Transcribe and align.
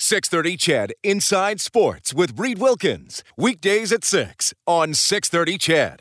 630 0.00 0.56
Ched 0.56 0.90
Inside 1.02 1.60
Sports 1.60 2.14
with 2.14 2.38
Reid 2.38 2.60
Wilkins. 2.60 3.24
Weekdays 3.36 3.90
at 3.90 4.04
6 4.04 4.54
on 4.64 4.94
630 4.94 5.58
Ched. 5.58 5.98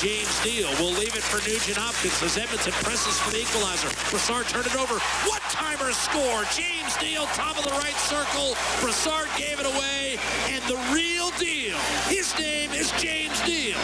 James 0.00 0.44
Neal 0.44 0.68
will 0.80 0.92
leave 0.96 1.12
it 1.12 1.20
for 1.20 1.36
Nugent 1.48 1.76
Hopkins 1.76 2.16
as 2.22 2.36
Edmonton 2.36 2.72
presses 2.80 3.20
for 3.20 3.30
the 3.32 3.40
equalizer. 3.40 3.88
Brassard 4.08 4.48
turned 4.48 4.64
it 4.64 4.76
over. 4.76 4.96
What 5.28 5.42
timer 5.52 5.92
score? 5.92 6.44
James 6.56 6.96
Neal, 7.04 7.28
top 7.36 7.58
of 7.60 7.64
the 7.64 7.76
right 7.76 7.96
circle. 8.08 8.56
Brassard 8.80 9.28
gave 9.36 9.60
it 9.60 9.68
away. 9.68 10.16
And 10.48 10.64
the 10.64 10.80
real 10.92 11.28
deal. 11.36 11.76
His 12.08 12.32
name 12.40 12.72
is 12.72 12.88
James 12.96 13.36
Neal. 13.44 13.76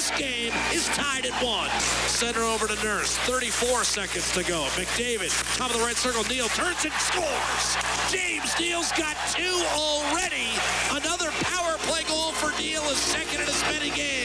This 0.00 0.18
game 0.18 0.54
is 0.72 0.86
tied 0.86 1.26
at 1.26 1.44
one. 1.44 1.68
Center 2.08 2.40
over 2.40 2.66
to 2.66 2.74
Nurse. 2.82 3.18
34 3.28 3.84
seconds 3.84 4.32
to 4.32 4.42
go. 4.42 4.62
McDavid, 4.70 5.28
top 5.58 5.70
of 5.70 5.76
the 5.76 5.84
right 5.84 5.94
circle. 5.94 6.24
Neal 6.24 6.48
turns 6.48 6.86
and 6.86 6.94
scores. 6.94 7.76
James 8.10 8.58
Neal's 8.58 8.90
got 8.92 9.14
two 9.28 9.62
already. 9.74 10.48
Another 10.90 11.30
power 11.42 11.76
play 11.80 12.02
goal 12.04 12.32
for 12.32 12.50
Neal, 12.58 12.80
is 12.84 12.96
second 12.96 13.42
in 13.42 13.46
as 13.46 13.62
many 13.64 13.90
games. 13.90 14.19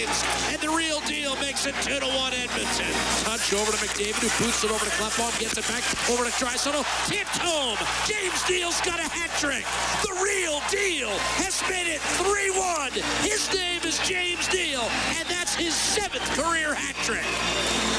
It 1.67 1.75
2 1.81 1.99
to 1.99 2.05
1 2.05 2.33
Edmonton. 2.33 2.93
Touch 3.23 3.53
over 3.53 3.71
to 3.71 3.77
McDavid, 3.77 4.21
who 4.21 4.43
boots 4.43 4.63
it 4.63 4.71
over 4.71 4.85
to 4.85 4.91
Klefbom, 4.91 5.37
gets 5.39 5.57
it 5.57 5.67
back 5.67 5.83
over 6.09 6.23
to 6.23 6.31
Draisaitl. 6.31 6.85
Tipped 7.07 7.37
home. 7.37 7.77
James 8.05 8.37
Neal's 8.49 8.79
got 8.81 8.99
a 8.99 9.09
hat 9.09 9.31
trick. 9.39 9.65
The 10.03 10.13
real 10.21 10.61
deal 10.69 11.09
has 11.41 11.61
made 11.69 11.87
it 11.87 12.01
3 12.21 12.51
1. 12.51 12.91
His 13.23 13.51
name 13.53 13.81
is 13.83 13.97
James 14.07 14.51
Neal, 14.53 14.87
and 15.17 15.27
that's 15.27 15.55
his 15.55 15.73
seventh 15.73 16.25
career 16.37 16.73
hat 16.73 16.95
trick. 17.03 17.94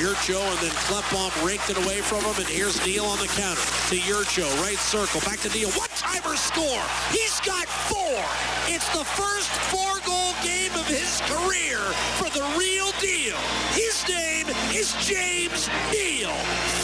Yurcho 0.00 0.40
and 0.40 0.58
then 0.60 0.70
Klefbom 0.88 1.28
raked 1.46 1.68
it 1.68 1.76
away 1.76 2.00
from 2.00 2.24
him, 2.24 2.34
and 2.38 2.46
here's 2.46 2.80
Neal 2.86 3.04
on 3.04 3.18
the 3.18 3.26
counter 3.36 3.60
to 3.92 3.96
Yurcho, 4.00 4.48
right 4.62 4.78
circle, 4.78 5.20
back 5.20 5.40
to 5.40 5.50
Neal. 5.50 5.68
What 5.72 5.90
timer 5.90 6.36
score? 6.36 6.82
He's 7.12 7.38
got 7.40 7.68
four. 7.68 8.24
It's 8.66 8.88
the 8.96 9.04
first 9.04 9.50
four-goal 9.68 10.32
game 10.42 10.72
of 10.72 10.86
his 10.86 11.20
career 11.28 11.80
for 12.16 12.30
the 12.30 12.40
real 12.56 12.90
deal. 12.98 13.36
His 13.76 14.08
name 14.08 14.48
is 14.72 14.94
James 15.06 15.68
Neal. 15.92 16.32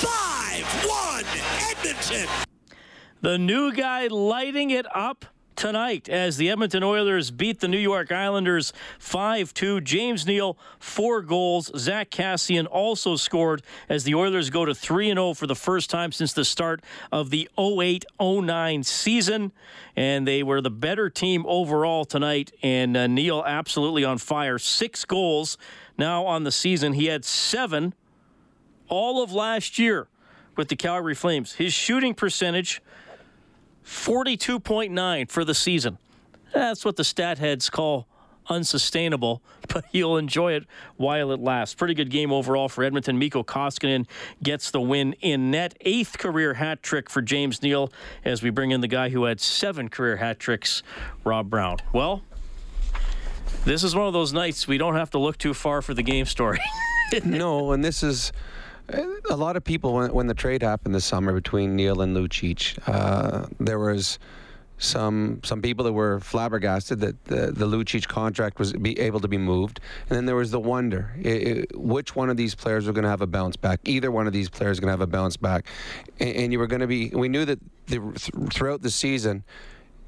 5-1 0.05 1.25
Edmonton. 1.71 2.29
The 3.23 3.39
new 3.39 3.73
guy 3.73 4.09
lighting 4.09 4.73
it 4.73 4.85
up 4.95 5.25
tonight 5.57 6.09
as 6.09 6.37
the 6.37 6.51
Edmonton 6.51 6.83
Oilers 6.83 7.31
beat 7.31 7.61
the 7.61 7.69
New 7.69 7.79
York 7.79 8.13
Islanders 8.13 8.73
5 8.99 9.53
2. 9.55 9.81
James 9.81 10.27
Neal, 10.27 10.59
four 10.79 11.23
goals. 11.23 11.71
Zack 11.77 12.11
Kassian 12.11 12.67
also 12.71 13.17
scored 13.17 13.63
as 13.89 14.05
the 14.05 14.15
Oilers 14.15 14.51
go 14.51 14.65
to 14.65 14.75
3 14.75 15.09
0 15.09 15.35
for 15.35 15.47
the 15.47 15.55
first 15.55 15.91
time 15.91 16.13
since 16.13 16.33
the 16.33 16.45
start 16.45 16.83
of 17.11 17.31
the 17.31 17.49
08 17.59 18.05
09 18.21 18.83
season. 18.85 19.53
And 19.97 20.29
they 20.29 20.43
were 20.43 20.61
the 20.61 20.71
better 20.71 21.09
team 21.09 21.45
overall 21.47 22.05
tonight. 22.05 22.53
And 22.63 22.97
uh, 22.97 23.07
Neal 23.07 23.43
absolutely 23.47 24.05
on 24.05 24.19
fire. 24.19 24.59
Six 24.59 25.05
goals 25.05 25.57
now 25.97 26.27
on 26.27 26.45
the 26.45 26.53
season. 26.53 26.93
He 26.93 27.07
had 27.07 27.25
seven 27.25 27.95
all 28.89 29.23
of 29.23 29.33
last 29.33 29.79
year 29.79 30.09
with 30.57 30.69
the 30.69 30.77
Calgary 30.77 31.15
Flames. 31.15 31.55
His 31.55 31.73
shooting 31.73 32.15
percentage 32.15 32.83
42.9 33.87 35.31
for 35.31 35.45
the 35.45 35.55
season. 35.55 35.99
That's 36.53 36.85
what 36.85 36.97
the 36.97 37.05
stat 37.05 37.39
heads 37.39 37.71
call 37.71 38.07
unsustainable, 38.49 39.43
but 39.69 39.85
you'll 39.93 40.17
enjoy 40.17 40.53
it 40.53 40.65
while 40.97 41.31
it 41.31 41.41
lasts. 41.41 41.75
Pretty 41.75 41.95
good 41.95 42.11
game 42.11 42.33
overall 42.33 42.69
for 42.69 42.85
Edmonton. 42.85 43.19
Mikko 43.19 43.45
Koskinen 43.45 44.07
gets 44.43 44.71
the 44.71 44.81
win 44.81 45.15
in 45.21 45.51
net. 45.51 45.75
Eighth 45.83 46.19
career 46.19 46.55
hat 46.55 46.83
trick 46.83 47.09
for 47.09 47.23
James 47.23 47.63
Neal 47.63 47.93
as 48.25 48.43
we 48.43 48.51
bring 48.51 48.71
in 48.71 48.81
the 48.81 48.89
guy 48.89 49.09
who 49.09 49.25
had 49.25 49.41
seven 49.41 49.89
career 49.89 50.17
hat 50.17 50.39
tricks, 50.39 50.83
Rob 51.25 51.49
Brown. 51.49 51.79
Well, 51.93 52.23
this 53.65 53.83
is 53.83 53.95
one 53.95 54.07
of 54.07 54.13
those 54.13 54.33
nights 54.33 54.69
we 54.69 54.79
don't 54.79 54.95
have 54.95 55.11
to 55.11 55.19
look 55.19 55.39
too 55.39 55.55
far 55.55 55.83
for 55.83 55.95
the 55.95 56.03
game 56.03 56.27
story. 56.27 56.61
no, 57.25 57.73
and 57.73 57.85
this 57.85 58.03
is 58.03 58.33
a 58.89 59.37
lot 59.37 59.57
of 59.57 59.65
people 59.65 59.95
when, 59.95 60.13
when 60.13 60.27
the 60.27 60.35
trade 60.35 60.63
happened 60.63 60.95
this 60.95 61.05
summer 61.05 61.33
between 61.33 61.77
Neal 61.77 62.01
and 62.01 62.17
Lucic, 62.17 62.79
uh, 62.87 63.47
there 63.59 63.79
was 63.79 64.19
some 64.79 65.41
some 65.43 65.63
people 65.63 65.87
that 65.87 65.93
were 65.93 66.21
flabbergasted 66.21 67.01
that 67.01 67.25
the, 67.25 67.51
the 67.51 67.67
Lucic 67.67 68.07
contract 68.07 68.59
was 68.59 68.75
be 68.75 68.99
able 69.01 69.21
to 69.21 69.29
be 69.29 69.39
moved, 69.39 69.81
and 70.09 70.17
then 70.17 70.27
there 70.27 70.37
was 70.37 70.51
the 70.51 70.61
wonder 70.61 71.15
it, 71.19 71.49
it, 71.49 71.79
which 71.79 72.15
one 72.15 72.29
of 72.29 72.37
these 72.37 72.55
players 72.55 72.87
were 72.87 72.93
going 72.93 73.05
to 73.05 73.09
have 73.09 73.23
a 73.23 73.27
bounce 73.27 73.57
back. 73.57 73.81
Either 73.85 74.11
one 74.11 74.27
of 74.27 74.33
these 74.33 74.51
players 74.51 74.79
going 74.79 74.89
to 74.89 74.93
have 74.93 75.01
a 75.01 75.07
bounce 75.07 75.37
back, 75.37 75.67
and, 76.21 76.37
and 76.37 76.53
you 76.53 76.59
were 76.59 76.67
going 76.67 76.81
to 76.81 76.87
be. 76.87 77.09
We 77.09 77.29
knew 77.29 77.45
that 77.47 77.59
the, 77.87 78.01
throughout 78.53 78.83
the 78.83 78.91
season 78.91 79.45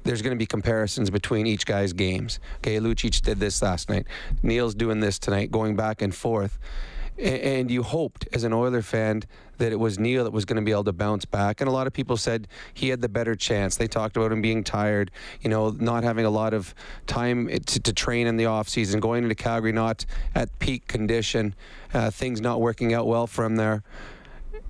there's 0.03 0.21
going 0.21 0.33
to 0.33 0.39
be 0.39 0.45
comparisons 0.45 1.09
between 1.09 1.45
each 1.45 1.65
guy's 1.65 1.91
games. 1.91 2.39
Okay, 2.57 2.79
Lucic 2.79 3.21
did 3.21 3.39
this 3.39 3.61
last 3.61 3.89
night. 3.89 4.07
Neal's 4.41 4.73
doing 4.73 5.01
this 5.01 5.19
tonight, 5.19 5.51
going 5.51 5.75
back 5.75 6.01
and 6.01 6.15
forth 6.15 6.57
and 7.19 7.69
you 7.69 7.83
hoped 7.83 8.27
as 8.33 8.43
an 8.43 8.53
Oiler 8.53 8.81
fan 8.81 9.23
that 9.57 9.71
it 9.71 9.79
was 9.79 9.99
Neal 9.99 10.23
that 10.23 10.31
was 10.31 10.45
going 10.45 10.55
to 10.55 10.61
be 10.61 10.71
able 10.71 10.85
to 10.85 10.93
bounce 10.93 11.25
back. 11.25 11.59
And 11.59 11.67
a 11.67 11.71
lot 11.71 11.85
of 11.85 11.93
people 11.93 12.15
said 12.15 12.47
he 12.73 12.89
had 12.89 13.01
the 13.01 13.09
better 13.09 13.35
chance. 13.35 13.75
They 13.75 13.87
talked 13.87 14.15
about 14.15 14.31
him 14.31 14.41
being 14.41 14.63
tired, 14.63 15.11
you 15.41 15.49
know, 15.49 15.69
not 15.71 16.03
having 16.03 16.25
a 16.25 16.29
lot 16.29 16.53
of 16.53 16.73
time 17.07 17.47
to, 17.47 17.79
to 17.79 17.93
train 17.93 18.25
in 18.25 18.37
the 18.37 18.45
offseason, 18.45 19.01
going 19.01 19.23
into 19.23 19.35
Calgary 19.35 19.73
not 19.73 20.05
at 20.33 20.57
peak 20.59 20.87
condition, 20.87 21.55
uh, 21.93 22.09
things 22.09 22.39
not 22.39 22.61
working 22.61 22.93
out 22.93 23.05
well 23.05 23.27
for 23.27 23.43
him 23.43 23.57
there 23.57 23.83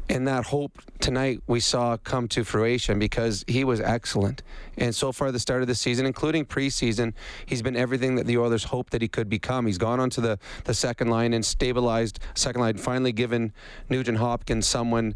and 0.09 0.28
that 0.28 0.46
hope 0.46 0.81
tonight 1.00 1.42
we 1.46 1.59
saw 1.59 1.96
come 1.97 2.28
to 2.30 2.44
fruition 2.44 2.97
because 2.97 3.46
he 3.47 3.64
was 3.64 3.80
excellent. 3.80 4.42
And 4.75 4.94
so 4.94 5.12
far, 5.12 5.31
the 5.31 5.40
start 5.40 5.62
of 5.62 5.68
the 5.68 5.75
season, 5.75 6.08
including 6.08 6.46
preseason, 6.46 7.14
he's 7.46 7.62
been 7.62 7.75
everything 7.75 8.16
that 8.16 8.25
the 8.25 8.38
Oilers 8.38 8.66
hoped 8.66 8.92
that 8.92 9.03
he 9.03 9.08
could 9.08 9.30
become. 9.30 9.68
He's 9.68 9.78
gone 9.78 10.00
onto 10.00 10.19
the, 10.19 10.40
the 10.64 10.74
second 10.74 11.09
line 11.09 11.34
and 11.34 11.46
stabilized 11.46 12.19
second 12.34 12.62
line, 12.62 12.78
finally 12.78 13.12
given 13.12 13.53
Nugent 13.88 14.18
Hopkins 14.18 14.66
someone 14.66 15.14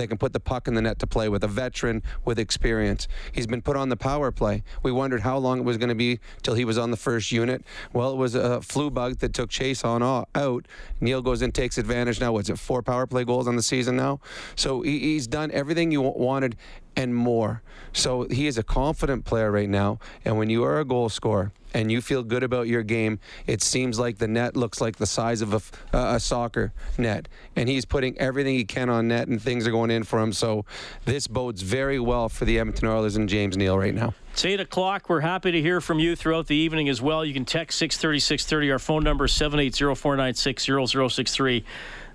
they 0.00 0.06
can 0.06 0.18
put 0.18 0.32
the 0.32 0.40
puck 0.40 0.68
in 0.68 0.74
the 0.74 0.82
net 0.82 0.98
to 1.00 1.06
play 1.06 1.28
with 1.28 1.42
a 1.44 1.48
veteran 1.48 2.02
with 2.24 2.38
experience. 2.38 3.08
He's 3.32 3.46
been 3.46 3.62
put 3.62 3.76
on 3.76 3.88
the 3.88 3.96
power 3.96 4.30
play. 4.30 4.62
We 4.82 4.92
wondered 4.92 5.22
how 5.22 5.38
long 5.38 5.60
it 5.60 5.64
was 5.64 5.76
going 5.76 5.88
to 5.88 5.94
be 5.94 6.20
till 6.42 6.54
he 6.54 6.64
was 6.64 6.78
on 6.78 6.90
the 6.90 6.96
first 6.96 7.32
unit. 7.32 7.64
Well, 7.92 8.12
it 8.12 8.16
was 8.16 8.34
a 8.34 8.60
flu 8.62 8.90
bug 8.90 9.18
that 9.18 9.32
took 9.32 9.50
Chiasson 9.50 10.02
out. 10.34 10.66
Neal 11.00 11.22
goes 11.22 11.42
in, 11.42 11.52
takes 11.52 11.78
advantage. 11.78 12.20
Now, 12.20 12.32
what's 12.32 12.50
it? 12.50 12.58
Four 12.58 12.82
power 12.82 13.06
play 13.06 13.24
goals 13.24 13.48
on 13.48 13.56
the 13.56 13.62
season 13.62 13.96
now. 13.96 14.20
So 14.54 14.82
he's 14.82 15.26
done 15.26 15.50
everything 15.50 15.90
you 15.90 16.00
wanted 16.00 16.56
and 16.96 17.14
more. 17.14 17.62
So 17.92 18.26
he 18.30 18.46
is 18.46 18.58
a 18.58 18.62
confident 18.62 19.24
player 19.24 19.50
right 19.50 19.68
now. 19.68 19.98
And 20.24 20.38
when 20.38 20.50
you 20.50 20.64
are 20.64 20.80
a 20.80 20.84
goal 20.84 21.08
scorer 21.08 21.52
and 21.72 21.92
you 21.92 22.00
feel 22.00 22.22
good 22.22 22.42
about 22.42 22.68
your 22.68 22.82
game, 22.82 23.18
it 23.46 23.62
seems 23.62 23.98
like 23.98 24.18
the 24.18 24.28
net 24.28 24.56
looks 24.56 24.80
like 24.80 24.96
the 24.96 25.06
size 25.06 25.42
of 25.42 25.72
a, 25.92 25.96
a 25.96 26.20
soccer 26.20 26.72
net. 26.98 27.28
And 27.54 27.68
he's 27.68 27.84
putting 27.84 28.18
everything 28.18 28.54
he 28.54 28.64
can 28.64 28.88
on 28.88 29.08
net, 29.08 29.28
and 29.28 29.40
things 29.40 29.66
are 29.66 29.70
going 29.70 29.90
in 29.90 30.04
for 30.04 30.20
him. 30.20 30.32
So 30.32 30.64
this 31.04 31.26
bodes 31.26 31.62
very 31.62 31.98
well 31.98 32.28
for 32.28 32.44
the 32.44 32.58
Edmonton 32.58 32.88
Oilers 32.88 33.16
and 33.16 33.28
James 33.28 33.56
Neal 33.56 33.78
right 33.78 33.94
now. 33.94 34.14
It's 34.32 34.44
8 34.44 34.60
o'clock. 34.60 35.08
We're 35.08 35.20
happy 35.20 35.50
to 35.52 35.62
hear 35.62 35.80
from 35.80 35.98
you 35.98 36.14
throughout 36.14 36.46
the 36.46 36.56
evening 36.56 36.90
as 36.90 37.00
well. 37.00 37.24
You 37.24 37.32
can 37.32 37.46
text 37.46 37.78
630 37.78 38.20
630. 38.20 38.72
Our 38.72 38.78
phone 38.78 39.02
number 39.02 39.24
is 39.24 39.32
780 39.32 39.94
496 39.94 40.66
0063. 41.14 41.64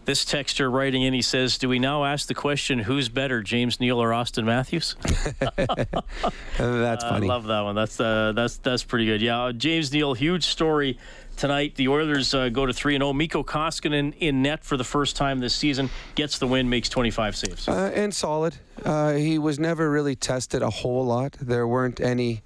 This 0.03 0.25
texter 0.25 0.71
writing 0.71 1.03
in, 1.03 1.13
he 1.13 1.21
says, 1.21 1.59
"Do 1.59 1.69
we 1.69 1.77
now 1.77 2.05
ask 2.05 2.27
the 2.27 2.33
question 2.33 2.79
who's 2.79 3.07
better, 3.07 3.43
James 3.43 3.79
Neal 3.79 4.01
or 4.01 4.13
Austin 4.13 4.45
Matthews?" 4.45 4.95
that's 5.39 7.03
funny. 7.03 7.27
I 7.27 7.29
love 7.29 7.45
that 7.45 7.61
one. 7.61 7.75
That's 7.75 7.99
uh, 7.99 8.31
that's 8.35 8.57
that's 8.57 8.83
pretty 8.83 9.05
good. 9.05 9.21
Yeah, 9.21 9.51
James 9.55 9.93
Neal, 9.93 10.15
huge 10.15 10.45
story 10.45 10.97
tonight. 11.37 11.75
The 11.75 11.87
Oilers 11.87 12.33
uh, 12.33 12.49
go 12.49 12.65
to 12.65 12.73
three 12.73 12.95
and 12.95 13.01
zero. 13.03 13.09
Oh. 13.09 13.13
Mikko 13.13 13.43
Koskinen 13.43 14.15
in 14.19 14.41
net 14.41 14.63
for 14.63 14.75
the 14.75 14.83
first 14.83 15.15
time 15.15 15.39
this 15.39 15.53
season 15.53 15.91
gets 16.15 16.39
the 16.39 16.47
win, 16.47 16.67
makes 16.67 16.89
twenty 16.89 17.11
five 17.11 17.35
saves, 17.35 17.67
uh, 17.67 17.91
and 17.93 18.13
solid. 18.13 18.55
Uh, 18.83 19.13
he 19.13 19.37
was 19.37 19.59
never 19.59 19.91
really 19.91 20.15
tested 20.15 20.63
a 20.63 20.69
whole 20.69 21.05
lot. 21.05 21.33
There 21.39 21.67
weren't 21.67 21.99
any 21.99 22.41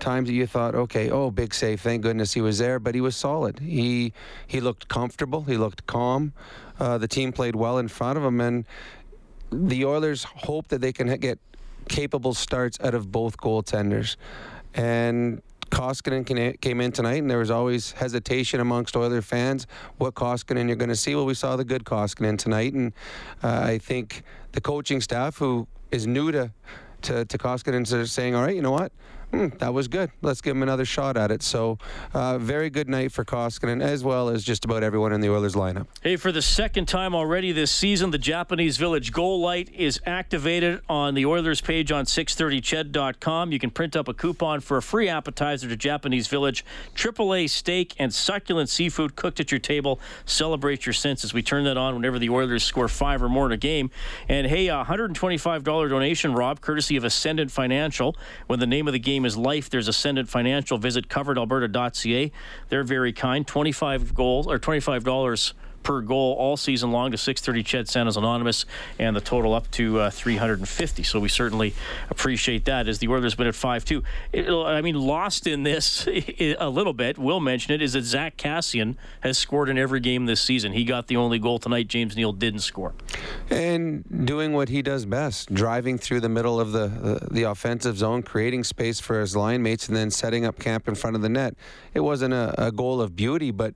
times 0.00 0.28
that 0.28 0.34
you 0.34 0.46
thought, 0.46 0.74
okay, 0.74 1.10
oh, 1.10 1.30
big 1.30 1.54
save, 1.54 1.80
thank 1.80 2.02
goodness 2.02 2.32
he 2.32 2.40
was 2.40 2.58
there, 2.58 2.78
but 2.78 2.94
he 2.94 3.00
was 3.00 3.16
solid. 3.16 3.58
He 3.58 4.12
he 4.46 4.60
looked 4.60 4.88
comfortable. 4.88 5.42
He 5.42 5.56
looked 5.56 5.86
calm. 5.86 6.32
Uh, 6.78 6.98
the 6.98 7.08
team 7.08 7.32
played 7.32 7.56
well 7.56 7.78
in 7.78 7.88
front 7.88 8.16
of 8.16 8.24
them, 8.24 8.40
and 8.40 8.64
the 9.50 9.84
Oilers 9.84 10.24
hope 10.24 10.68
that 10.68 10.80
they 10.80 10.92
can 10.92 11.14
get 11.18 11.38
capable 11.88 12.34
starts 12.34 12.78
out 12.80 12.94
of 12.94 13.12
both 13.12 13.36
goaltenders. 13.36 14.16
And 14.74 15.42
Koskinen 15.70 16.60
came 16.60 16.80
in 16.80 16.92
tonight, 16.92 17.22
and 17.22 17.30
there 17.30 17.38
was 17.38 17.50
always 17.50 17.92
hesitation 17.92 18.60
amongst 18.60 18.96
Oiler 18.96 19.22
fans 19.22 19.66
what 19.98 20.14
Koskinen 20.14 20.66
you're 20.66 20.76
going 20.76 20.88
to 20.88 20.96
see. 20.96 21.14
Well, 21.14 21.26
we 21.26 21.34
saw 21.34 21.56
the 21.56 21.64
good 21.64 21.84
Koskinen 21.84 22.38
tonight, 22.38 22.74
and 22.74 22.92
uh, 23.42 23.60
I 23.64 23.78
think 23.78 24.22
the 24.52 24.60
coaching 24.60 25.00
staff, 25.00 25.38
who 25.38 25.66
is 25.90 26.06
new 26.06 26.32
to 26.32 26.52
to, 27.02 27.24
to 27.24 27.38
Koskinen, 27.38 27.92
are 27.92 28.06
saying, 28.06 28.34
all 28.34 28.42
right, 28.42 28.56
you 28.56 28.62
know 28.62 28.70
what? 28.70 28.90
Hmm, 29.34 29.48
that 29.58 29.74
was 29.74 29.88
good. 29.88 30.12
Let's 30.22 30.40
give 30.40 30.54
him 30.54 30.62
another 30.62 30.84
shot 30.84 31.16
at 31.16 31.32
it. 31.32 31.42
So, 31.42 31.76
uh, 32.12 32.38
very 32.38 32.70
good 32.70 32.88
night 32.88 33.10
for 33.10 33.24
Koskinen, 33.24 33.82
as 33.82 34.04
well 34.04 34.28
as 34.28 34.44
just 34.44 34.64
about 34.64 34.84
everyone 34.84 35.12
in 35.12 35.20
the 35.20 35.28
Oilers 35.28 35.56
lineup. 35.56 35.88
Hey, 36.02 36.14
for 36.14 36.30
the 36.30 36.40
second 36.40 36.86
time 36.86 37.16
already 37.16 37.50
this 37.50 37.72
season, 37.72 38.12
the 38.12 38.18
Japanese 38.18 38.76
Village 38.76 39.10
Goal 39.12 39.40
Light 39.40 39.74
is 39.74 40.00
activated 40.06 40.82
on 40.88 41.14
the 41.14 41.26
Oilers 41.26 41.60
page 41.60 41.90
on 41.90 42.04
630ched.com. 42.04 43.50
You 43.50 43.58
can 43.58 43.70
print 43.70 43.96
up 43.96 44.06
a 44.06 44.14
coupon 44.14 44.60
for 44.60 44.76
a 44.76 44.82
free 44.82 45.08
appetizer 45.08 45.68
to 45.68 45.76
Japanese 45.76 46.28
Village, 46.28 46.64
AAA 46.94 47.50
steak, 47.50 47.96
and 47.98 48.14
succulent 48.14 48.68
seafood 48.68 49.16
cooked 49.16 49.40
at 49.40 49.50
your 49.50 49.58
table. 49.58 49.98
Celebrate 50.26 50.86
your 50.86 50.92
senses. 50.92 51.34
We 51.34 51.42
turn 51.42 51.64
that 51.64 51.76
on 51.76 51.96
whenever 51.96 52.20
the 52.20 52.30
Oilers 52.30 52.62
score 52.62 52.86
five 52.86 53.20
or 53.20 53.28
more 53.28 53.46
in 53.46 53.52
a 53.52 53.56
game. 53.56 53.90
And 54.28 54.46
hey, 54.46 54.68
a 54.68 54.84
$125 54.84 55.64
donation, 55.64 56.34
Rob, 56.34 56.60
courtesy 56.60 56.96
of 56.96 57.02
Ascendant 57.02 57.50
Financial. 57.50 58.16
When 58.46 58.60
the 58.60 58.66
name 58.68 58.86
of 58.86 58.92
the 58.92 59.00
game 59.00 59.23
is 59.26 59.36
life. 59.36 59.70
There's 59.70 59.88
Ascendant 59.88 60.28
Financial. 60.28 60.78
Visit 60.78 61.08
coveredalberta.ca. 61.08 62.32
They're 62.68 62.84
very 62.84 63.12
kind. 63.12 63.46
25 63.46 64.14
goals 64.14 64.46
or 64.46 64.58
$25 64.58 65.52
per 65.84 66.00
goal 66.00 66.34
all 66.34 66.56
season 66.56 66.90
long 66.90 67.12
to 67.12 67.18
630 67.18 67.62
Ched 67.62 67.88
Santa's 67.88 68.16
Anonymous, 68.16 68.66
and 68.98 69.14
the 69.14 69.20
total 69.20 69.54
up 69.54 69.70
to 69.72 70.00
uh, 70.00 70.10
350. 70.10 71.02
So 71.04 71.20
we 71.20 71.28
certainly 71.28 71.74
appreciate 72.10 72.64
that 72.64 72.88
as 72.88 72.98
the 72.98 73.08
Oilers 73.08 73.36
been 73.36 73.46
at 73.46 73.54
5 73.54 73.84
2. 73.84 74.02
I 74.66 74.80
mean, 74.80 74.96
lost 74.96 75.46
in 75.46 75.62
this 75.62 76.08
a 76.08 76.68
little 76.68 76.92
bit, 76.92 77.18
we'll 77.18 77.40
mention 77.40 77.72
it, 77.72 77.82
is 77.82 77.92
that 77.92 78.02
Zack 78.02 78.36
Kassian 78.36 78.96
has 79.20 79.38
scored 79.38 79.68
in 79.68 79.78
every 79.78 80.00
game 80.00 80.26
this 80.26 80.40
season. 80.40 80.72
He 80.72 80.84
got 80.84 81.06
the 81.06 81.16
only 81.16 81.38
goal 81.38 81.58
tonight. 81.58 81.86
James 81.86 82.16
Neal 82.16 82.32
didn't 82.32 82.60
score. 82.60 82.94
And 83.50 84.26
doing 84.26 84.52
what 84.52 84.68
he 84.68 84.82
does 84.82 85.06
best, 85.06 85.52
driving 85.52 85.98
through 85.98 86.20
the 86.20 86.28
middle 86.28 86.58
of 86.58 86.72
the, 86.72 86.88
the, 86.88 87.28
the 87.30 87.42
offensive 87.44 87.98
zone, 87.98 88.22
creating 88.22 88.64
space 88.64 89.00
for 89.00 89.20
his 89.20 89.36
line 89.36 89.62
mates, 89.62 89.88
and 89.88 89.96
then 89.96 90.10
setting 90.10 90.44
up 90.44 90.58
camp 90.58 90.88
in 90.88 90.94
front 90.94 91.16
of 91.16 91.22
the 91.22 91.28
net. 91.28 91.54
It 91.92 92.00
wasn't 92.00 92.34
a, 92.34 92.66
a 92.66 92.72
goal 92.72 93.00
of 93.00 93.14
beauty, 93.14 93.50
but 93.50 93.74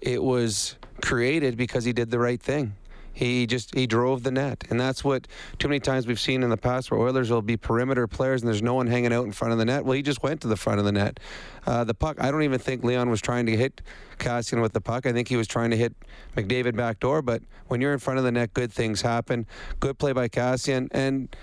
it 0.00 0.22
was 0.22 0.76
created 1.00 1.56
because 1.56 1.84
he 1.84 1.92
did 1.92 2.10
the 2.10 2.18
right 2.18 2.40
thing. 2.40 2.74
He 3.12 3.46
just 3.46 3.74
he 3.74 3.86
drove 3.86 4.22
the 4.22 4.30
net, 4.30 4.64
and 4.70 4.80
that's 4.80 5.02
what 5.02 5.26
too 5.58 5.68
many 5.68 5.80
times 5.80 6.06
we've 6.06 6.20
seen 6.20 6.42
in 6.42 6.50
the 6.50 6.56
past 6.56 6.90
where 6.90 7.00
Oilers 7.00 7.30
will 7.30 7.42
be 7.42 7.56
perimeter 7.56 8.06
players 8.06 8.40
and 8.40 8.48
there's 8.48 8.62
no 8.62 8.74
one 8.74 8.86
hanging 8.86 9.12
out 9.12 9.24
in 9.24 9.32
front 9.32 9.52
of 9.52 9.58
the 9.58 9.64
net. 9.64 9.84
Well, 9.84 9.94
he 9.94 10.02
just 10.02 10.22
went 10.22 10.40
to 10.42 10.48
the 10.48 10.56
front 10.56 10.78
of 10.78 10.84
the 10.84 10.92
net. 10.92 11.18
Uh, 11.66 11.84
the 11.84 11.94
puck. 11.94 12.16
I 12.20 12.30
don't 12.30 12.44
even 12.44 12.58
think 12.58 12.84
Leon 12.84 13.10
was 13.10 13.20
trying 13.20 13.46
to 13.46 13.56
hit 13.56 13.82
Kassian 14.18 14.62
with 14.62 14.72
the 14.72 14.80
puck. 14.80 15.06
I 15.06 15.12
think 15.12 15.28
he 15.28 15.36
was 15.36 15.48
trying 15.48 15.70
to 15.70 15.76
hit 15.76 15.94
McDavid 16.36 16.76
back 16.76 17.00
door. 17.00 17.20
But 17.20 17.42
when 17.66 17.80
you're 17.80 17.92
in 17.92 17.98
front 17.98 18.18
of 18.18 18.24
the 18.24 18.32
net, 18.32 18.54
good 18.54 18.72
things 18.72 19.02
happen. 19.02 19.46
Good 19.80 19.98
play 19.98 20.12
by 20.12 20.28
Kassian, 20.28 20.88
and 20.92 21.34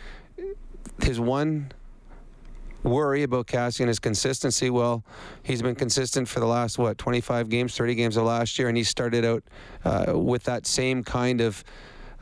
his 1.01 1.19
one 1.19 1.71
worry 2.83 3.23
about 3.23 3.47
Kassian 3.47 3.87
is 3.87 3.99
consistency. 3.99 4.69
Well, 4.69 5.03
he's 5.43 5.61
been 5.61 5.75
consistent 5.75 6.27
for 6.27 6.39
the 6.39 6.45
last, 6.45 6.77
what, 6.77 6.97
25 6.97 7.49
games, 7.49 7.75
30 7.75 7.95
games 7.95 8.17
of 8.17 8.23
last 8.23 8.57
year, 8.57 8.67
and 8.67 8.77
he 8.77 8.83
started 8.83 9.25
out 9.25 9.43
uh, 9.85 10.17
with 10.17 10.43
that 10.43 10.65
same 10.65 11.03
kind 11.03 11.41
of 11.41 11.63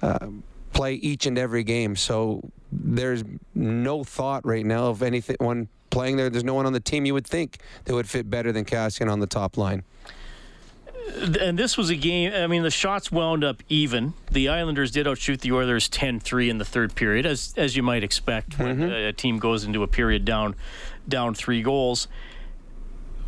uh, 0.02 0.28
play 0.74 0.94
each 0.96 1.26
and 1.26 1.38
every 1.38 1.64
game. 1.64 1.96
So 1.96 2.50
there's 2.72 3.24
no 3.54 4.04
thought 4.04 4.46
right 4.46 4.66
now 4.66 4.88
of 4.88 5.02
anything, 5.02 5.38
one 5.40 5.70
playing 5.90 6.18
there. 6.18 6.30
There's 6.30 6.44
no 6.44 6.54
one 6.54 6.66
on 6.66 6.74
the 6.74 6.80
team 6.80 7.06
you 7.06 7.14
would 7.14 7.28
think 7.28 7.60
that 7.86 7.94
would 7.94 8.10
fit 8.10 8.30
better 8.30 8.52
than 8.52 8.66
Kassian 8.66 9.12
on 9.12 9.20
the 9.20 9.28
top 9.28 9.58
line 9.58 9.84
and 11.08 11.58
this 11.58 11.78
was 11.78 11.90
a 11.90 11.96
game. 11.96 12.34
I 12.34 12.48
mean, 12.48 12.64
the 12.64 12.72
shots 12.72 13.12
wound 13.12 13.44
up 13.44 13.62
even. 13.70 14.14
The 14.32 14.50
Islanders 14.50 14.92
did 14.92 15.08
outshoot 15.08 15.42
the 15.42 15.52
Oilers 15.52 15.88
10-3 15.90 16.50
in 16.50 16.58
the 16.58 16.66
third 16.66 16.96
period, 16.96 17.26
as 17.26 17.54
as 17.58 17.76
you 17.76 17.84
might 17.84 18.04
expect 18.04 18.52
mm-hmm. 18.52 18.82
when 18.82 18.92
a, 18.92 19.08
a, 19.10 19.14
team 19.14 19.38
goes 19.38 19.64
into 19.64 19.84
a 19.84 19.88
period 19.88 20.26
down 20.26 20.56
down 21.08 21.34
three 21.34 21.62
goals. 21.62 22.08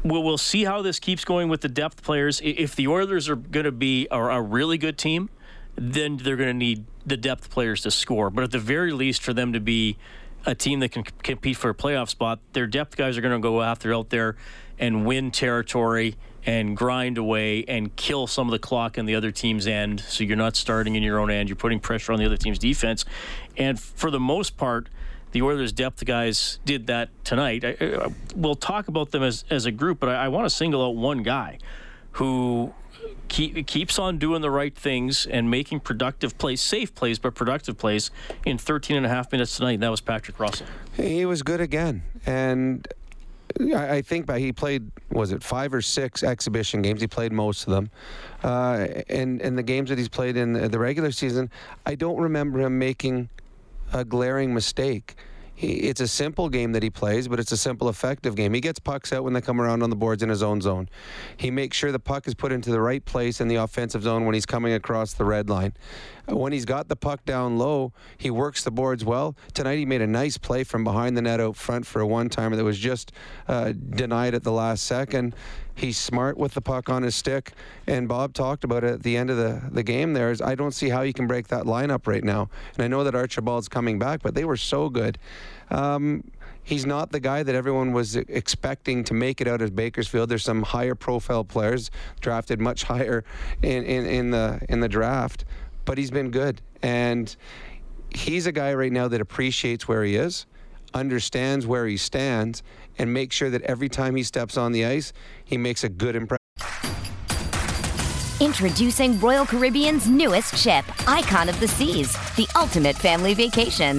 We'll, 0.03 0.23
we'll 0.23 0.37
see 0.37 0.63
how 0.63 0.81
this 0.81 0.99
keeps 0.99 1.25
going 1.25 1.49
with 1.49 1.61
the 1.61 1.69
depth 1.69 2.03
players. 2.03 2.39
If 2.43 2.75
the 2.75 2.87
Oilers 2.87 3.29
are 3.29 3.35
going 3.35 3.65
to 3.65 3.71
be 3.71 4.07
a, 4.11 4.19
a 4.19 4.41
really 4.41 4.77
good 4.77 4.97
team, 4.97 5.29
then 5.75 6.17
they're 6.17 6.35
going 6.35 6.49
to 6.49 6.53
need 6.53 6.85
the 7.05 7.17
depth 7.17 7.49
players 7.49 7.81
to 7.81 7.91
score. 7.91 8.29
But 8.29 8.43
at 8.43 8.51
the 8.51 8.59
very 8.59 8.91
least, 8.91 9.21
for 9.21 9.33
them 9.33 9.53
to 9.53 9.59
be 9.59 9.97
a 10.45 10.55
team 10.55 10.79
that 10.79 10.91
can 10.91 11.03
compete 11.03 11.57
for 11.57 11.69
a 11.69 11.75
playoff 11.75 12.09
spot, 12.09 12.39
their 12.53 12.67
depth 12.67 12.95
guys 12.95 13.17
are 13.17 13.21
going 13.21 13.33
to 13.33 13.39
go 13.39 13.61
after 13.61 13.93
out 13.93 14.09
there 14.09 14.35
and 14.79 15.05
win 15.05 15.31
territory 15.31 16.15
and 16.47 16.77
grind 16.77 17.17
away 17.17 17.65
and 17.67 17.93
kill 17.97 18.25
some 18.25 18.47
of 18.47 18.51
the 18.53 18.59
clock 18.59 18.97
in 18.97 19.05
the 19.05 19.13
other 19.13 19.31
team's 19.31 19.67
end. 19.67 19.99
So 19.99 20.23
you're 20.23 20.37
not 20.37 20.55
starting 20.55 20.95
in 20.95 21.03
your 21.03 21.19
own 21.19 21.29
end. 21.29 21.49
You're 21.49 21.57
putting 21.57 21.81
pressure 21.81 22.13
on 22.13 22.19
the 22.19 22.25
other 22.25 22.37
team's 22.37 22.57
defense. 22.57 23.03
And 23.57 23.77
for 23.77 24.09
the 24.09 24.19
most 24.19 24.55
part, 24.55 24.87
the 25.33 25.41
Oilers' 25.41 25.73
depth 25.73 26.05
guys 26.05 26.59
did 26.63 26.87
that 26.87 27.09
tonight. 27.25 27.65
I, 27.65 27.75
I, 27.81 28.07
we'll 28.33 28.55
talk 28.55 28.87
about 28.87 29.11
them 29.11 29.23
as, 29.23 29.43
as 29.49 29.65
a 29.65 29.71
group, 29.71 29.99
but 29.99 30.07
I, 30.07 30.25
I 30.25 30.27
want 30.29 30.45
to 30.45 30.49
single 30.49 30.81
out 30.81 30.95
one 30.95 31.21
guy 31.21 31.59
who 32.11 32.73
keep, 33.27 33.67
keeps 33.67 33.99
on 33.99 34.17
doing 34.17 34.41
the 34.41 34.49
right 34.49 34.73
things 34.73 35.25
and 35.25 35.51
making 35.51 35.81
productive 35.81 36.37
plays, 36.37 36.61
safe 36.61 36.95
plays, 36.95 37.19
but 37.19 37.35
productive 37.35 37.77
plays 37.77 38.09
in 38.45 38.57
13 38.57 38.95
and 38.95 39.05
a 39.05 39.09
half 39.09 39.33
minutes 39.33 39.57
tonight. 39.57 39.73
And 39.73 39.83
that 39.83 39.91
was 39.91 39.99
Patrick 39.99 40.39
Russell. 40.39 40.65
He 40.93 41.25
was 41.25 41.43
good 41.43 41.59
again. 41.59 42.03
And 42.25 42.87
I 43.75 44.01
think 44.01 44.31
he 44.31 44.51
played 44.51 44.91
was 45.11 45.31
it 45.31 45.43
five 45.43 45.73
or 45.73 45.81
six 45.81 46.23
exhibition 46.23 46.81
games. 46.81 47.01
He 47.01 47.07
played 47.07 47.31
most 47.31 47.67
of 47.67 47.73
them, 47.73 47.89
uh, 48.43 48.87
and 49.09 49.41
and 49.41 49.57
the 49.57 49.63
games 49.63 49.89
that 49.89 49.97
he's 49.97 50.09
played 50.09 50.37
in 50.37 50.53
the 50.53 50.79
regular 50.79 51.11
season, 51.11 51.49
I 51.85 51.95
don't 51.95 52.19
remember 52.19 52.61
him 52.61 52.77
making 52.77 53.29
a 53.93 54.03
glaring 54.03 54.53
mistake 54.53 55.15
he, 55.57 55.73
it's 55.89 56.01
a 56.01 56.07
simple 56.07 56.49
game 56.49 56.73
that 56.73 56.83
he 56.83 56.91
plays, 56.91 57.27
but 57.27 57.39
it's 57.39 57.51
a 57.51 57.57
simple, 57.57 57.89
effective 57.89 58.35
game. 58.35 58.53
He 58.53 58.61
gets 58.61 58.77
pucks 58.77 59.11
out 59.11 59.23
when 59.23 59.33
they 59.33 59.41
come 59.41 59.59
around 59.59 59.81
on 59.81 59.89
the 59.89 59.95
boards 59.95 60.21
in 60.21 60.29
his 60.29 60.43
own 60.43 60.61
zone. 60.61 60.87
He 61.35 61.49
makes 61.49 61.75
sure 61.75 61.91
the 61.91 61.97
puck 61.97 62.27
is 62.27 62.35
put 62.35 62.51
into 62.51 62.69
the 62.69 62.79
right 62.79 63.03
place 63.03 63.41
in 63.41 63.47
the 63.47 63.55
offensive 63.55 64.03
zone 64.03 64.25
when 64.25 64.35
he's 64.35 64.45
coming 64.45 64.73
across 64.73 65.13
the 65.13 65.25
red 65.25 65.49
line. 65.49 65.73
Uh, 66.31 66.37
when 66.37 66.53
he's 66.53 66.65
got 66.65 66.89
the 66.89 66.95
puck 66.95 67.25
down 67.25 67.57
low, 67.57 67.91
he 68.19 68.29
works 68.29 68.63
the 68.63 68.69
boards 68.69 69.03
well. 69.03 69.35
Tonight, 69.55 69.77
he 69.77 69.85
made 69.87 70.01
a 70.01 70.07
nice 70.07 70.37
play 70.37 70.63
from 70.63 70.83
behind 70.83 71.17
the 71.17 71.23
net 71.23 71.39
out 71.39 71.55
front 71.55 71.87
for 71.87 72.01
a 72.01 72.07
one 72.07 72.29
timer 72.29 72.55
that 72.55 72.63
was 72.63 72.77
just 72.77 73.11
uh, 73.47 73.71
denied 73.71 74.35
at 74.35 74.43
the 74.43 74.51
last 74.51 74.83
second. 74.83 75.35
He's 75.77 75.95
smart 75.95 76.37
with 76.37 76.55
the 76.55 76.61
puck 76.61 76.89
on 76.89 77.03
his 77.03 77.15
stick. 77.15 77.51
And 77.85 78.07
Bob 78.07 78.33
talked 78.33 78.63
about 78.63 78.83
it 78.83 78.93
at 78.93 79.03
the 79.03 79.15
end 79.15 79.29
of 79.29 79.37
the, 79.37 79.61
the 79.71 79.83
game 79.83 80.13
there 80.13 80.31
is 80.31 80.41
I 80.41 80.55
don't 80.55 80.71
see 80.71 80.89
how 80.89 81.03
you 81.03 81.13
can 81.13 81.27
break 81.27 81.49
that 81.49 81.65
lineup 81.65 82.07
right 82.07 82.23
now. 82.23 82.49
And 82.73 82.83
I 82.83 82.87
know 82.87 83.03
that 83.03 83.13
Archibald's 83.13 83.69
coming 83.69 83.99
back, 83.99 84.23
but 84.23 84.33
they 84.33 84.43
were 84.43 84.57
so 84.57 84.89
good. 84.89 85.19
Um, 85.69 86.23
he's 86.63 86.87
not 86.87 87.11
the 87.11 87.19
guy 87.19 87.43
that 87.43 87.53
everyone 87.53 87.93
was 87.93 88.15
expecting 88.15 89.03
to 89.03 89.13
make 89.13 89.39
it 89.39 89.47
out 89.47 89.61
of 89.61 89.75
Bakersfield. 89.75 90.29
There's 90.29 90.43
some 90.43 90.63
higher 90.63 90.95
profile 90.95 91.43
players 91.43 91.91
drafted 92.21 92.59
much 92.59 92.81
higher 92.83 93.23
in, 93.61 93.83
in, 93.83 94.07
in 94.07 94.31
the 94.31 94.59
in 94.69 94.79
the 94.79 94.89
draft, 94.89 95.45
but 95.85 95.99
he's 95.99 96.09
been 96.09 96.31
good. 96.31 96.59
And 96.81 97.35
he's 98.09 98.47
a 98.47 98.51
guy 98.51 98.73
right 98.73 98.91
now 98.91 99.07
that 99.09 99.21
appreciates 99.21 99.87
where 99.87 100.03
he 100.03 100.15
is, 100.15 100.47
understands 100.93 101.67
where 101.67 101.87
he 101.87 101.97
stands, 101.97 102.63
and 102.97 103.13
makes 103.13 103.35
sure 103.35 103.49
that 103.49 103.61
every 103.63 103.89
time 103.89 104.15
he 104.15 104.23
steps 104.23 104.57
on 104.57 104.71
the 104.71 104.85
ice, 104.85 105.13
he 105.45 105.57
makes 105.57 105.83
a 105.83 105.89
good 105.89 106.15
impression. 106.15 106.37
Introducing 108.39 109.19
Royal 109.19 109.45
Caribbean's 109.45 110.07
newest 110.07 110.55
ship, 110.57 110.85
Icon 111.07 111.49
of 111.49 111.59
the 111.59 111.67
Seas, 111.67 112.13
the 112.35 112.47
ultimate 112.55 112.95
family 112.95 113.33
vacation. 113.33 113.97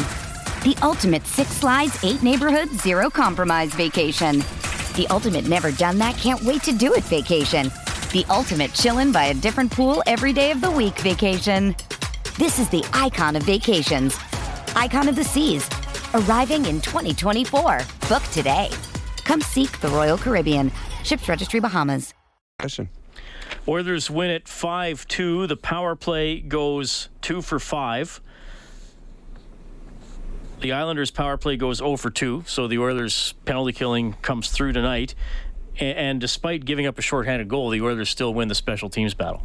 The 0.62 0.76
ultimate 0.82 1.26
six 1.26 1.50
slides, 1.50 2.04
eight 2.04 2.22
neighborhoods, 2.22 2.80
zero 2.82 3.10
compromise 3.10 3.74
vacation. 3.74 4.38
The 4.96 5.06
ultimate 5.10 5.48
never 5.48 5.72
done 5.72 5.98
that, 5.98 6.16
can't 6.16 6.42
wait 6.42 6.62
to 6.64 6.72
do 6.72 6.94
it 6.94 7.04
vacation. 7.04 7.70
The 8.12 8.24
ultimate 8.30 8.70
chillin' 8.72 9.12
by 9.12 9.26
a 9.26 9.34
different 9.34 9.70
pool 9.70 10.02
every 10.06 10.32
day 10.32 10.50
of 10.50 10.60
the 10.60 10.70
week 10.70 10.98
vacation. 11.00 11.74
This 12.38 12.58
is 12.58 12.68
the 12.68 12.84
icon 12.92 13.36
of 13.36 13.42
vacations. 13.42 14.16
Icon 14.76 15.08
of 15.08 15.16
the 15.16 15.24
Seas, 15.24 15.68
arriving 16.14 16.66
in 16.66 16.80
2024. 16.80 17.80
Book 18.08 18.22
today. 18.32 18.70
Come 19.24 19.40
seek 19.40 19.78
the 19.80 19.88
Royal 19.88 20.18
Caribbean. 20.18 20.72
Ships 21.04 21.28
Registry 21.28 21.60
Bahamas. 21.60 22.14
Question. 22.58 22.88
Oilers 23.66 24.10
win 24.10 24.30
it 24.30 24.48
5 24.48 25.06
2. 25.06 25.46
The 25.46 25.56
power 25.56 25.94
play 25.94 26.40
goes 26.40 27.08
2 27.22 27.42
for 27.42 27.58
5. 27.58 28.20
The 30.60 30.72
Islanders' 30.72 31.12
power 31.12 31.36
play 31.36 31.56
goes 31.56 31.78
0 31.78 31.96
for 31.96 32.10
2, 32.10 32.44
so 32.46 32.66
the 32.66 32.78
Oilers' 32.78 33.34
penalty 33.44 33.72
killing 33.72 34.14
comes 34.22 34.50
through 34.50 34.72
tonight. 34.72 35.14
And 35.78 36.20
despite 36.20 36.64
giving 36.64 36.86
up 36.86 36.98
a 36.98 37.02
shorthanded 37.02 37.48
goal, 37.48 37.70
the 37.70 37.80
Oilers 37.80 38.10
still 38.10 38.34
win 38.34 38.48
the 38.48 38.56
special 38.56 38.88
teams 38.88 39.14
battle. 39.14 39.44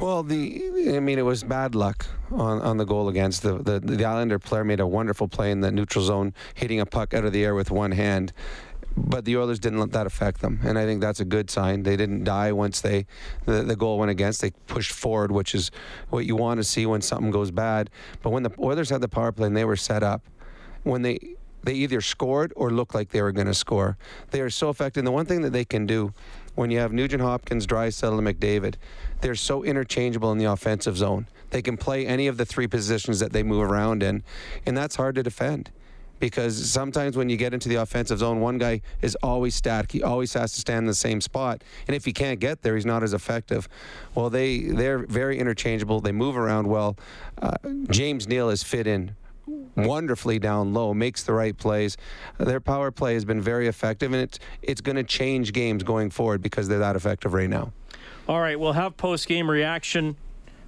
Well, 0.00 0.22
the 0.22 0.94
I 0.96 1.00
mean, 1.00 1.18
it 1.18 1.26
was 1.26 1.44
bad 1.44 1.74
luck 1.74 2.06
on, 2.30 2.62
on 2.62 2.78
the 2.78 2.86
goal 2.86 3.08
against 3.10 3.42
the, 3.42 3.58
the 3.58 3.80
the 3.80 4.04
Islander 4.04 4.38
player 4.38 4.64
made 4.64 4.80
a 4.80 4.86
wonderful 4.86 5.28
play 5.28 5.50
in 5.50 5.60
the 5.60 5.70
neutral 5.70 6.02
zone, 6.04 6.32
hitting 6.54 6.80
a 6.80 6.86
puck 6.86 7.12
out 7.12 7.24
of 7.26 7.32
the 7.34 7.44
air 7.44 7.54
with 7.54 7.70
one 7.70 7.92
hand. 7.92 8.32
but 8.96 9.24
the 9.24 9.36
Oilers 9.36 9.58
didn't 9.58 9.78
let 9.78 9.92
that 9.92 10.06
affect 10.06 10.40
them, 10.40 10.60
and 10.64 10.78
I 10.78 10.84
think 10.84 11.00
that's 11.00 11.20
a 11.20 11.24
good 11.24 11.50
sign. 11.50 11.82
They 11.82 11.96
didn't 11.96 12.24
die 12.24 12.52
once 12.52 12.80
they 12.80 13.06
the, 13.44 13.62
the 13.62 13.76
goal 13.76 13.98
went 13.98 14.10
against. 14.10 14.40
They 14.40 14.50
pushed 14.66 14.92
forward, 14.92 15.32
which 15.32 15.54
is 15.54 15.70
what 16.08 16.24
you 16.24 16.34
want 16.34 16.58
to 16.58 16.64
see 16.64 16.86
when 16.86 17.02
something 17.02 17.30
goes 17.30 17.50
bad. 17.50 17.90
But 18.22 18.30
when 18.30 18.42
the 18.42 18.52
Oilers 18.58 18.90
had 18.90 19.00
the 19.02 19.08
power 19.08 19.32
play 19.32 19.48
and 19.48 19.56
they 19.56 19.66
were 19.66 19.76
set 19.76 20.02
up, 20.02 20.22
when 20.82 21.02
they 21.02 21.18
they 21.62 21.74
either 21.74 22.00
scored 22.00 22.52
or 22.56 22.70
looked 22.70 22.94
like 22.94 23.10
they 23.10 23.20
were 23.20 23.32
going 23.32 23.46
to 23.46 23.54
score. 23.54 23.98
They 24.30 24.40
are 24.40 24.48
so 24.48 24.70
effective. 24.70 25.02
And 25.02 25.06
the 25.06 25.12
one 25.12 25.26
thing 25.26 25.42
that 25.42 25.52
they 25.52 25.66
can 25.66 25.84
do 25.84 26.14
when 26.60 26.70
you 26.70 26.78
have 26.78 26.92
Nugent 26.92 27.22
Hopkins, 27.22 27.66
Draisaitl, 27.66 28.18
and 28.18 28.28
McDavid, 28.28 28.74
they're 29.22 29.34
so 29.34 29.64
interchangeable 29.64 30.30
in 30.30 30.36
the 30.36 30.44
offensive 30.44 30.94
zone. 30.94 31.26
They 31.48 31.62
can 31.62 31.78
play 31.78 32.06
any 32.06 32.26
of 32.26 32.36
the 32.36 32.44
three 32.44 32.66
positions 32.66 33.18
that 33.20 33.32
they 33.32 33.42
move 33.42 33.62
around 33.62 34.02
in, 34.02 34.22
and 34.66 34.76
that's 34.76 34.96
hard 34.96 35.14
to 35.14 35.22
defend 35.22 35.70
because 36.18 36.70
sometimes 36.70 37.16
when 37.16 37.30
you 37.30 37.38
get 37.38 37.54
into 37.54 37.70
the 37.70 37.76
offensive 37.76 38.18
zone, 38.18 38.40
one 38.40 38.58
guy 38.58 38.82
is 39.00 39.16
always 39.22 39.54
static. 39.54 39.90
He 39.90 40.02
always 40.02 40.34
has 40.34 40.52
to 40.52 40.60
stand 40.60 40.80
in 40.80 40.86
the 40.86 40.92
same 40.92 41.22
spot, 41.22 41.64
and 41.88 41.96
if 41.96 42.04
he 42.04 42.12
can't 42.12 42.38
get 42.38 42.60
there, 42.60 42.74
he's 42.74 42.84
not 42.84 43.02
as 43.02 43.14
effective. 43.14 43.66
Well, 44.14 44.28
they 44.28 44.60
they're 44.60 44.98
very 44.98 45.38
interchangeable. 45.38 46.02
They 46.02 46.12
move 46.12 46.36
around 46.36 46.66
well. 46.66 46.94
Uh, 47.40 47.56
James 47.88 48.28
Neal 48.28 48.50
is 48.50 48.62
fit 48.62 48.86
in 48.86 49.16
wonderfully 49.76 50.38
down 50.38 50.72
low, 50.72 50.94
makes 50.94 51.22
the 51.22 51.32
right 51.32 51.56
plays. 51.56 51.96
Their 52.38 52.60
power 52.60 52.90
play 52.90 53.14
has 53.14 53.24
been 53.24 53.40
very 53.40 53.68
effective, 53.68 54.12
and 54.12 54.22
it's 54.22 54.38
it's 54.62 54.80
going 54.80 54.96
to 54.96 55.04
change 55.04 55.52
games 55.52 55.82
going 55.82 56.10
forward 56.10 56.42
because 56.42 56.68
they're 56.68 56.78
that 56.78 56.96
effective 56.96 57.32
right 57.32 57.50
now. 57.50 57.72
All 58.28 58.40
right, 58.40 58.58
we'll 58.58 58.72
have 58.72 58.96
post 58.96 59.26
game 59.26 59.50
reaction 59.50 60.16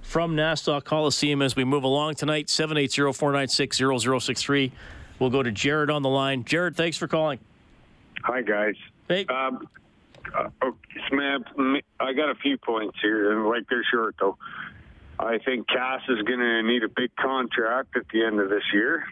from 0.01 0.35
Nassau 0.35 0.81
Coliseum 0.81 1.41
as 1.41 1.55
we 1.55 1.63
move 1.63 1.83
along 1.83 2.15
tonight. 2.15 2.49
780 2.49 3.13
496 3.13 3.77
0063. 3.77 4.71
We'll 5.19 5.29
go 5.29 5.43
to 5.43 5.51
Jared 5.51 5.89
on 5.89 6.01
the 6.01 6.09
line. 6.09 6.43
Jared, 6.43 6.75
thanks 6.75 6.97
for 6.97 7.07
calling. 7.07 7.39
Hi, 8.23 8.41
guys. 8.41 8.75
Hey. 9.07 9.25
Um, 9.25 9.67
uh, 10.35 10.49
okay, 10.63 10.77
Smab, 11.11 11.81
I 11.99 12.13
got 12.13 12.29
a 12.29 12.35
few 12.35 12.57
points 12.57 12.97
here, 13.01 13.31
and 13.31 13.47
like 13.47 13.63
they're 13.69 13.83
short 13.91 14.15
though. 14.19 14.37
I 15.23 15.39
think 15.39 15.67
Cass 15.67 16.01
is 16.09 16.21
going 16.23 16.39
to 16.39 16.63
need 16.63 16.83
a 16.83 16.89
big 16.89 17.15
contract 17.15 17.95
at 17.95 18.03
the 18.11 18.25
end 18.25 18.39
of 18.39 18.49
this 18.49 18.63
year. 18.73 19.05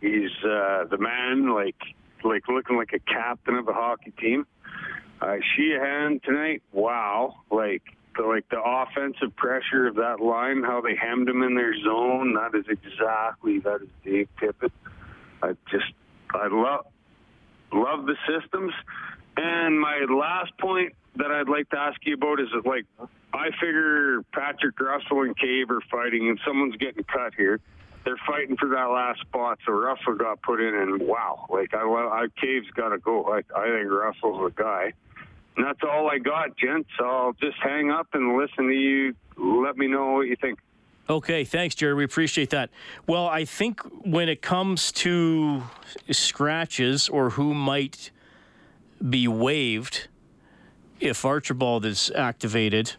He's 0.00 0.30
uh, 0.44 0.84
the 0.90 0.98
man, 0.98 1.52
like 1.52 1.76
like 2.24 2.48
looking 2.48 2.76
like 2.76 2.92
a 2.92 2.98
captain 3.00 3.56
of 3.56 3.68
a 3.68 3.72
hockey 3.72 4.12
team. 4.12 4.46
Uh, 5.20 5.36
Sheahan 5.56 6.22
tonight, 6.22 6.62
wow! 6.72 7.34
Like 7.50 7.82
the 8.16 8.22
like 8.22 8.48
the 8.48 8.62
offensive 8.62 9.34
pressure 9.36 9.88
of 9.88 9.96
that 9.96 10.20
line, 10.20 10.62
how 10.62 10.80
they 10.80 10.96
hemmed 10.96 11.28
him 11.28 11.42
in 11.42 11.54
their 11.54 11.74
zone. 11.82 12.34
That 12.34 12.56
is 12.56 12.64
exactly 12.68 13.58
that 13.60 13.82
is 13.82 13.88
Dave 14.04 14.28
Tippett. 14.40 14.72
I 15.42 15.52
just 15.70 15.92
I 16.34 16.48
love 16.50 16.86
love 17.72 18.06
the 18.06 18.16
systems. 18.26 18.72
And 19.36 19.80
my 19.80 20.06
last 20.08 20.56
point 20.58 20.94
that 21.16 21.30
I'd 21.30 21.48
like 21.48 21.68
to 21.70 21.78
ask 21.78 21.98
you 22.04 22.14
about 22.14 22.40
is 22.40 22.48
like 22.64 22.86
I 23.32 23.50
figure 23.60 24.22
Patrick 24.32 24.78
Russell 24.80 25.22
and 25.22 25.36
Cave 25.36 25.70
are 25.70 25.82
fighting, 25.90 26.28
and 26.28 26.40
someone's 26.46 26.76
getting 26.76 27.04
cut 27.04 27.34
here. 27.36 27.60
They're 28.04 28.20
fighting 28.26 28.56
for 28.56 28.68
that 28.70 28.86
last 28.86 29.20
spot, 29.20 29.58
so 29.66 29.72
Russell 29.72 30.14
got 30.14 30.40
put 30.42 30.60
in, 30.60 30.74
and 30.74 31.02
wow, 31.02 31.46
like 31.50 31.74
I, 31.74 31.82
I 31.82 32.26
Cave's 32.40 32.70
got 32.70 32.88
to 32.88 32.98
go. 32.98 33.24
I, 33.24 33.42
I 33.56 33.66
think 33.66 33.90
Russell's 33.90 34.42
the 34.42 34.62
guy. 34.62 34.92
And 35.56 35.66
that's 35.66 35.80
all 35.82 36.08
I 36.10 36.18
got, 36.18 36.56
gents. 36.56 36.88
I'll 36.98 37.34
just 37.34 37.58
hang 37.62 37.90
up 37.90 38.08
and 38.14 38.38
listen 38.38 38.68
to 38.68 38.72
you. 38.72 39.14
Let 39.36 39.76
me 39.76 39.88
know 39.88 40.12
what 40.12 40.28
you 40.28 40.36
think. 40.36 40.58
Okay, 41.08 41.44
thanks, 41.44 41.74
Jerry. 41.74 41.94
We 41.94 42.04
appreciate 42.04 42.50
that. 42.50 42.70
Well, 43.06 43.26
I 43.26 43.44
think 43.44 43.80
when 44.04 44.28
it 44.28 44.42
comes 44.42 44.92
to 44.92 45.64
scratches 46.10 47.08
or 47.08 47.30
who 47.30 47.52
might 47.52 48.12
be 49.08 49.26
waived 49.26 50.06
if 51.00 51.24
Archibald 51.24 51.84
is 51.84 52.12
activated, 52.14 52.92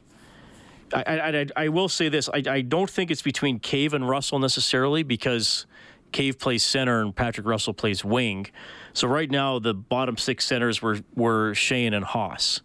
I, 0.94 1.04
I, 1.04 1.46
I, 1.56 1.68
will 1.70 1.88
say 1.88 2.10
this: 2.10 2.30
I, 2.30 2.44
I 2.48 2.62
don't 2.62 2.90
think 2.90 3.12
it's 3.12 3.22
between 3.22 3.60
Cave 3.60 3.94
and 3.94 4.08
Russell 4.08 4.40
necessarily 4.40 5.04
because 5.04 5.66
Cave 6.12 6.38
plays 6.38 6.64
center 6.64 7.02
and 7.02 7.16
Patrick 7.16 7.48
Russell 7.48 7.74
plays 7.74 8.04
wing. 8.04 8.48
So 8.94 9.08
right 9.08 9.30
now 9.30 9.60
the 9.60 9.74
bottom 9.74 10.18
six 10.18 10.46
centers 10.46 10.82
were 10.82 11.00
were 11.16 11.52
Sheahan 11.52 11.96
and 11.96 12.04
Haas. 12.04 12.62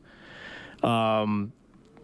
Um, 0.83 1.53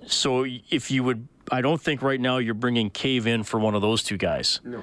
so 0.07 0.45
if 0.71 0.91
you 0.91 1.03
would, 1.05 1.27
I 1.51 1.61
don't 1.61 1.81
think 1.81 2.03
right 2.03 2.21
now 2.21 2.39
you're 2.39 2.55
bringing 2.55 2.91
Cave 2.91 3.27
in 3.27 3.43
for 3.43 3.59
one 3.59 3.75
of 3.75 3.83
those 3.83 4.03
two 4.03 4.17
guys. 4.17 4.61
No. 4.65 4.83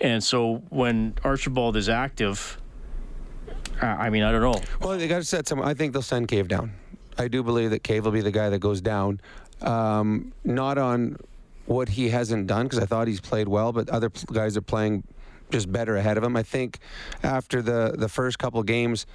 And 0.00 0.22
so 0.22 0.62
when 0.70 1.14
Archibald 1.22 1.76
is 1.76 1.88
active, 1.88 2.60
I 3.80 4.10
mean 4.10 4.22
I 4.24 4.32
don't 4.32 4.40
know. 4.40 4.60
Well, 4.80 4.98
they 4.98 5.06
got 5.06 5.18
to 5.18 5.24
set 5.24 5.46
some. 5.46 5.62
I 5.62 5.74
think 5.74 5.92
they'll 5.92 6.02
send 6.02 6.28
Cave 6.28 6.48
down. 6.48 6.72
I 7.22 7.28
do 7.28 7.42
believe 7.42 7.70
that 7.70 7.82
Cave 7.82 8.04
will 8.04 8.12
be 8.12 8.20
the 8.20 8.30
guy 8.30 8.50
that 8.50 8.58
goes 8.58 8.80
down. 8.80 9.20
Um, 9.60 10.32
not 10.44 10.76
on 10.76 11.16
what 11.66 11.88
he 11.88 12.08
hasn't 12.08 12.48
done 12.48 12.66
because 12.66 12.80
I 12.80 12.86
thought 12.86 13.06
he's 13.06 13.20
played 13.20 13.48
well, 13.48 13.72
but 13.72 13.88
other 13.88 14.10
guys 14.32 14.56
are 14.56 14.62
playing 14.62 15.04
just 15.50 15.70
better 15.70 15.96
ahead 15.96 16.18
of 16.18 16.24
him. 16.24 16.36
I 16.36 16.42
think 16.42 16.78
after 17.22 17.62
the 17.62 17.94
the 17.96 18.08
first 18.08 18.38
couple 18.38 18.62
games. 18.62 19.06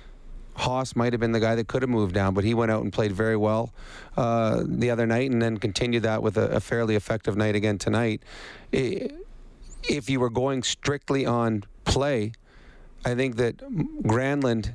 Haas 0.57 0.95
might 0.95 1.13
have 1.13 1.19
been 1.19 1.33
the 1.33 1.39
guy 1.39 1.53
that 1.53 1.67
could 1.67 1.83
have 1.83 1.89
moved 1.89 2.15
down, 2.15 2.33
but 2.33 2.43
he 2.43 2.55
went 2.55 2.71
out 2.71 2.81
and 2.81 2.91
played 2.91 3.11
very 3.11 3.37
well 3.37 3.71
uh, 4.17 4.63
the 4.65 4.89
other 4.89 5.05
night, 5.05 5.29
and 5.29 5.39
then 5.39 5.59
continued 5.59 6.01
that 6.01 6.23
with 6.23 6.35
a, 6.35 6.47
a 6.49 6.59
fairly 6.59 6.95
effective 6.95 7.37
night 7.37 7.55
again 7.55 7.77
tonight. 7.77 8.23
If 8.71 10.09
you 10.09 10.19
were 10.19 10.31
going 10.31 10.63
strictly 10.63 11.27
on 11.27 11.63
play, 11.85 12.31
I 13.05 13.13
think 13.13 13.35
that 13.35 13.57
Granlund 14.01 14.73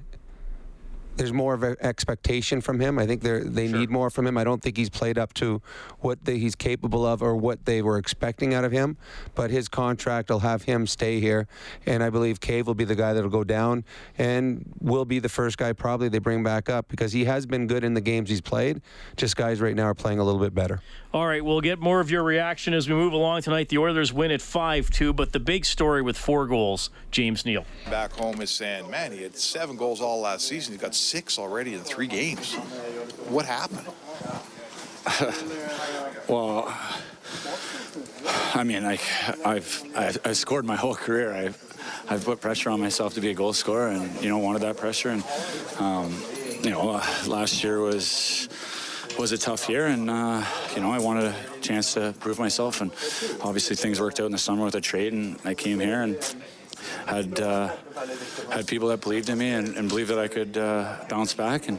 there's 1.17 1.33
more 1.33 1.55
of 1.55 1.63
an 1.63 1.77
expectation 1.81 2.61
from 2.61 2.81
him. 2.81 2.99
I 2.99 3.07
think 3.07 3.23
they 3.23 3.41
they 3.41 3.69
sure. 3.69 3.79
need 3.79 3.91
more 3.91 4.11
from 4.11 4.27
him. 4.27 4.37
I 4.39 4.45
don't 4.45 4.63
think 4.63 4.77
he's 4.77 4.91
played 4.91 5.19
up 5.19 5.33
to 5.35 5.61
what 6.01 6.25
the, 6.25 6.33
he's 6.33 6.55
capable 6.55 7.07
of 7.07 7.23
or 7.23 7.37
what 7.37 7.65
they 7.65 7.83
were 7.83 7.99
expecting 7.99 8.55
out 8.55 8.65
of 8.65 8.73
him. 8.73 8.97
But 9.35 9.51
his 9.51 9.69
contract 9.69 10.31
will 10.31 10.41
have 10.41 10.63
him 10.63 10.87
stay 10.87 11.21
here, 11.21 11.47
and 11.87 12.03
I 12.03 12.11
believe 12.11 12.41
Cave 12.41 12.67
will 12.67 12.75
be 12.75 12.85
the 12.85 12.95
guy 12.95 13.13
that'll 13.13 13.31
go 13.31 13.45
down 13.45 13.85
and 14.19 14.65
will 14.81 15.05
be 15.05 15.19
the 15.19 15.29
first 15.29 15.59
guy 15.59 15.73
probably 15.73 16.09
they 16.09 16.19
bring 16.19 16.43
back 16.43 16.69
up 16.69 16.89
because 16.89 17.13
he 17.13 17.25
has 17.25 17.47
been 17.47 17.67
good 17.67 17.85
in 17.85 17.95
the 17.95 18.01
games 18.01 18.29
he's 18.29 18.41
played. 18.41 18.81
Just 19.17 19.37
guys 19.37 19.61
right 19.61 19.77
now 19.77 19.85
are 19.85 19.95
playing 19.95 20.19
a 20.19 20.25
little 20.25 20.41
bit 20.41 20.55
better. 20.55 20.81
All 21.15 21.27
right, 21.27 21.45
we'll 21.45 21.61
get 21.61 21.79
more 21.79 22.01
of 22.01 22.11
your 22.11 22.23
reaction 22.23 22.73
as 22.73 22.89
we 22.89 22.95
move 22.95 23.13
along 23.13 23.43
tonight. 23.43 23.69
The 23.69 23.77
Oilers 23.77 24.15
win 24.15 24.31
at 24.31 24.41
5 24.41 24.89
2, 24.89 25.13
but 25.13 25.33
the 25.33 25.41
big 25.41 25.67
story 25.67 26.01
with 26.01 26.17
four 26.17 26.47
goals, 26.47 26.89
James 27.11 27.45
Neal. 27.45 27.67
Back 27.91 28.13
home 28.13 28.41
is 28.41 28.51
saying, 28.51 28.91
man, 28.91 29.13
he 29.13 29.23
had 29.23 29.37
seven 29.37 29.77
goals 29.77 30.01
all 30.01 30.21
last 30.23 30.49
season. 30.49 30.73
He 30.73 30.79
got 30.79 30.95
six 31.03 31.39
already 31.39 31.75
in 31.75 31.81
three 31.81 32.07
games. 32.07 32.55
What 33.29 33.47
happened? 33.47 33.87
well, 36.29 36.75
I 38.55 38.65
mean, 38.65 38.85
I, 38.85 38.99
I've, 39.45 39.83
I've, 39.97 40.19
I've 40.25 40.37
scored 40.37 40.65
my 40.65 40.77
whole 40.77 40.95
career. 40.95 41.33
I've, 41.35 41.59
I've 42.09 42.25
put 42.25 42.41
pressure 42.41 42.71
on 42.71 42.81
myself 42.81 43.15
to 43.15 43.21
be 43.21 43.31
a 43.31 43.35
goal 43.35 43.53
scorer, 43.53 43.89
and 43.89 44.23
you 44.23 44.29
know, 44.29 44.39
wanted 44.39 44.63
that 44.63 44.77
pressure. 44.77 45.11
And 45.11 45.25
um, 45.79 46.17
you 46.63 46.71
know, 46.71 46.91
uh, 46.91 47.07
last 47.27 47.65
year 47.65 47.81
was 47.81 48.49
was 49.19 49.33
a 49.33 49.39
tough 49.39 49.69
year, 49.69 49.87
and 49.87 50.09
uh, 50.09 50.45
you 50.75 50.81
know 50.81 50.93
I 50.93 50.99
wanted 50.99 51.25
a 51.25 51.35
chance 51.61 51.95
to 51.95 52.15
prove 52.21 52.39
myself. 52.39 52.81
And 52.81 52.93
obviously 53.43 53.77
things 53.77 54.01
worked 54.01 54.21
out 54.21 54.27
in 54.27 54.33
the 54.33 54.39
summer 54.39 54.65
with 54.65 54.75
a 54.75 54.81
trade, 54.81 55.13
and 55.13 55.39
I 55.45 55.55
came 55.55 55.81
here 55.81 56.03
and 56.03 56.17
had 57.07 57.41
uh, 57.41 57.71
had 58.51 58.67
people 58.67 58.89
that 58.89 59.01
believed 59.01 59.29
in 59.29 59.39
me 59.39 59.51
and, 59.51 59.77
and 59.77 59.89
believed 59.89 60.11
that 60.11 60.19
I 60.19 60.29
could 60.29 60.57
uh, 60.57 60.97
bounce 61.09 61.35
back 61.35 61.69
and 61.69 61.79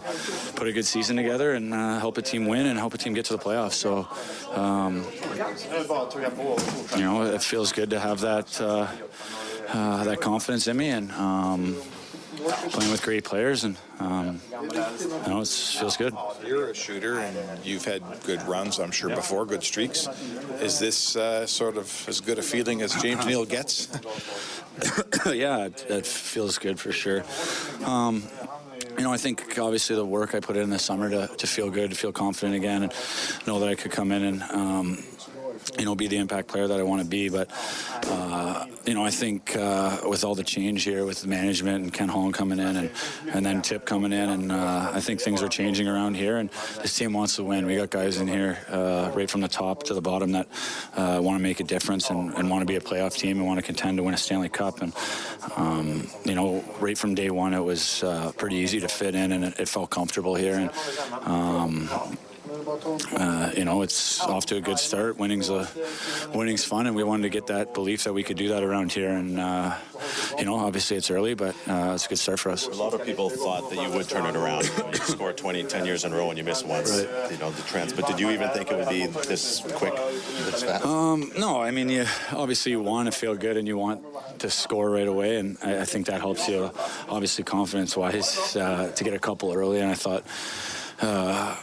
put 0.56 0.68
a 0.68 0.72
good 0.72 0.86
season 0.86 1.16
together 1.16 1.54
and 1.54 1.74
uh, 1.74 2.00
help 2.00 2.18
a 2.18 2.22
team 2.22 2.46
win 2.46 2.66
and 2.66 2.78
help 2.80 2.94
a 2.94 2.98
team 2.98 3.14
get 3.14 3.26
to 3.26 3.34
the 3.38 3.44
playoffs. 3.44 3.74
So, 3.74 4.08
um, 4.60 5.06
you 6.98 7.04
know, 7.04 7.24
it 7.24 7.42
feels 7.42 7.72
good 7.72 7.90
to 7.92 8.00
have 8.00 8.22
that 8.22 8.62
uh, 8.62 8.88
uh, 9.70 10.04
that 10.04 10.22
confidence 10.22 10.68
in 10.68 10.78
me 10.78 10.90
and. 10.90 11.12
Um, 11.12 11.78
playing 12.72 12.92
with 12.92 13.02
great 13.04 13.24
players, 13.24 13.64
and 13.64 13.78
um, 14.00 14.40
you 14.52 14.78
know, 15.28 15.42
it 15.42 15.48
feels 15.48 15.98
good. 15.98 16.14
You're 16.46 16.70
a 16.70 16.76
shooter, 16.76 17.20
and 17.20 17.66
you've 17.66 17.86
had 17.86 18.02
good 18.26 18.42
runs, 18.44 18.80
I'm 18.80 18.92
sure, 18.92 19.10
before, 19.10 19.46
good 19.46 19.64
streaks. 19.64 20.08
Is 20.62 20.80
this 20.80 21.16
uh, 21.16 21.46
sort 21.46 21.78
of 21.78 22.06
as 22.08 22.22
good 22.22 22.40
a 22.40 22.42
feeling 22.44 22.82
as 22.82 22.94
James 23.02 23.26
Neal 23.28 23.46
gets? 23.46 23.88
yeah, 25.26 25.70
it, 25.90 26.06
feels 26.06 26.58
good 26.58 26.80
for 26.80 26.92
sure. 26.92 27.24
Um, 27.86 28.24
you 28.98 29.04
know, 29.04 29.14
I 29.14 29.18
think 29.18 29.58
obviously 29.58 29.96
the 29.96 30.06
work 30.06 30.36
I 30.36 30.40
put 30.40 30.56
in 30.56 30.70
this 30.70 30.84
summer 30.84 31.10
to, 31.10 31.28
to 31.36 31.48
feel 31.48 31.70
good, 31.70 31.92
to 31.92 31.96
feel 31.96 32.12
confident 32.12 32.56
again, 32.56 32.84
and 32.84 32.94
know 33.48 33.60
that 33.60 33.70
I 33.70 33.76
could 33.76 33.92
come 33.92 34.12
in 34.12 34.24
and 34.24 34.44
um, 34.44 35.04
you 35.78 35.86
know, 35.86 35.96
be 35.96 36.08
the 36.08 36.18
impact 36.18 36.48
player 36.48 36.68
that 36.68 36.80
I 36.80 36.84
want 36.84 37.02
to 37.02 37.08
be. 37.08 37.30
But, 37.30 37.50
uh, 38.08 38.66
you 38.86 38.94
know, 38.94 39.06
I 39.06 39.10
think 39.10 39.56
uh, 39.56 40.02
with 40.06 40.24
all 40.24 40.36
the 40.36 40.44
change 40.44 40.84
here 40.84 41.06
with 41.06 41.26
management 41.26 41.84
and 41.84 41.94
Ken 41.94 42.10
Holland 42.10 42.34
coming 42.34 42.60
in 42.60 42.76
and, 42.76 42.92
and 43.32 43.46
then 43.46 43.62
Tip 43.62 43.86
coming 43.86 44.12
in, 44.12 44.30
and 44.30 44.52
uh, 44.52 44.92
I 44.94 45.00
think 45.00 45.22
things 45.22 45.42
are 45.42 45.48
changing 45.48 45.88
around 45.88 46.16
here. 46.16 46.38
And 46.38 46.50
this 46.82 46.98
team 46.98 47.14
wants 47.14 47.36
to 47.38 47.44
win. 47.44 47.66
We 47.66 47.78
got 47.78 47.90
guys 47.90 48.18
in 48.18 48.28
here 48.28 48.58
uh, 48.70 49.12
right 49.14 49.30
from 49.30 49.42
the 49.42 49.48
top 49.48 49.84
to 49.84 49.94
the 49.94 50.02
bottom 50.02 50.32
that 50.34 50.48
uh, 50.96 51.20
want 51.22 51.38
to 51.38 51.44
make 51.44 51.60
a 51.60 51.64
difference 51.64 52.10
and, 52.10 52.34
and 52.34 52.50
want 52.50 52.62
to 52.62 52.66
be 52.66 52.76
a 52.76 52.82
playoff 52.82 53.18
team 53.18 53.38
and 53.38 53.48
want 53.48 53.60
to 53.60 53.66
contend 53.66 53.98
to 53.98 54.04
win 54.04 54.14
a 54.14 54.18
Stanley 54.18 54.50
Cup. 54.50 54.82
And, 54.82 54.94
um, 55.56 56.08
you 56.26 56.36
know, 56.36 56.64
right 56.80 56.98
from 56.98 57.16
day 57.16 57.30
one, 57.30 57.54
it 57.54 57.64
was 57.64 58.04
uh, 58.04 58.32
pretty 58.38 58.58
easy 58.58 58.80
to 58.82 58.88
fit 58.88 59.16
in 59.16 59.32
and 59.32 59.46
it, 59.46 59.60
it 59.60 59.70
felt 59.70 59.90
comfortable 59.90 60.36
here. 60.36 60.56
And, 60.56 60.72
um, 61.26 61.90
uh, 62.68 63.52
you 63.56 63.66
know, 63.66 63.82
it's 63.82 64.22
off 64.22 64.46
to 64.48 64.58
a 64.58 64.62
good 64.62 64.80
start. 64.80 65.18
Winning's 65.18 65.50
a 65.50 65.68
winning's 66.34 66.64
fun, 66.66 66.88
and 66.88 66.96
we 66.96 67.04
wanted 67.04 67.24
to 67.24 67.30
get 67.30 67.48
that 67.48 67.74
belief 67.74 68.04
that 68.06 68.14
we 68.14 68.24
could 68.24 68.38
do 68.38 68.50
that 68.50 68.64
around 68.64 68.92
here. 68.92 69.10
And 69.10 69.40
uh, 69.40 69.76
you 70.38 70.46
know, 70.46 70.56
obviously 70.56 70.98
it's 70.98 71.12
early, 71.12 71.34
but 71.34 71.56
uh, 71.68 71.92
it's 71.94 72.06
a 72.06 72.10
good 72.10 72.20
start 72.20 72.40
for 72.40 72.52
us. 72.52 72.68
A 72.68 72.72
lot 72.72 72.94
of 72.94 73.06
people 73.06 73.30
thought 73.30 73.70
that 73.70 73.82
you 73.82 73.90
would 73.92 74.08
turn 74.10 74.26
it 74.26 74.36
around. 74.36 74.64
you 74.92 75.00
score 75.00 75.34
20, 75.34 75.64
10 75.64 75.86
years 75.86 76.06
in 76.06 76.14
a 76.14 76.16
row, 76.16 76.30
and 76.30 76.38
you 76.38 76.44
miss 76.44 76.64
once. 76.64 76.92
Right. 76.92 77.32
You 77.32 77.38
know 77.38 77.52
the 77.52 77.62
trends. 77.64 77.94
But 77.94 78.08
did 78.08 78.20
you 78.20 78.32
even 78.32 78.50
think 78.50 78.72
it 78.72 78.78
would 78.78 78.90
be 78.90 79.06
this 79.08 79.62
quick, 79.76 79.96
this 79.96 80.64
fast? 80.64 80.86
Um, 80.86 81.32
no, 81.38 81.62
I 81.62 81.72
mean, 81.72 81.90
you, 81.90 82.06
obviously 82.32 82.72
you 82.72 82.82
want 82.82 83.12
to 83.12 83.12
feel 83.12 83.36
good 83.36 83.58
and 83.58 83.68
you 83.68 83.78
want 83.78 84.04
to 84.40 84.50
score 84.50 84.90
right 84.90 85.08
away, 85.08 85.38
and 85.38 85.58
I, 85.64 85.82
I 85.82 85.86
think 85.86 86.08
that 86.08 86.22
helps 86.22 86.48
you, 86.48 86.72
obviously 87.10 87.44
confidence-wise, 87.44 88.56
uh, 88.56 88.92
to 88.96 89.04
get 89.04 89.14
a 89.14 89.20
couple 89.20 89.54
early. 89.54 89.80
And 89.80 89.92
I 89.92 89.96
thought. 89.96 90.24
Uh, 91.02 91.56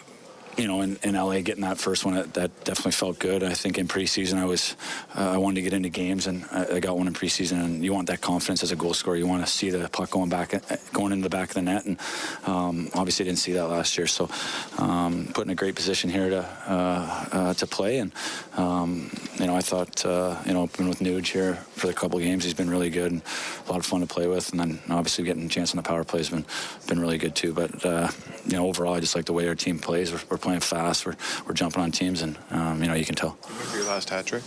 you 0.61 0.69
know, 0.69 0.83
in, 0.83 0.99
in 1.03 1.15
LA, 1.15 1.41
getting 1.41 1.63
that 1.63 1.79
first 1.79 2.05
one, 2.05 2.15
that, 2.15 2.35
that 2.35 2.65
definitely 2.65 2.93
felt 2.93 3.19
good. 3.19 3.43
I 3.43 3.55
think 3.55 3.79
in 3.79 3.89
preseason, 3.89 4.37
I 4.37 4.45
was, 4.45 4.77
uh, 5.17 5.31
I 5.31 5.39
wanted 5.39 5.57
to 5.57 5.63
get 5.63 5.73
into 5.73 5.89
games, 5.89 6.27
and 6.27 6.45
I, 6.53 6.77
I, 6.77 6.81
got 6.81 6.99
one 6.99 7.07
in 7.07 7.15
preseason. 7.15 7.65
And 7.65 7.83
you 7.83 7.95
want 7.95 8.09
that 8.09 8.21
confidence 8.21 8.63
as 8.63 8.71
a 8.71 8.77
goal 8.77 8.93
scorer. 8.93 9.17
You 9.17 9.27
want 9.27 9.45
to 9.45 9.51
see 9.51 9.71
the 9.71 9.89
puck 9.89 10.11
going 10.11 10.29
back, 10.29 10.53
uh, 10.53 10.77
going 10.93 11.13
into 11.13 11.23
the 11.23 11.31
back 11.31 11.49
of 11.49 11.55
the 11.55 11.63
net, 11.63 11.87
and 11.87 11.99
um, 12.47 12.91
obviously 12.95 13.25
didn't 13.25 13.39
see 13.39 13.53
that 13.55 13.69
last 13.69 13.97
year. 13.97 14.07
So, 14.07 14.29
um, 14.77 15.31
put 15.33 15.47
in 15.47 15.51
a 15.51 15.55
great 15.55 15.77
position 15.77 16.11
here 16.11 16.29
to 16.29 16.47
uh, 16.67 17.27
uh, 17.33 17.55
to 17.55 17.67
play, 17.67 17.99
and 17.99 18.13
um, 18.59 19.11
you 19.39 19.47
know, 19.47 19.57
I 19.57 19.63
thought, 19.63 20.05
uh, 20.05 20.37
you 20.45 20.53
know, 20.53 20.67
been 20.67 20.89
with 20.89 20.99
Nuge 20.99 21.29
here 21.29 21.55
for 21.55 21.87
the 21.87 21.95
couple 21.95 22.19
games. 22.19 22.45
He's 22.45 22.55
been 22.55 22.69
really 22.69 22.91
good, 22.91 23.13
and 23.13 23.23
a 23.67 23.71
lot 23.71 23.79
of 23.79 23.87
fun 23.87 24.01
to 24.01 24.07
play 24.07 24.27
with. 24.27 24.51
And 24.51 24.61
then 24.61 24.79
obviously 24.91 25.25
getting 25.25 25.47
a 25.47 25.49
chance 25.49 25.73
on 25.73 25.77
the 25.79 25.83
power 25.83 26.05
play 26.05 26.21
has 26.21 26.29
been 26.29 26.45
been 26.87 27.01
really 27.01 27.19
good 27.19 27.35
too. 27.35 27.55
But 27.55 27.85
uh, 27.85 28.09
you 28.47 28.57
know, 28.57 28.67
overall, 28.67 28.95
I 28.95 29.01
just 29.01 29.15
like 29.15 29.25
the 29.25 29.33
way 29.33 29.49
our 29.49 29.55
team 29.55 29.79
plays. 29.79 30.13
We're, 30.13 30.21
we're 30.31 30.39
playing 30.39 30.50
playing 30.51 30.61
fast. 30.61 31.07
We're, 31.07 31.17
we're 31.47 31.55
jumping 31.55 31.83
on 31.83 31.93
teams, 31.93 32.23
and 32.23 32.37
um, 32.51 32.83
you 32.83 32.89
know 32.89 32.95
you 32.95 33.05
can 33.05 33.15
tell. 33.15 33.39
Remember 33.49 33.77
your 33.77 33.87
last 33.87 34.11
hat 34.11 34.27
trick 34.27 34.43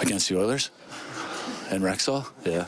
against 0.00 0.28
the 0.28 0.38
Oilers 0.38 0.70
and 1.70 1.82
Rexall? 1.82 2.26
Yeah. 2.44 2.66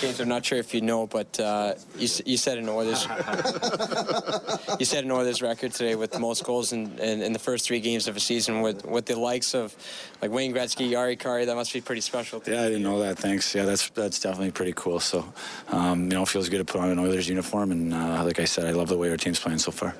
James, 0.00 0.20
I'm 0.20 0.28
not 0.28 0.46
sure 0.46 0.58
if 0.58 0.72
you 0.72 0.80
know, 0.80 1.08
but 1.08 1.40
uh, 1.40 1.74
you, 1.98 2.08
you 2.24 2.36
set 2.36 2.56
an 2.56 2.68
Oilers 2.68 3.02
you 4.78 4.86
set 4.86 5.02
an 5.02 5.10
Oilers 5.10 5.42
record 5.42 5.72
today 5.72 5.96
with 5.96 6.12
the 6.12 6.20
most 6.20 6.44
goals 6.44 6.72
in, 6.72 6.96
in, 7.00 7.20
in, 7.20 7.32
the 7.32 7.38
first 7.40 7.66
three 7.66 7.80
games 7.80 8.06
of 8.06 8.16
a 8.16 8.20
season 8.20 8.60
with, 8.60 8.86
with 8.86 9.06
the 9.06 9.18
likes 9.18 9.56
of 9.56 9.74
like 10.22 10.30
Wayne 10.30 10.54
Gretzky, 10.54 10.88
Jari 10.88 11.18
Kurri. 11.18 11.46
That 11.46 11.56
must 11.56 11.72
be 11.72 11.80
pretty 11.80 12.00
special. 12.00 12.40
Yeah, 12.46 12.62
I 12.62 12.68
didn't 12.68 12.84
know 12.84 13.00
that. 13.00 13.18
Thanks. 13.18 13.56
Yeah, 13.56 13.64
that's 13.64 13.90
that's 13.90 14.20
definitely 14.20 14.52
pretty 14.52 14.72
cool. 14.76 15.00
So, 15.00 15.24
um, 15.70 16.04
you 16.04 16.10
know, 16.10 16.22
it 16.22 16.28
feels 16.28 16.48
good 16.48 16.58
to 16.58 16.64
put 16.64 16.80
on 16.80 16.90
an 16.90 17.00
Oilers 17.00 17.28
uniform, 17.28 17.72
and 17.72 17.92
uh, 17.92 18.22
like 18.24 18.38
I 18.38 18.44
said, 18.44 18.66
I 18.66 18.70
love 18.70 18.88
the 18.88 18.96
way 18.96 19.10
our 19.10 19.16
team's 19.16 19.40
playing 19.40 19.58
so 19.58 19.72
far. 19.72 19.96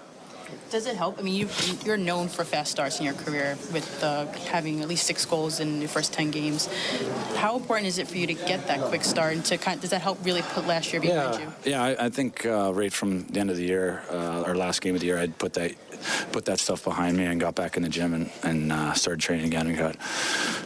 Does 0.76 0.84
it 0.84 0.96
help? 0.96 1.18
I 1.18 1.22
mean, 1.22 1.34
you, 1.34 1.48
you're 1.86 1.96
known 1.96 2.28
for 2.28 2.44
fast 2.44 2.70
starts 2.70 2.98
in 2.98 3.06
your 3.06 3.14
career 3.14 3.56
with 3.72 4.04
uh, 4.04 4.26
having 4.50 4.82
at 4.82 4.88
least 4.88 5.06
six 5.06 5.24
goals 5.24 5.58
in 5.58 5.80
your 5.80 5.88
first 5.88 6.12
10 6.12 6.30
games. 6.30 6.68
How 7.36 7.56
important 7.56 7.88
is 7.88 7.96
it 7.96 8.06
for 8.06 8.18
you 8.18 8.26
to 8.26 8.34
get 8.34 8.66
that 8.66 8.80
quick 8.82 9.02
start? 9.02 9.32
And 9.32 9.42
to 9.46 9.56
kind 9.56 9.76
of, 9.76 9.80
does 9.80 9.88
that 9.88 10.02
help 10.02 10.22
really 10.22 10.42
put 10.42 10.66
last 10.66 10.92
year 10.92 11.00
behind 11.00 11.40
yeah. 11.40 11.40
you? 11.40 11.70
Yeah, 11.70 11.82
I, 11.82 12.04
I 12.04 12.08
think 12.10 12.44
uh, 12.44 12.74
right 12.74 12.92
from 12.92 13.26
the 13.28 13.40
end 13.40 13.48
of 13.48 13.56
the 13.56 13.64
year, 13.64 14.02
uh, 14.10 14.44
our 14.44 14.54
last 14.54 14.82
game 14.82 14.94
of 14.94 15.00
the 15.00 15.06
year, 15.06 15.16
I'd 15.16 15.38
put 15.38 15.54
that 15.54 15.72
put 16.32 16.44
that 16.46 16.58
stuff 16.58 16.84
behind 16.84 17.16
me 17.16 17.24
and 17.24 17.40
got 17.40 17.54
back 17.54 17.76
in 17.76 17.82
the 17.82 17.88
gym 17.88 18.14
and, 18.14 18.30
and 18.42 18.72
uh, 18.72 18.92
started 18.92 19.20
training 19.20 19.46
again 19.46 19.66
and 19.66 19.76
got 19.78 19.96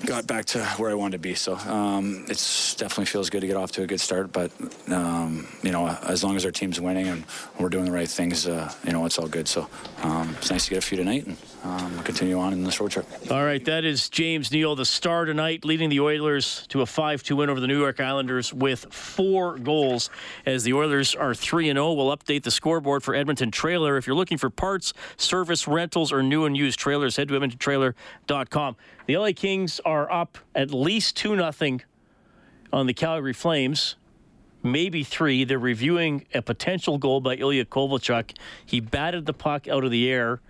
got 0.06 0.26
back 0.26 0.44
to 0.44 0.64
where 0.76 0.90
I 0.90 0.94
wanted 0.94 1.12
to 1.12 1.18
be. 1.18 1.34
So 1.34 1.56
um, 1.56 2.24
it's 2.28 2.74
definitely 2.74 3.06
feels 3.06 3.30
good 3.30 3.40
to 3.40 3.46
get 3.46 3.56
off 3.56 3.72
to 3.72 3.82
a 3.82 3.86
good 3.86 4.00
start. 4.00 4.32
But 4.32 4.50
um, 4.88 5.46
you 5.62 5.72
know, 5.72 5.86
as 5.86 6.24
long 6.24 6.36
as 6.36 6.44
our 6.44 6.50
team's 6.50 6.80
winning 6.80 7.08
and 7.08 7.24
we're 7.58 7.68
doing 7.68 7.84
the 7.84 7.92
right 7.92 8.08
things, 8.08 8.46
uh, 8.46 8.72
you 8.84 8.92
know, 8.92 9.04
it's 9.06 9.18
all 9.18 9.28
good. 9.28 9.48
So 9.48 9.68
um, 10.02 10.34
it's 10.38 10.50
nice 10.50 10.64
to 10.64 10.70
get 10.70 10.78
a 10.78 10.86
few 10.86 10.96
tonight 10.96 11.26
and 11.26 11.36
um, 11.62 11.98
continue 12.04 12.38
on 12.38 12.52
in 12.52 12.64
this 12.64 12.80
road 12.80 12.90
trip. 12.90 13.06
All 13.30 13.44
right, 13.44 13.62
that 13.66 13.84
is 13.84 14.08
James 14.08 14.50
Neal, 14.50 14.74
the 14.74 14.86
star 14.86 15.26
tonight, 15.26 15.64
leading 15.64 15.90
the 15.90 16.00
Oilers 16.00 16.66
to 16.68 16.80
a 16.80 16.86
5-2 16.86 17.36
win 17.36 17.50
over 17.50 17.60
the 17.60 17.66
New 17.66 17.78
York 17.78 18.00
Islanders 18.00 18.52
with 18.54 18.86
four 18.92 19.58
goals. 19.58 20.08
As 20.46 20.64
the 20.64 20.72
Oilers 20.72 21.14
are 21.14 21.34
3 21.34 21.66
0, 21.66 21.92
we'll 21.92 22.16
update 22.16 22.44
the 22.44 22.50
scoreboard 22.50 23.02
for 23.02 23.14
Edmonton 23.14 23.50
Trailer. 23.50 23.98
If 23.98 24.06
you're 24.06 24.16
looking 24.16 24.38
for 24.38 24.48
parts, 24.48 24.94
service, 25.18 25.68
rentals, 25.68 26.12
or 26.12 26.22
new 26.22 26.46
and 26.46 26.56
used 26.56 26.78
trailers, 26.78 27.16
head 27.16 27.28
to 27.28 27.34
EdmontonTrailer.com. 27.34 28.76
The 29.06 29.16
LA 29.18 29.32
Kings 29.34 29.80
are 29.84 30.10
up 30.10 30.38
at 30.54 30.70
least 30.70 31.16
2 31.16 31.36
0 31.36 31.78
on 32.72 32.86
the 32.86 32.94
Calgary 32.94 33.32
Flames 33.32 33.96
maybe 34.62 35.04
three. 35.04 35.44
They're 35.44 35.58
reviewing 35.58 36.26
a 36.34 36.42
potential 36.42 36.98
goal 36.98 37.20
by 37.20 37.36
Ilya 37.36 37.66
Kovalchuk. 37.66 38.36
He 38.64 38.80
batted 38.80 39.26
the 39.26 39.32
puck 39.32 39.68
out 39.68 39.84
of 39.84 39.90
the 39.90 40.10
air. 40.10 40.40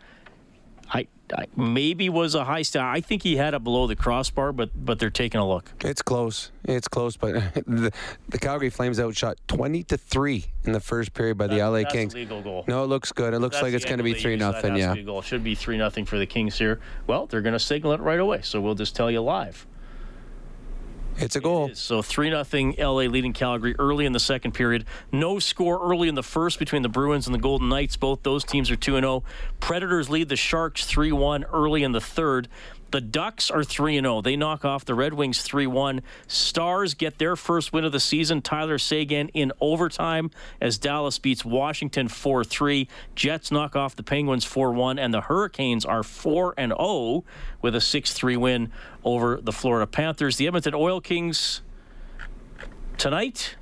I, 0.93 1.07
I 1.37 1.47
maybe 1.57 2.09
was 2.09 2.35
a 2.35 2.45
high 2.45 2.63
star. 2.63 2.91
I 2.91 3.01
think 3.01 3.23
he 3.23 3.37
had 3.37 3.55
it 3.55 3.63
below 3.63 3.87
the 3.87 3.95
crossbar, 3.95 4.53
but 4.53 4.71
but 4.75 4.99
they're 4.99 5.11
taking 5.11 5.41
a 5.41 5.49
look. 5.49 5.73
It's 5.85 6.03
close. 6.03 6.51
It's 6.65 6.89
close, 6.89 7.17
but 7.17 7.35
the, 7.67 7.93
the 8.29 8.39
Calgary 8.39 8.71
Flames 8.71 8.99
outshot 8.99 9.39
twenty 9.47 9.85
to 9.85 9.97
three 9.97 10.47
in 10.65 10.73
the 10.73 10.81
first 10.81 11.15
period 11.15 11.39
by 11.39 11.47
the 11.47 11.59
LA 11.59 11.83
that's 11.83 11.93
Kings. 11.93 12.15
Legal 12.15 12.43
goal. 12.43 12.65
No, 12.67 12.83
it 12.83 12.89
looks 12.89 13.13
good. 13.13 13.35
It 13.35 13.39
looks 13.39 13.57
that's 13.57 13.63
like 13.63 13.75
it's 13.75 13.85
going 13.85 13.99
to 13.99 14.05
be 14.05 14.15
three 14.15 14.37
nothing. 14.37 14.77
Yeah, 14.77 14.97
goal. 14.97 15.23
should 15.23 15.45
be 15.45 15.55
three 15.55 15.79
nothing 15.79 16.05
for 16.05 16.19
the 16.19 16.27
Kings 16.27 16.59
here. 16.59 16.81
Well, 17.07 17.27
they're 17.27 17.43
going 17.43 17.53
to 17.53 17.61
signal 17.61 17.93
it 17.93 18.01
right 18.01 18.21
away, 18.21 18.41
so 18.43 18.61
we'll 18.61 18.75
just 18.75 18.97
tell 18.97 19.11
you 19.11 19.21
live. 19.21 19.67
It's 21.21 21.37
a 21.37 21.41
goal. 21.41 21.71
so 21.75 22.01
3 22.01 22.31
0 22.31 22.75
LA 22.79 23.03
leading 23.03 23.33
Calgary 23.33 23.75
early 23.79 24.07
in 24.07 24.13
the 24.13 24.21
second 24.21 24.53
period. 24.53 24.87
No 25.13 25.39
score 25.39 25.79
early 25.83 26.09
in 26.09 26.15
the 26.15 26.23
first 26.23 26.59
between 26.59 26.83
the 26.83 26.89
Bruins 26.89 27.27
and 27.27 27.35
the 27.35 27.39
Golden 27.39 27.69
Knights. 27.69 27.97
Both 27.97 28.23
those 28.23 28.43
teams 28.43 28.71
are 28.71 28.77
2 28.77 28.95
0. 28.95 29.23
Predators 29.61 30.09
lead 30.09 30.29
the 30.31 30.37
Sharks 30.37 30.87
3 30.87 31.13
1 31.13 31.45
early 31.45 31.83
in 31.83 31.93
the 31.93 32.01
third. 32.01 32.49
The 32.91 33.01
Ducks 33.01 33.51
are 33.51 33.63
3 33.63 34.01
0. 34.01 34.21
They 34.21 34.35
knock 34.35 34.65
off 34.65 34.85
the 34.85 34.95
Red 34.95 35.15
Wings 35.15 35.43
3 35.43 35.67
1. 35.67 36.03
Stars 36.27 36.95
get 36.95 37.19
their 37.19 37.37
first 37.37 37.73
win 37.73 37.85
of 37.85 37.93
the 37.93 38.01
season. 38.01 38.43
Tyler 38.43 38.79
Seguin 38.79 39.29
in 39.29 39.53
overtime 39.61 40.31
as 40.61 40.77
Dallas 40.77 41.19
beats 41.19 41.45
Washington 41.45 42.09
4 42.09 42.43
3. 42.43 42.89
Jets 43.15 43.53
knock 43.53 43.77
off 43.77 43.95
the 43.95 44.03
Penguins 44.03 44.45
4 44.45 44.73
1. 44.73 44.99
And 44.99 45.15
the 45.15 45.23
Hurricanes 45.23 45.85
are 45.85 46.03
4 46.03 46.55
0 46.59 47.25
with 47.63 47.77
a 47.77 47.81
6 47.81 48.13
3 48.13 48.37
win 48.37 48.73
over 49.05 49.41
the 49.41 49.53
Florida 49.53 49.87
Panthers. 49.87 50.37
The 50.37 50.49
Edmonton 50.49 50.75
Oil 50.75 51.01
Kings 51.01 51.63
tonight 52.99 53.57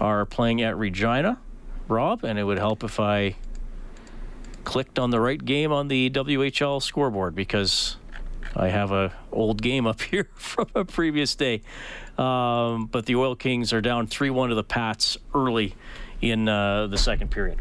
are 0.00 0.24
playing 0.24 0.62
at 0.62 0.78
Regina, 0.78 1.38
Rob, 1.88 2.24
and 2.24 2.38
it 2.38 2.44
would 2.44 2.58
help 2.58 2.84
if 2.84 3.00
I 3.00 3.34
clicked 4.64 4.98
on 4.98 5.10
the 5.10 5.20
right 5.20 5.42
game 5.42 5.72
on 5.72 5.88
the 5.88 6.10
WHL 6.10 6.82
scoreboard 6.82 7.34
because 7.34 7.96
I 8.54 8.68
have 8.68 8.92
a 8.92 9.12
old 9.32 9.62
game 9.62 9.86
up 9.86 10.00
here 10.00 10.28
from 10.34 10.66
a 10.74 10.84
previous 10.84 11.34
day. 11.34 11.62
Um, 12.18 12.86
but 12.86 13.06
the 13.06 13.16
Oil 13.16 13.34
Kings 13.34 13.72
are 13.72 13.80
down 13.80 14.06
3-1 14.06 14.48
to 14.50 14.54
the 14.54 14.64
Pats 14.64 15.16
early 15.34 15.74
in 16.20 16.48
uh, 16.48 16.86
the 16.86 16.98
second 16.98 17.30
period. 17.30 17.60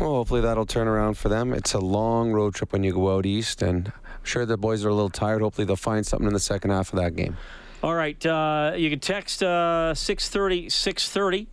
Well, 0.00 0.10
hopefully 0.10 0.42
that'll 0.42 0.66
turn 0.66 0.88
around 0.88 1.16
for 1.16 1.28
them. 1.28 1.52
It's 1.52 1.72
a 1.72 1.78
long 1.78 2.32
road 2.32 2.54
trip 2.54 2.72
when 2.72 2.84
you 2.84 2.92
go 2.92 3.16
out 3.16 3.24
east, 3.24 3.62
and 3.62 3.88
I'm 3.88 4.24
sure 4.24 4.44
the 4.44 4.58
boys 4.58 4.84
are 4.84 4.90
a 4.90 4.94
little 4.94 5.08
tired. 5.08 5.40
Hopefully 5.40 5.64
they'll 5.64 5.76
find 5.76 6.06
something 6.06 6.26
in 6.26 6.34
the 6.34 6.40
second 6.40 6.70
half 6.70 6.92
of 6.92 6.98
that 6.98 7.16
game. 7.16 7.36
All 7.82 7.94
right, 7.94 8.24
uh, 8.26 8.72
you 8.76 8.90
can 8.90 9.00
text 9.00 9.42
uh, 9.42 9.94
630 9.94 10.68
630 10.68 11.48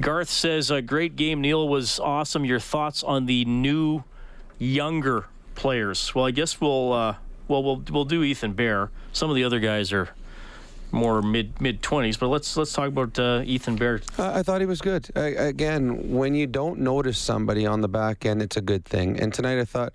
Garth 0.00 0.28
says, 0.28 0.70
a 0.70 0.82
great 0.82 1.16
game. 1.16 1.40
Neal 1.40 1.68
was 1.68 2.00
awesome. 2.00 2.44
Your 2.44 2.60
thoughts 2.60 3.02
on 3.02 3.26
the 3.26 3.44
new, 3.44 4.04
younger 4.58 5.26
players? 5.54 6.14
Well, 6.14 6.26
I 6.26 6.30
guess 6.30 6.60
we'll 6.60 6.92
uh, 6.92 7.16
well 7.48 7.62
we'll 7.62 7.82
we'll 7.90 8.04
do 8.04 8.22
Ethan 8.22 8.52
Bear. 8.52 8.90
Some 9.12 9.30
of 9.30 9.36
the 9.36 9.44
other 9.44 9.60
guys 9.60 9.92
are 9.92 10.08
more 10.90 11.22
mid 11.22 11.60
mid 11.60 11.82
twenties, 11.82 12.16
but 12.16 12.28
let's 12.28 12.56
let's 12.56 12.72
talk 12.72 12.88
about 12.88 13.18
uh, 13.18 13.42
Ethan 13.44 13.76
Bear. 13.76 14.00
Uh, 14.18 14.32
I 14.34 14.42
thought 14.42 14.60
he 14.60 14.66
was 14.66 14.80
good. 14.80 15.10
again, 15.14 16.12
when 16.12 16.34
you 16.34 16.46
don't 16.46 16.80
notice 16.80 17.18
somebody 17.18 17.66
on 17.66 17.80
the 17.80 17.88
back 17.88 18.26
end, 18.26 18.42
it's 18.42 18.56
a 18.56 18.62
good 18.62 18.84
thing. 18.84 19.18
And 19.20 19.32
tonight, 19.32 19.58
I 19.58 19.64
thought. 19.64 19.92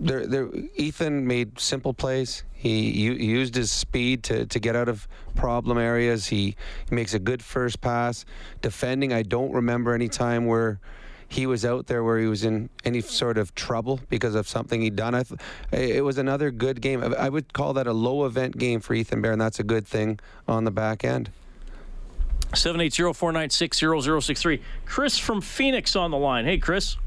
Ethan 0.00 1.26
made 1.26 1.60
simple 1.60 1.94
plays. 1.94 2.44
He, 2.52 2.92
he 2.92 3.24
used 3.24 3.54
his 3.54 3.70
speed 3.70 4.22
to, 4.24 4.46
to 4.46 4.60
get 4.60 4.76
out 4.76 4.88
of 4.88 5.08
problem 5.34 5.78
areas. 5.78 6.26
He, 6.26 6.56
he 6.88 6.94
makes 6.94 7.14
a 7.14 7.18
good 7.18 7.42
first 7.42 7.80
pass. 7.80 8.24
Defending, 8.60 9.12
I 9.12 9.22
don't 9.22 9.52
remember 9.52 9.94
any 9.94 10.08
time 10.08 10.46
where 10.46 10.80
he 11.32 11.46
was 11.46 11.64
out 11.64 11.86
there 11.86 12.04
where 12.04 12.18
he 12.18 12.26
was 12.26 12.44
in 12.44 12.68
any 12.84 13.00
sort 13.00 13.38
of 13.38 13.54
trouble 13.54 14.00
because 14.10 14.34
of 14.34 14.46
something 14.46 14.82
he'd 14.82 14.96
done. 14.96 15.14
I 15.14 15.22
th- 15.22 15.40
it 15.72 16.04
was 16.04 16.18
another 16.18 16.50
good 16.50 16.82
game. 16.82 17.02
I 17.02 17.30
would 17.30 17.54
call 17.54 17.72
that 17.74 17.86
a 17.86 17.92
low 17.92 18.26
event 18.26 18.58
game 18.58 18.80
for 18.80 18.92
Ethan 18.92 19.22
Bear, 19.22 19.30
and 19.32 19.40
that's 19.40 19.58
a 19.58 19.64
good 19.64 19.86
thing 19.86 20.20
on 20.46 20.64
the 20.64 20.70
back 20.70 21.04
end. 21.04 21.30
780-496-0063. 22.52 24.60
Chris 24.84 25.18
from 25.18 25.40
Phoenix 25.40 25.96
on 25.96 26.10
the 26.10 26.18
line. 26.18 26.44
Hey, 26.44 26.58
Chris. 26.58 26.98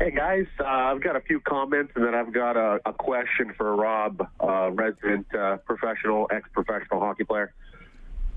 Hey 0.00 0.10
guys, 0.10 0.46
uh, 0.58 0.64
I've 0.64 1.02
got 1.02 1.16
a 1.16 1.20
few 1.20 1.38
comments 1.40 1.92
and 1.94 2.04
then 2.04 2.14
I've 2.14 2.32
got 2.32 2.56
a, 2.56 2.80
a 2.84 2.92
question 2.92 3.54
for 3.56 3.76
Rob, 3.76 4.26
uh, 4.40 4.70
resident 4.72 5.26
uh, 5.34 5.58
professional, 5.58 6.26
ex-professional 6.30 6.98
hockey 6.98 7.24
player. 7.24 7.52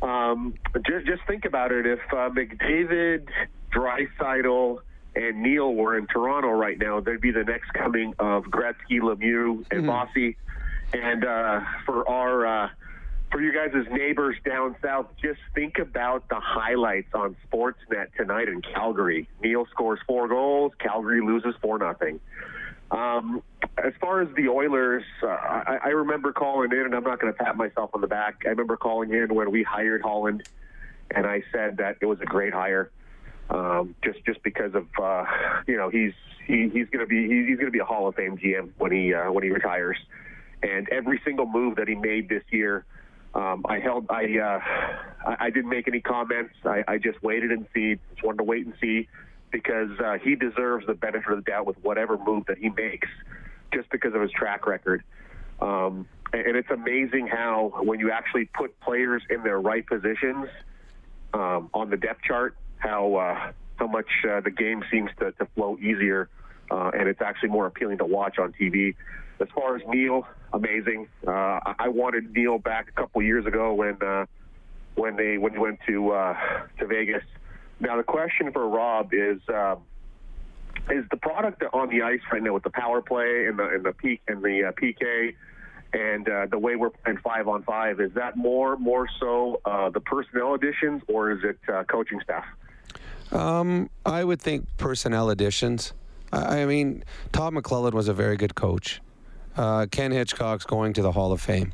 Um, 0.02 0.54
just, 0.86 1.08
just 1.08 1.22
think 1.28 1.46
about 1.46 1.72
it. 1.72 1.88
If 1.88 2.00
uh, 2.12 2.30
McDavid, 2.30 3.28
Draisaitl, 3.74 4.80
and 5.16 5.42
Neal 5.42 5.74
were 5.74 5.98
in 5.98 6.08
Toronto 6.08 6.50
right 6.50 6.78
now, 6.78 7.00
they'd 7.00 7.22
be 7.22 7.32
the 7.32 7.44
next 7.44 7.72
coming 7.74 8.14
of 8.20 8.44
Gretzky, 8.44 9.00
Lemieux, 9.00 9.66
and 9.72 9.82
mm-hmm. 9.82 9.88
Bossy. 9.88 10.38
And 10.94 11.26
uh, 11.26 11.62
for 11.86 12.08
our 12.08 12.46
uh, 12.46 12.70
for 13.32 13.42
you 13.42 13.54
guys 13.54 13.72
as 13.76 13.92
neighbors 13.92 14.36
down 14.46 14.76
south, 14.82 15.08
just 15.22 15.40
think 15.54 15.78
about 15.80 16.28
the 16.30 16.40
highlights 16.40 17.14
on 17.14 17.36
Sportsnet 17.48 18.14
tonight 18.18 18.48
in 18.48 18.62
Calgary. 18.62 19.28
Neal 19.42 19.66
scores 19.72 20.00
four 20.08 20.28
goals. 20.28 20.72
Calgary 20.80 21.22
loses 21.22 21.56
four 21.62 21.78
nothing. 21.78 22.20
Um, 22.92 23.42
as 23.84 23.94
far 24.00 24.22
as 24.22 24.30
the 24.36 24.48
Oilers, 24.48 25.04
uh, 25.24 25.28
I, 25.28 25.80
I 25.86 25.88
remember 25.90 26.32
calling 26.32 26.72
in, 26.72 26.80
and 26.80 26.94
I'm 26.94 27.04
not 27.04 27.20
going 27.20 27.34
to 27.34 27.38
pat 27.38 27.58
myself 27.58 27.90
on 27.94 28.02
the 28.02 28.08
back. 28.08 28.44
I 28.46 28.50
remember 28.50 28.78
calling 28.78 29.12
in 29.12 29.34
when 29.34 29.52
we 29.52 29.64
hired 29.64 30.02
Holland, 30.02 30.48
and 31.12 31.26
I 31.26 31.44
said 31.52 31.78
that 31.78 31.98
it 32.02 32.06
was 32.06 32.20
a 32.22 32.26
great 32.26 32.54
hire, 32.54 32.92
um, 33.50 33.96
just 34.04 34.24
just 34.26 34.42
because 34.44 34.76
of 34.76 34.88
uh, 35.02 35.26
you 35.68 35.78
know 35.78 35.90
he's 35.90 36.14
he, 36.46 36.70
he's 36.70 36.88
going 36.90 37.00
to 37.00 37.08
be 37.08 37.28
he, 37.28 37.48
he's 37.48 37.58
going 37.58 37.66
to 37.66 37.72
be 37.72 37.80
a 37.80 37.86
Hall 37.86 38.08
of 38.08 38.16
Fame 38.16 38.38
GM 38.38 38.70
when 38.78 38.92
he 38.92 39.14
uh, 39.14 39.32
when 39.32 39.44
he 39.44 39.50
retires, 39.50 39.98
and 40.62 40.88
every 40.90 41.20
single 41.26 41.48
move 41.48 41.76
that 41.78 41.88
he 41.88 41.96
made 41.96 42.30
this 42.30 42.44
year 42.52 42.86
um, 43.36 43.66
I 43.68 43.80
held. 43.80 44.08
I, 44.10 44.40
uh, 44.40 44.60
I 45.28 45.36
I 45.46 45.50
didn't 45.50 45.70
make 45.70 45.88
any 45.88 46.00
comments. 46.00 46.54
I, 46.64 46.84
I 46.88 46.98
just 46.98 47.22
waited 47.22 47.52
and 47.52 47.68
see. 47.74 47.98
Just 48.12 48.24
wanted 48.24 48.38
to 48.38 48.44
wait 48.44 48.66
and 48.66 48.74
see 48.82 49.08
because 49.52 49.92
uh, 50.04 50.18
he 50.24 50.36
deserves 50.36 50.88
the 50.88 50.94
benefit 50.94 51.32
of 51.32 51.44
the 51.44 51.52
doubt 51.52 51.66
with 51.66 51.78
whatever 51.84 52.18
move 52.18 52.46
that 52.48 52.58
he 52.58 52.70
makes, 52.70 53.08
just 53.74 53.90
because 53.90 54.14
of 54.14 54.22
his 54.22 54.32
track 54.32 54.66
record. 54.66 55.04
Um, 55.60 56.08
and 56.34 56.58
it's 56.58 56.70
amazing 56.70 57.28
how 57.28 57.74
when 57.84 58.00
you 58.00 58.12
actually 58.12 58.46
put 58.46 58.80
players 58.80 59.22
in 59.30 59.44
their 59.44 59.60
right 59.60 59.86
positions 59.86 60.48
um, 61.34 61.70
on 61.74 61.90
the 61.90 61.98
depth 61.98 62.22
chart, 62.24 62.56
how 62.78 63.16
uh, 63.16 63.52
how 63.76 63.88
much 63.88 64.10
uh, 64.30 64.42
the 64.42 64.52
game 64.52 64.84
seems 64.90 65.10
to, 65.20 65.32
to 65.34 65.46
flow 65.56 65.78
easier, 65.78 66.30
uh, 66.72 66.92
and 66.94 67.08
it's 67.08 67.22
actually 67.22 67.50
more 67.50 67.66
appealing 67.66 67.98
to 68.00 68.06
watch 68.06 68.38
on 68.40 68.54
TV. 68.54 68.96
As 69.40 69.48
far 69.54 69.76
as 69.76 69.82
Neal, 69.88 70.28
amazing. 70.54 71.08
Uh, 71.28 71.60
I 71.80 71.90
wanted 71.90 72.32
Neal 72.34 72.58
back 72.58 72.88
a 72.90 72.92
couple 72.94 73.22
years 73.22 73.46
ago 73.46 73.74
when 73.74 74.02
uh, 74.02 74.26
when 74.96 75.16
they 75.16 75.38
when 75.38 75.54
he 75.54 75.60
went 75.60 75.80
to 75.88 76.12
uh, 76.12 76.38
to 76.80 76.88
Vegas. 76.88 77.24
Now 77.80 77.98
the 77.98 78.04
question 78.04 78.52
for 78.52 78.68
Rob 78.68 79.14
is. 79.14 79.40
Uh, 79.48 79.76
is 80.88 81.04
the 81.10 81.18
product 81.18 81.64
on 81.74 81.90
the 81.90 82.04
ice 82.04 82.20
right 82.32 82.44
now 82.44 82.54
with 82.54 82.62
the 82.62 82.70
power 82.70 83.02
play 83.02 83.48
and 83.48 83.58
the 83.58 83.68
and 83.70 83.84
the 83.84 83.92
peak 83.92 84.22
and 84.28 84.44
the 84.44 84.66
uh, 84.66 84.72
PK 84.74 85.34
and 85.94 86.28
uh, 86.28 86.46
the 86.52 86.60
way 86.60 86.76
we're 86.76 86.90
playing 86.90 87.20
five 87.24 87.48
on 87.48 87.64
five 87.64 88.00
is 88.00 88.12
that 88.14 88.36
more 88.36 88.78
more 88.78 89.08
so 89.20 89.62
uh, 89.66 89.90
the 89.90 90.00
personnel 90.02 90.54
additions 90.54 91.02
or 91.08 91.32
is 91.32 91.40
it 91.44 91.58
uh, 91.74 91.84
coaching 91.86 92.20
staff? 92.22 92.46
Um, 93.32 93.90
I 94.06 94.24
would 94.24 94.42
think 94.42 94.68
personnel 94.78 95.30
additions. 95.30 95.94
I, 96.32 96.66
mean, 96.66 97.04
Todd 97.32 97.54
McLellan 97.54 97.94
was 97.94 98.08
a 98.08 98.14
very 98.14 98.36
good 98.36 98.56
coach 98.56 99.00
uh, 99.58 99.86
Ken 99.90 100.12
Hitchcock's 100.12 100.66
going 100.66 100.94
to 100.94 101.02
the 101.02 101.12
Hall 101.12 101.32
of 101.32 101.42
Fame. 101.42 101.74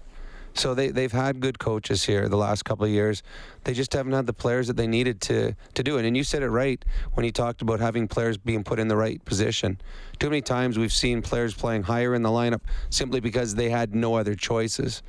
So 0.53 0.73
they, 0.73 0.89
they've 0.89 1.11
had 1.11 1.39
good 1.39 1.59
coaches 1.59 2.03
here 2.03 2.27
the 2.27 2.37
last 2.37 2.65
couple 2.65 2.83
of 2.83 2.91
years. 2.91 3.23
They 3.63 3.73
just 3.73 3.93
haven't 3.93 4.11
had 4.11 4.25
the 4.25 4.33
players 4.33 4.67
that 4.67 4.75
they 4.75 4.85
needed 4.85 5.21
to, 5.21 5.55
to 5.75 5.83
do 5.83 5.97
it. 5.97 6.03
And 6.03 6.15
you 6.17 6.25
said 6.25 6.43
it 6.43 6.49
right 6.49 6.83
when 7.13 7.25
you 7.25 7.31
talked 7.31 7.61
about 7.61 7.79
having 7.79 8.09
players 8.09 8.37
being 8.37 8.65
put 8.65 8.77
in 8.77 8.89
the 8.89 8.97
right 8.97 9.23
position. 9.23 9.79
Too 10.19 10.29
many 10.29 10.41
times 10.41 10.77
we've 10.77 10.91
seen 10.91 11.21
players 11.21 11.53
playing 11.53 11.83
higher 11.83 12.13
in 12.13 12.21
the 12.21 12.29
lineup 12.29 12.61
simply 12.89 13.21
because 13.21 13.55
they 13.55 13.69
had 13.69 13.95
no 13.95 14.15
other 14.15 14.35
choices. 14.35 15.01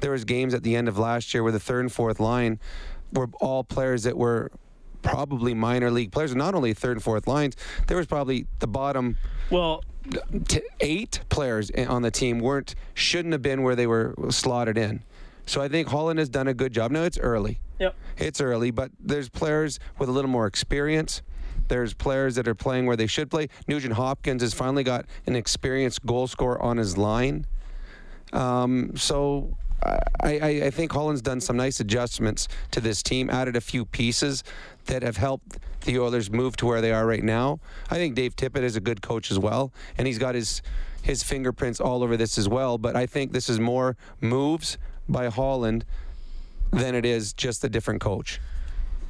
There 0.00 0.10
was 0.10 0.24
games 0.24 0.54
at 0.54 0.64
the 0.64 0.74
end 0.74 0.88
of 0.88 0.98
last 0.98 1.32
year 1.32 1.44
where 1.44 1.52
the 1.52 1.60
third 1.60 1.82
and 1.82 1.92
fourth 1.92 2.18
line 2.18 2.58
were 3.12 3.28
all 3.40 3.62
players 3.62 4.02
that 4.02 4.18
were 4.18 4.50
probably 5.02 5.54
minor 5.54 5.90
league 5.90 6.12
players. 6.12 6.34
Not 6.34 6.54
only 6.54 6.74
third 6.74 6.96
and 6.96 7.02
fourth 7.02 7.26
lines, 7.26 7.56
there 7.86 7.96
was 7.96 8.06
probably 8.06 8.46
the 8.58 8.66
bottom. 8.66 9.16
Well, 9.50 9.84
eight 10.80 11.20
players 11.28 11.70
on 11.70 12.02
the 12.02 12.10
team 12.10 12.38
weren't 12.40 12.74
shouldn't 12.94 13.32
have 13.32 13.42
been 13.42 13.62
where 13.62 13.76
they 13.76 13.86
were 13.86 14.14
slotted 14.30 14.78
in. 14.78 15.02
So 15.46 15.60
I 15.60 15.68
think 15.68 15.88
Holland 15.88 16.18
has 16.18 16.28
done 16.28 16.46
a 16.46 16.54
good 16.54 16.72
job. 16.72 16.90
Now 16.90 17.02
it's 17.02 17.18
early. 17.18 17.60
Yep. 17.80 17.94
It's 18.18 18.40
early, 18.40 18.70
but 18.70 18.92
there's 19.00 19.28
players 19.28 19.80
with 19.98 20.08
a 20.08 20.12
little 20.12 20.30
more 20.30 20.46
experience. 20.46 21.22
There's 21.68 21.94
players 21.94 22.34
that 22.34 22.46
are 22.46 22.54
playing 22.54 22.86
where 22.86 22.96
they 22.96 23.06
should 23.06 23.30
play. 23.30 23.48
Nugent 23.66 23.94
Hopkins 23.94 24.42
has 24.42 24.52
finally 24.54 24.84
got 24.84 25.06
an 25.26 25.36
experienced 25.36 26.04
goal 26.04 26.26
scorer 26.26 26.60
on 26.60 26.76
his 26.76 26.98
line. 26.98 27.46
Um, 28.32 28.96
so 28.96 29.56
I, 29.82 29.98
I, 30.22 30.48
I, 30.66 30.70
think 30.70 30.92
Holland's 30.92 31.22
done 31.22 31.40
some 31.40 31.56
nice 31.56 31.80
adjustments 31.80 32.48
to 32.70 32.80
this 32.80 33.02
team, 33.02 33.30
added 33.30 33.56
a 33.56 33.60
few 33.60 33.84
pieces 33.84 34.44
that 34.90 35.02
have 35.02 35.16
helped 35.16 35.58
the 35.82 35.98
Oilers 35.98 36.30
move 36.30 36.56
to 36.56 36.66
where 36.66 36.80
they 36.80 36.92
are 36.92 37.06
right 37.06 37.22
now. 37.22 37.60
I 37.90 37.94
think 37.94 38.16
Dave 38.16 38.34
Tippett 38.34 38.62
is 38.62 38.76
a 38.76 38.80
good 38.80 39.00
coach 39.00 39.30
as 39.30 39.38
well, 39.38 39.72
and 39.96 40.06
he's 40.06 40.18
got 40.18 40.34
his 40.34 40.62
his 41.02 41.22
fingerprints 41.22 41.80
all 41.80 42.02
over 42.02 42.16
this 42.16 42.36
as 42.36 42.48
well. 42.48 42.76
But 42.76 42.94
I 42.94 43.06
think 43.06 43.32
this 43.32 43.48
is 43.48 43.58
more 43.58 43.96
moves 44.20 44.76
by 45.08 45.28
Holland 45.28 45.86
than 46.72 46.94
it 46.94 47.06
is 47.06 47.32
just 47.32 47.64
a 47.64 47.68
different 47.68 48.02
coach. 48.02 48.38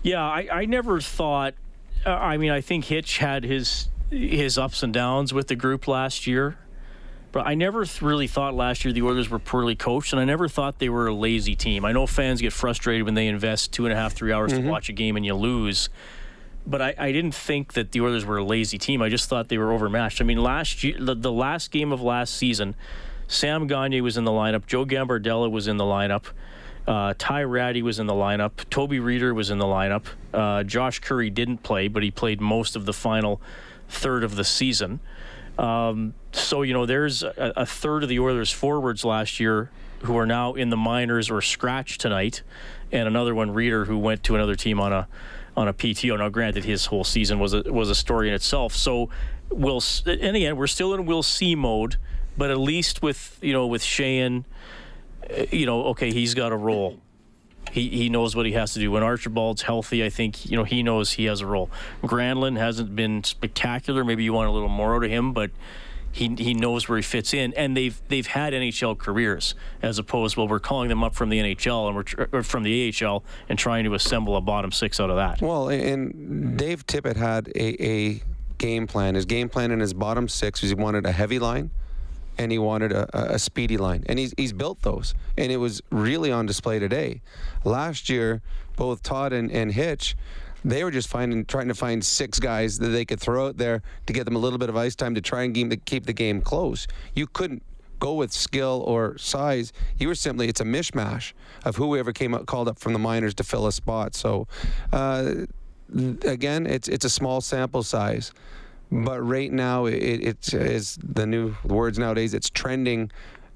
Yeah, 0.03 0.23
I, 0.23 0.49
I 0.53 0.65
never 0.67 1.01
thought. 1.01 1.55
Uh, 2.07 2.11
I 2.11 2.37
mean, 2.37 2.51
I 2.51 2.61
think 2.61 2.85
Hitch 2.85 3.19
had 3.19 3.45
his 3.45 3.89
his 4.11 4.59
ups 4.59 4.83
and 4.83 4.93
downs 4.93 5.33
with 5.33 5.49
the 5.49 5.57
group 5.57 5.89
last 5.89 6.27
year. 6.27 6.59
But 7.33 7.47
I 7.47 7.55
never 7.55 7.85
th- 7.85 8.03
really 8.03 8.27
thought 8.27 8.55
last 8.55 8.85
year 8.85 8.93
the 8.93 9.03
Oilers 9.03 9.31
were 9.31 9.39
poorly 9.39 9.77
coached, 9.77 10.13
and 10.13 10.21
I 10.21 10.25
never 10.25 10.49
thought 10.49 10.79
they 10.79 10.89
were 10.89 11.07
a 11.07 11.15
lazy 11.15 11.55
team. 11.55 11.85
I 11.85 11.93
know 11.93 12.07
fans 12.07 12.41
get 12.41 12.53
frustrated 12.53 13.05
when 13.05 13.15
they 13.15 13.29
invest 13.29 13.73
two 13.73 13.87
and 13.87 13.93
a 13.93 13.97
half, 13.97 14.15
three 14.15 14.33
hours 14.33 14.53
mm-hmm. 14.53 14.65
to 14.65 14.71
watch 14.71 14.89
a 14.89 14.93
game 14.93 15.17
and 15.17 15.25
you 15.25 15.35
lose. 15.35 15.89
But 16.67 16.83
I, 16.83 16.95
I, 16.99 17.13
didn't 17.13 17.35
think 17.35 17.73
that 17.73 17.93
the 17.93 18.01
Oilers 18.03 18.25
were 18.25 18.37
a 18.37 18.45
lazy 18.45 18.79
team. 18.79 19.01
I 19.01 19.09
just 19.09 19.29
thought 19.29 19.49
they 19.49 19.59
were 19.59 19.73
overmatched. 19.73 20.21
I 20.21 20.25
mean, 20.25 20.43
last 20.43 20.85
year, 20.85 20.97
the, 20.99 21.15
the 21.15 21.33
last 21.33 21.71
game 21.71 21.91
of 21.91 22.03
last 22.03 22.35
season, 22.35 22.75
Sam 23.29 23.67
Gagner 23.67 24.03
was 24.03 24.17
in 24.17 24.25
the 24.25 24.31
lineup, 24.31 24.67
Joe 24.67 24.85
Gambardella 24.85 25.51
was 25.51 25.69
in 25.69 25.77
the 25.77 25.85
lineup. 25.85 26.27
Uh, 26.87 27.15
Ty 27.17 27.45
Rattie 27.45 27.83
was 27.83 27.99
in 27.99 28.07
the 28.07 28.15
lineup. 28.15 28.69
Toby 28.71 28.99
Rieder 28.99 29.35
was 29.35 29.51
in 29.51 29.59
the 29.59 29.65
lineup. 29.65 30.07
Uh, 30.35 30.65
Josh 30.65 30.99
Currie 30.99 31.31
didn't 31.31 31.59
play, 31.59 31.89
but 31.89 32.03
he 32.03 32.11
played 32.11 32.41
most 32.41 32.75
of 32.75 32.87
the 32.87 32.93
final 32.93 33.41
third 33.89 34.25
of 34.25 34.37
the 34.37 34.45
season. 34.45 34.99
Um, 35.61 36.15
so, 36.33 36.63
you 36.63 36.73
know, 36.73 36.87
there's 36.87 37.23
a, 37.23 37.53
a, 37.55 37.67
third 37.67 38.03
of 38.03 38.09
the 38.09 38.19
Oilers 38.19 38.51
forwards 38.51 39.05
last 39.05 39.39
year 39.39 39.71
who 40.05 40.17
are 40.17 40.25
now 40.25 40.55
in 40.55 40.71
the 40.71 40.77
minors 40.77 41.31
or 41.31 41.43
scratched 41.43 42.01
tonight, 42.01 42.43
and 42.91 43.07
another 43.07 43.35
one, 43.35 43.51
Rieder, 43.51 43.87
who 43.87 43.99
went 43.99 44.23
to 44.25 44.35
another 44.37 44.55
team 44.55 44.81
on 44.81 44.91
a 44.91 45.07
on 45.59 45.69
a 45.69 45.75
PTO. 45.75 46.17
Now, 46.17 46.31
granted, 46.31 46.65
his 46.65 46.87
whole 46.87 47.05
season 47.05 47.39
was 47.39 47.53
a, 47.53 47.63
was 47.71 47.91
a 47.91 47.95
story 47.95 48.29
in 48.29 48.35
itself. 48.35 48.75
So, 48.75 49.11
we'll 49.51 49.83
and 50.07 50.35
again, 50.35 50.57
we're 50.57 50.67
still 50.67 50.95
in 50.95 51.05
we'll 51.05 51.23
see 51.23 51.55
mode, 51.55 51.97
but 52.39 52.51
at 52.51 52.59
least 52.59 53.03
with 53.03 53.39
you 53.43 53.53
know 53.53 53.67
with 53.67 53.83
Sheahan, 53.83 54.45
uh, 55.29 55.45
you 55.51 55.67
know, 55.67 55.85
okay, 55.89 56.11
he's 56.11 56.33
got 56.33 56.53
a 56.53 56.57
role 56.57 57.01
he, 57.71 57.89
he 57.89 58.09
knows 58.09 58.35
what 58.35 58.47
he 58.47 58.53
has 58.53 58.73
to 58.75 58.81
do. 58.81 58.91
When 58.91 59.03
Archibald's 59.03 59.63
healthy, 59.63 60.05
I 60.05 60.11
think 60.11 60.51
you 60.51 60.57
know 60.57 60.65
he 60.65 60.83
knows 60.83 61.13
he 61.13 61.25
has 61.27 61.41
a 61.41 61.47
role. 61.47 61.71
Granlund 62.03 62.59
hasn't 62.59 62.95
been 62.97 63.25
spectacular. 63.25 64.05
Maybe 64.05 64.25
you 64.25 64.33
want 64.33 64.49
a 64.49 64.53
little 64.53 64.69
more 64.69 64.97
out 64.97 65.05
of 65.05 65.11
him, 65.11 65.33
but 65.33 65.51
he 66.13 66.35
he 66.37 66.55
knows 66.55 66.89
where 66.89 66.99
he 66.99 67.03
fits 67.03 67.33
in. 67.33 67.55
And 67.55 67.77
they've 67.77 68.01
they've 68.09 68.27
had 68.27 68.53
NHL 68.53 68.99
careers 68.99 69.55
as 69.83 69.99
opposed 69.99 70.37
well 70.37 70.49
we're 70.49 70.59
calling 70.59 70.89
them 70.89 71.05
up 71.05 71.15
from 71.15 71.29
the 71.29 71.39
NHL 71.39 71.89
and 71.89 72.31
we're 72.33 72.43
from 72.43 72.63
the 72.63 72.93
AHL 73.03 73.23
and 73.49 73.59
trying 73.59 73.85
to 73.85 73.95
assemble 73.95 74.37
a 74.37 74.41
bottom 74.41 74.73
six 74.73 74.99
out 74.99 75.11
of 75.11 75.17
that. 75.17 75.41
Well, 75.41 75.69
and 75.69 76.57
Dave 76.57 76.87
Tippett 76.87 77.17
had 77.17 77.49
a, 77.55 77.85
a 77.85 78.23
game 78.59 78.87
plan. 78.87 79.15
His 79.15 79.25
game 79.25 79.49
plan 79.49 79.71
in 79.71 79.81
his 79.81 79.95
bottom 79.95 80.29
six 80.29 80.61
was 80.61 80.71
he 80.71 80.75
wanted 80.75 81.07
a 81.07 81.13
heavy 81.13 81.39
line 81.39 81.71
and 82.41 82.51
he 82.51 82.59
wanted 82.59 82.91
a, 82.91 83.35
a, 83.35 83.39
speedy 83.39 83.77
line, 83.77 84.03
and 84.07 84.19
he's 84.19 84.33
he's 84.39 84.55
built 84.55 84.81
those, 84.81 85.15
and 85.37 85.53
it 85.53 85.59
was 85.59 85.83
really 85.91 86.33
on 86.33 86.47
display 86.47 86.79
today. 86.79 87.21
Last 87.65 88.09
year, 88.09 88.41
both 88.77 89.03
Todd 89.03 89.35
and, 89.35 89.53
and 89.53 89.71
Hitch, 89.71 90.17
they 90.65 90.83
were 90.83 90.91
just 90.91 91.09
finding 91.09 91.45
trying 91.45 91.69
to 91.69 91.75
find 91.75 92.03
six 92.03 92.41
guys 92.41 92.79
that 92.79 92.89
they 92.89 93.05
could 93.05 93.21
throw 93.21 93.49
out 93.49 93.59
there 93.59 93.83
to 94.07 94.15
get 94.15 94.25
them 94.25 94.37
a 94.37 94.39
little 94.39 94.59
bit 94.59 94.71
of 94.71 94.77
ice 94.77 94.97
time 94.97 95.15
to 95.17 95.21
try 95.21 95.43
and 95.43 95.53
game, 95.53 95.71
keep 95.85 96.07
the 96.07 96.15
game 96.15 96.41
close. 96.41 96.87
You 97.15 97.27
couldn't 97.27 97.63
go 97.99 98.15
with 98.15 98.33
skill 98.33 98.83
or 98.87 99.19
size. 99.19 99.75
You 99.99 100.09
were 100.09 100.15
simply 100.15 100.49
it's 100.49 100.63
a 100.63 100.65
mishmash 100.65 101.35
of 101.67 101.77
whoever 101.77 102.11
came 102.11 102.33
up 102.33 102.47
called 102.47 102.69
up 102.69 102.79
from 102.79 102.95
the 102.95 102.99
minors 102.99 103.35
to 103.35 103.45
fill 103.45 103.67
a 103.67 103.73
spot. 103.73 104.15
So. 104.15 104.49
Uh, 104.93 105.47
again, 106.23 106.69
it's 106.69 106.87
it's 106.87 107.05
a 107.05 107.11
small 107.11 107.41
sample 107.41 107.83
size, 107.83 108.33
but 108.91 109.21
right 109.21 109.53
now 109.53 109.87
it, 109.87 109.95
it's 109.95 110.53
is 110.53 110.99
the 111.03 111.27
new 111.27 111.55
words 111.65 111.99
nowadays. 111.99 112.35
It's 112.35 112.51
trending 112.51 113.11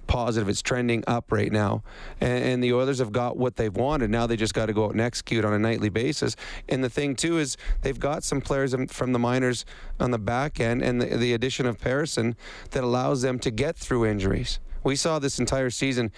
positive. 0.07 0.49
It's 0.49 0.63
trending 0.63 1.05
up 1.07 1.33
right 1.33 1.51
now. 1.51 1.83
And, 2.21 2.45
and, 2.45 2.65
the 2.65 2.73
Oilers 2.73 2.99
have 2.99 3.13
got 3.13 3.37
what 3.37 3.57
they've 3.57 3.75
wanted. 3.75 4.11
Now 4.11 4.27
they 4.27 4.37
just 4.37 4.55
got 4.55 4.67
to 4.67 4.73
go 4.73 4.87
out 4.87 4.93
and 4.93 5.01
execute 5.01 5.45
on 5.45 5.53
a 5.53 5.59
nightly 5.59 5.89
basis. 5.89 6.37
And 6.69 6.85
the 6.85 6.91
thing, 6.91 7.17
too, 7.17 7.39
is 7.39 7.57
they've 7.83 7.99
got 7.99 8.23
some 8.23 8.41
players 8.41 8.75
from 8.91 9.13
the 9.13 9.19
minors 9.19 9.65
on 9.99 10.11
the 10.11 10.19
back 10.19 10.61
end 10.61 10.83
and 10.83 11.01
the, 11.01 11.17
the 11.17 11.33
addition 11.33 11.67
of 11.67 11.81
Persson 11.81 12.37
that 12.71 12.85
allows 12.85 13.23
them 13.23 13.39
to 13.41 13.51
get 13.51 13.77
through 13.77 14.07
injuries. 14.07 14.61
We 14.83 14.97
saw 14.97 15.19
this 15.19 15.39
entire 15.39 15.71
season 15.71 16.13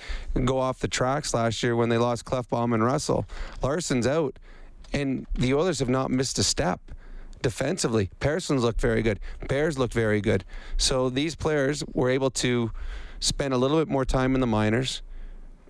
go 0.44 0.58
off 0.58 0.80
the 0.80 0.88
tracks 0.88 1.32
last 1.32 1.62
year 1.62 1.76
when 1.76 1.88
they 1.88 1.98
lost 1.98 2.24
Klefbom 2.24 2.74
and 2.74 2.84
Russell. 2.84 3.24
Larsson's 3.62 4.08
out, 4.08 4.38
and 4.92 5.26
the 5.34 5.54
Oilers 5.54 5.78
have 5.78 5.88
not 5.88 6.10
missed 6.10 6.38
a 6.40 6.42
step 6.42 6.80
defensively. 7.42 8.10
Persson's 8.20 8.62
looked 8.62 8.80
very 8.80 9.02
good. 9.02 9.20
Bears 9.48 9.78
looked 9.78 9.94
very 9.94 10.20
good. 10.20 10.44
So 10.76 11.10
these 11.10 11.34
players 11.34 11.84
were 11.92 12.10
able 12.10 12.30
to 12.30 12.70
spend 13.20 13.54
a 13.54 13.58
little 13.58 13.78
bit 13.78 13.88
more 13.88 14.04
time 14.04 14.34
in 14.34 14.40
the 14.40 14.46
minors, 14.46 15.02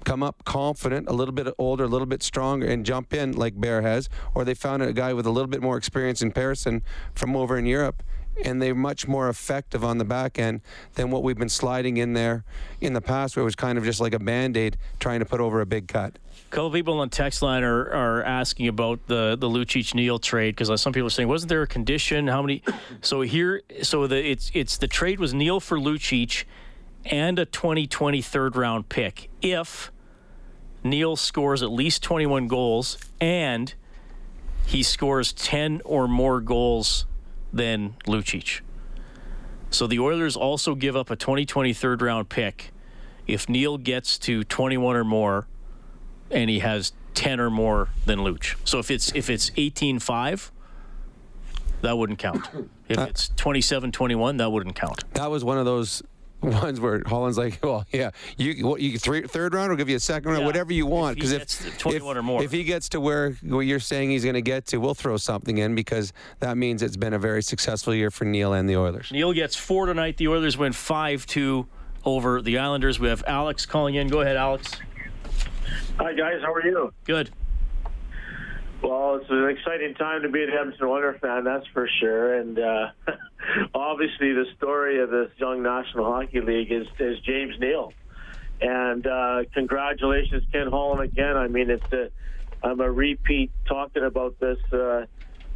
come 0.04 0.22
up 0.22 0.44
confident, 0.44 1.08
a 1.08 1.12
little 1.12 1.34
bit 1.34 1.48
older, 1.58 1.84
a 1.84 1.88
little 1.88 2.06
bit 2.06 2.22
stronger, 2.22 2.66
and 2.66 2.86
jump 2.86 3.12
in 3.12 3.32
like 3.32 3.60
Bear 3.60 3.82
has, 3.82 4.08
or 4.34 4.44
they 4.44 4.54
found 4.54 4.82
a 4.82 4.92
guy 4.92 5.12
with 5.12 5.26
a 5.26 5.30
little 5.30 5.48
bit 5.48 5.62
more 5.62 5.76
experience 5.76 6.22
in 6.22 6.32
Persson 6.32 6.82
from 7.14 7.34
over 7.34 7.58
in 7.58 7.66
Europe, 7.66 8.02
and 8.44 8.60
they're 8.60 8.74
much 8.74 9.08
more 9.08 9.28
effective 9.28 9.84
on 9.84 9.98
the 9.98 10.04
back 10.04 10.38
end 10.38 10.60
than 10.94 11.10
what 11.10 11.22
we've 11.22 11.38
been 11.38 11.48
sliding 11.48 11.96
in 11.96 12.12
there 12.12 12.44
in 12.80 12.92
the 12.92 13.00
past, 13.00 13.36
where 13.36 13.42
it 13.42 13.44
was 13.44 13.56
kind 13.56 13.78
of 13.78 13.84
just 13.84 14.00
like 14.00 14.14
a 14.14 14.18
band 14.18 14.56
aid 14.56 14.76
trying 15.00 15.20
to 15.20 15.26
put 15.26 15.40
over 15.40 15.60
a 15.60 15.66
big 15.66 15.88
cut. 15.88 16.18
A 16.46 16.54
couple 16.54 16.70
people 16.70 17.00
on 17.00 17.10
text 17.10 17.42
line 17.42 17.64
are, 17.64 17.90
are 17.90 18.22
asking 18.22 18.68
about 18.68 19.06
the 19.08 19.36
the 19.36 19.48
Lucic 19.48 19.94
Neal 19.94 20.20
trade 20.20 20.54
because 20.54 20.70
uh, 20.70 20.76
some 20.76 20.92
people 20.92 21.08
are 21.08 21.10
saying 21.10 21.28
wasn't 21.28 21.48
there 21.48 21.62
a 21.62 21.66
condition? 21.66 22.28
How 22.28 22.40
many? 22.42 22.62
So 23.02 23.20
here, 23.20 23.62
so 23.82 24.06
the 24.06 24.24
it's 24.24 24.50
it's 24.54 24.78
the 24.78 24.86
trade 24.88 25.18
was 25.18 25.34
Neal 25.34 25.60
for 25.60 25.78
Lucic 25.78 26.44
and 27.04 27.38
a 27.38 27.44
2020 27.44 28.22
third 28.22 28.56
round 28.56 28.88
pick 28.88 29.28
if 29.42 29.92
Neal 30.82 31.16
scores 31.16 31.62
at 31.62 31.70
least 31.70 32.02
21 32.02 32.46
goals 32.46 32.98
and 33.20 33.74
he 34.66 34.82
scores 34.82 35.32
10 35.32 35.82
or 35.84 36.08
more 36.08 36.40
goals 36.40 37.06
than 37.52 37.96
Lucic. 38.06 38.60
So 39.70 39.86
the 39.86 39.98
Oilers 39.98 40.36
also 40.36 40.74
give 40.74 40.96
up 40.96 41.10
a 41.10 41.16
2020 41.16 41.72
third 41.72 42.02
round 42.02 42.28
pick 42.28 42.72
if 43.26 43.48
Neal 43.48 43.78
gets 43.78 44.18
to 44.20 44.44
21 44.44 44.96
or 44.96 45.04
more 45.04 45.46
and 46.30 46.50
he 46.50 46.60
has 46.60 46.92
10 47.14 47.40
or 47.40 47.50
more 47.50 47.88
than 48.04 48.20
Luch. 48.20 48.56
So 48.64 48.78
if 48.78 48.90
it's 48.90 49.12
if 49.14 49.30
it's 49.30 49.50
18-5, 49.50 50.50
that 51.82 51.98
wouldn't 51.98 52.18
count. 52.18 52.48
If 52.88 52.98
uh, 52.98 53.06
it's 53.08 53.30
27-21, 53.30 54.38
that 54.38 54.50
wouldn't 54.50 54.76
count. 54.76 55.04
That 55.14 55.30
was 55.30 55.44
one 55.44 55.58
of 55.58 55.64
those 55.64 56.02
ones 56.42 56.80
where 56.80 57.02
Holland's 57.06 57.38
like, 57.38 57.58
well, 57.62 57.86
yeah, 57.90 58.10
you 58.36 58.66
what 58.66 58.80
you 58.80 58.98
three, 58.98 59.22
third 59.22 59.54
round 59.54 59.70
will 59.70 59.76
give 59.76 59.88
you 59.88 59.96
a 59.96 60.00
second 60.00 60.30
round, 60.30 60.42
yeah. 60.42 60.46
whatever 60.46 60.72
you 60.72 60.86
want. 60.86 61.16
Because 61.16 61.32
if, 61.32 61.66
if 61.66 61.78
21 61.78 62.16
or 62.16 62.22
more, 62.22 62.42
if 62.42 62.52
he 62.52 62.62
gets 62.62 62.90
to 62.90 63.00
where 63.00 63.32
what 63.42 63.60
you're 63.60 63.80
saying 63.80 64.10
he's 64.10 64.22
going 64.22 64.34
to 64.34 64.42
get 64.42 64.66
to, 64.66 64.78
we'll 64.78 64.94
throw 64.94 65.16
something 65.16 65.58
in 65.58 65.74
because 65.74 66.12
that 66.40 66.56
means 66.56 66.82
it's 66.82 66.96
been 66.96 67.14
a 67.14 67.18
very 67.18 67.42
successful 67.42 67.94
year 67.94 68.10
for 68.10 68.24
Neal 68.24 68.52
and 68.52 68.68
the 68.68 68.76
Oilers. 68.76 69.10
Neal 69.10 69.32
gets 69.32 69.56
four 69.56 69.86
tonight. 69.86 70.18
The 70.18 70.28
Oilers 70.28 70.56
win 70.58 70.72
five 70.72 71.26
two 71.26 71.66
over 72.04 72.42
the 72.42 72.58
Islanders. 72.58 73.00
We 73.00 73.08
have 73.08 73.24
Alex 73.26 73.66
calling 73.66 73.94
in. 73.94 74.08
Go 74.08 74.20
ahead, 74.20 74.36
Alex. 74.36 74.70
Hi 75.98 76.12
guys, 76.12 76.40
how 76.42 76.52
are 76.52 76.66
you? 76.66 76.92
Good. 77.04 77.30
Well, 78.82 79.16
it's 79.16 79.30
an 79.30 79.48
exciting 79.48 79.94
time 79.94 80.22
to 80.22 80.28
be 80.28 80.42
an 80.42 80.50
Edmonton 80.50 80.86
Oilers 80.86 81.18
fan, 81.20 81.44
that's 81.44 81.66
for 81.68 81.88
sure. 82.00 82.34
And 82.34 82.58
uh, 82.58 82.90
obviously, 83.74 84.32
the 84.32 84.44
story 84.56 85.00
of 85.00 85.10
this 85.10 85.30
young 85.38 85.62
National 85.62 86.04
Hockey 86.04 86.40
League 86.40 86.70
is, 86.70 86.86
is 86.98 87.18
James 87.20 87.58
Neal. 87.58 87.92
And 88.60 89.06
uh, 89.06 89.44
congratulations, 89.54 90.44
Ken 90.52 90.68
Holland, 90.68 91.02
again. 91.02 91.36
I 91.36 91.48
mean, 91.48 91.70
it's 91.70 91.92
a, 91.92 92.10
I'm 92.62 92.80
a 92.80 92.90
repeat 92.90 93.50
talking 93.66 94.04
about 94.04 94.38
this. 94.38 94.58
Uh, 94.72 95.06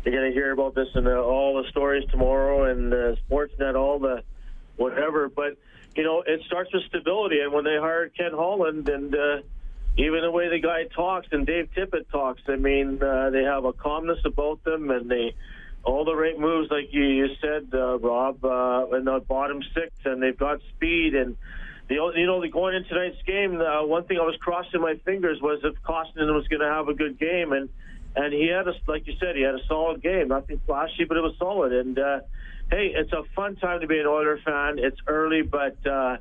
you're 0.05 0.15
going 0.15 0.31
to 0.31 0.33
hear 0.33 0.53
about 0.53 0.75
this 0.75 0.89
in 0.95 1.05
the, 1.05 1.19
all 1.19 1.63
the 1.63 1.69
stories 1.69 2.09
tomorrow 2.11 2.65
and 2.65 2.93
uh, 2.93 3.15
Sportsnet, 3.29 3.75
all 3.75 3.99
the 3.99 4.23
whatever. 4.77 5.29
But, 5.29 5.59
you 5.95 6.05
know, 6.05 6.23
it 6.27 6.41
starts 6.47 6.73
with 6.73 6.85
stability. 6.85 7.41
And 7.41 7.53
when 7.53 7.65
they 7.65 7.77
hired 7.77 8.17
Ken 8.17 8.33
Holland 8.33 8.89
and 8.89 9.15
uh, 9.15 9.37
even 9.97 10.23
the 10.23 10.31
way 10.31 10.49
the 10.49 10.61
guy 10.61 10.85
talks 10.95 11.29
and 11.33 11.47
Dave 11.47 11.69
Tippett 11.77 12.09
talks, 12.11 12.43
I 12.49 12.57
mean, 12.57 13.03
uh, 13.03 13.31
they 13.31 13.43
have 13.43 13.65
a 13.65 13.73
calmness 13.73 14.19
about 14.25 14.63
them 14.65 14.91
and 14.91 15.11
they 15.11 15.35
all 15.83 16.05
the 16.05 16.15
right 16.15 16.39
moves, 16.39 16.71
like 16.71 16.93
you, 16.93 17.03
you 17.03 17.29
said, 17.41 17.69
uh, 17.73 17.99
Rob, 17.99 18.45
uh, 18.45 18.97
in 18.97 19.05
the 19.05 19.21
bottom 19.27 19.63
six, 19.75 19.93
and 20.05 20.23
they've 20.23 20.37
got 20.37 20.61
speed. 20.77 21.15
And 21.15 21.37
the 21.89 21.95
you 22.17 22.27
know, 22.27 22.47
going 22.49 22.75
into 22.75 22.91
tonight's 22.91 23.23
game, 23.27 23.61
uh, 23.61 23.85
one 23.87 24.05
thing 24.05 24.19
I 24.19 24.25
was 24.25 24.37
crossing 24.41 24.81
my 24.81 24.97
fingers 25.05 25.41
was 25.41 25.61
if 25.65 25.75
Costin 25.83 26.35
was 26.35 26.47
going 26.49 26.61
to 26.61 26.69
have 26.69 26.89
a 26.89 26.95
good 26.95 27.19
game, 27.19 27.53
and 27.53 27.69
and 28.15 28.35
he 28.35 28.49
had 28.49 28.69
a 28.69 28.75
like 28.89 29.07
you 29.07 29.15
said, 29.19 29.37
he 29.37 29.43
had 29.43 29.55
a 29.55 29.65
solid 29.69 30.03
game, 30.03 30.29
nothing 30.29 30.61
flashy, 30.67 31.05
but 31.05 31.17
it 31.17 31.23
was 31.23 31.35
solid. 31.39 31.73
And 31.73 31.99
uh, 31.99 32.21
hey, 32.71 32.93
it's 32.95 33.13
a 33.13 33.23
fun 33.35 33.57
time 33.57 33.81
to 33.81 33.87
be 33.87 33.99
an 33.99 34.07
Oilers 34.07 34.43
fan. 34.45 34.79
It's 34.79 35.01
early, 35.07 35.43
but. 35.43 35.87
Uh, 35.87 36.19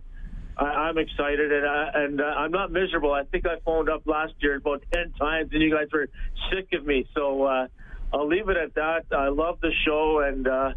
I, 0.59 0.89
am 0.89 0.97
excited 0.97 1.51
and, 1.51 1.65
I, 1.65 1.91
and 1.95 2.21
uh, 2.21 2.23
I'm 2.23 2.51
not 2.51 2.71
miserable. 2.71 3.13
I 3.13 3.23
think 3.23 3.45
I 3.45 3.59
phoned 3.63 3.89
up 3.89 4.01
last 4.05 4.33
year 4.39 4.57
about 4.57 4.83
10 4.93 5.13
times 5.13 5.49
and 5.53 5.61
you 5.61 5.71
guys 5.71 5.87
were 5.91 6.07
sick 6.51 6.69
of 6.73 6.85
me. 6.85 7.07
So 7.15 7.43
uh, 7.43 7.67
I'll 8.13 8.27
leave 8.27 8.49
it 8.49 8.57
at 8.57 8.75
that. 8.75 9.05
I 9.11 9.29
love 9.29 9.59
the 9.61 9.71
show 9.85 10.19
and 10.19 10.47
uh, 10.47 10.71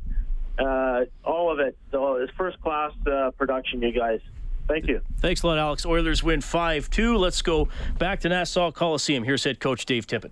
uh, 0.59 1.05
all 1.25 1.53
of 1.53 1.59
it. 1.59 1.77
So 1.91 2.17
it's 2.17 2.33
first 2.39 2.61
class 2.61 2.93
uh, 3.11 3.31
production, 3.37 3.83
you 3.83 3.93
guys. 3.93 4.21
Thank 4.69 4.87
you. 4.87 5.01
Thanks 5.21 5.43
a 5.43 5.47
lot, 5.47 5.59
Alex. 5.59 5.85
Oilers 5.85 6.23
win 6.23 6.41
5 6.41 6.89
2. 6.91 7.17
Let's 7.17 7.43
go 7.43 7.69
back 7.99 8.21
to 8.21 8.29
Nassau 8.29 8.71
Coliseum. 8.71 9.25
Here's 9.25 9.45
head 9.45 9.61
coach 9.61 9.85
Dave 9.87 10.07
Tippett. 10.07 10.31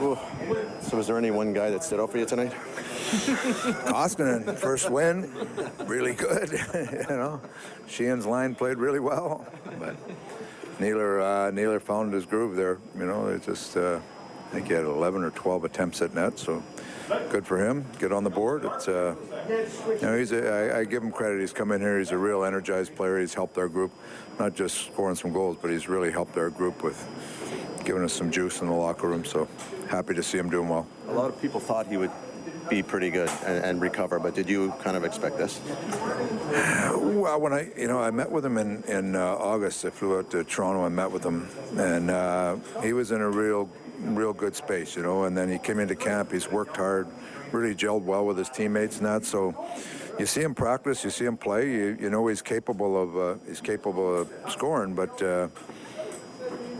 Ooh. 0.00 0.18
So, 0.82 0.96
was 0.96 1.06
there 1.06 1.18
any 1.18 1.30
one 1.30 1.52
guy 1.52 1.70
that 1.70 1.84
stood 1.84 2.00
out 2.00 2.10
for 2.10 2.18
you 2.18 2.26
tonight? 2.26 2.52
Koskinen, 3.90 4.56
first 4.56 4.90
win, 4.90 5.30
really 5.86 6.14
good. 6.14 6.50
you 6.74 7.16
know, 7.16 7.40
Sheahan's 7.86 8.26
line 8.26 8.54
played 8.54 8.78
really 8.78 9.00
well, 9.00 9.46
but 9.78 9.96
Naylor 10.78 11.20
uh, 11.20 11.50
Naylor 11.50 11.80
found 11.80 12.12
his 12.12 12.24
groove 12.24 12.56
there. 12.56 12.78
You 12.96 13.06
know, 13.06 13.26
it 13.28 13.42
just 13.44 13.76
uh, 13.76 14.00
I 14.48 14.52
think 14.52 14.68
he 14.68 14.72
had 14.74 14.84
11 14.84 15.22
or 15.22 15.30
12 15.30 15.64
attempts 15.64 16.02
at 16.02 16.14
net, 16.14 16.38
so 16.38 16.62
good 17.30 17.46
for 17.46 17.58
him. 17.58 17.84
Get 17.98 18.12
on 18.12 18.24
the 18.24 18.30
board. 18.30 18.64
It's 18.64 18.88
uh, 18.88 19.14
you 19.48 20.00
know 20.02 20.16
he's 20.16 20.32
a, 20.32 20.74
I, 20.74 20.80
I 20.80 20.84
give 20.84 21.02
him 21.02 21.10
credit. 21.10 21.40
He's 21.40 21.52
come 21.52 21.72
in 21.72 21.80
here. 21.80 21.98
He's 21.98 22.10
a 22.10 22.18
real 22.18 22.44
energized 22.44 22.94
player. 22.96 23.18
He's 23.18 23.34
helped 23.34 23.58
our 23.58 23.68
group, 23.68 23.92
not 24.38 24.54
just 24.54 24.86
scoring 24.86 25.16
some 25.16 25.32
goals, 25.32 25.56
but 25.60 25.70
he's 25.70 25.88
really 25.88 26.10
helped 26.10 26.36
our 26.36 26.50
group 26.50 26.82
with 26.82 26.98
giving 27.84 28.04
us 28.04 28.12
some 28.12 28.30
juice 28.30 28.60
in 28.60 28.68
the 28.68 28.74
locker 28.74 29.08
room. 29.08 29.24
So 29.24 29.48
happy 29.88 30.14
to 30.14 30.22
see 30.22 30.38
him 30.38 30.50
doing 30.50 30.68
well. 30.68 30.86
A 31.08 31.12
lot 31.12 31.30
of 31.30 31.40
people 31.40 31.60
thought 31.60 31.86
he 31.86 31.96
would 31.96 32.12
be 32.68 32.82
pretty 32.82 33.10
good 33.10 33.28
and, 33.44 33.64
and, 33.64 33.80
recover. 33.80 34.18
But 34.18 34.34
did 34.34 34.48
you 34.48 34.72
kind 34.82 34.96
of 34.96 35.04
expect 35.04 35.38
this? 35.38 35.60
Well, 36.94 37.40
when 37.40 37.52
I, 37.52 37.70
you 37.76 37.88
know, 37.88 38.00
I 38.00 38.10
met 38.10 38.30
with 38.30 38.44
him 38.44 38.56
in 38.58 38.82
in 38.84 39.16
uh, 39.16 39.20
August. 39.20 39.84
I 39.84 39.90
flew 39.90 40.18
out 40.18 40.30
to 40.30 40.44
Toronto 40.44 40.84
and 40.84 40.94
met 40.94 41.10
with 41.10 41.24
him, 41.24 41.48
and 41.76 42.10
uh, 42.10 42.56
he 42.82 42.92
was 42.92 43.10
in 43.10 43.20
a 43.20 43.28
real, 43.28 43.68
real 44.02 44.32
good 44.32 44.54
space, 44.54 44.96
you 44.96 45.02
know. 45.02 45.24
And 45.24 45.36
then 45.36 45.50
he 45.50 45.58
came 45.58 45.78
into 45.78 45.96
camp. 45.96 46.32
He's 46.32 46.50
worked 46.50 46.76
hard, 46.76 47.06
really 47.52 47.74
gelled 47.74 48.02
well 48.02 48.26
with 48.26 48.38
his 48.38 48.48
teammates 48.48 48.98
and 48.98 49.06
that. 49.06 49.24
So. 49.24 49.54
You 50.18 50.26
see 50.26 50.42
him 50.42 50.54
practice, 50.54 51.02
you 51.02 51.08
see 51.08 51.24
him 51.24 51.38
play. 51.38 51.70
You, 51.70 51.96
you 51.98 52.10
know 52.10 52.26
he's 52.26 52.42
capable 52.42 53.02
of 53.02 53.16
uh, 53.16 53.34
he's 53.46 53.62
capable 53.62 54.18
of 54.20 54.30
scoring, 54.50 54.94
but 54.94 55.22
uh, 55.22 55.48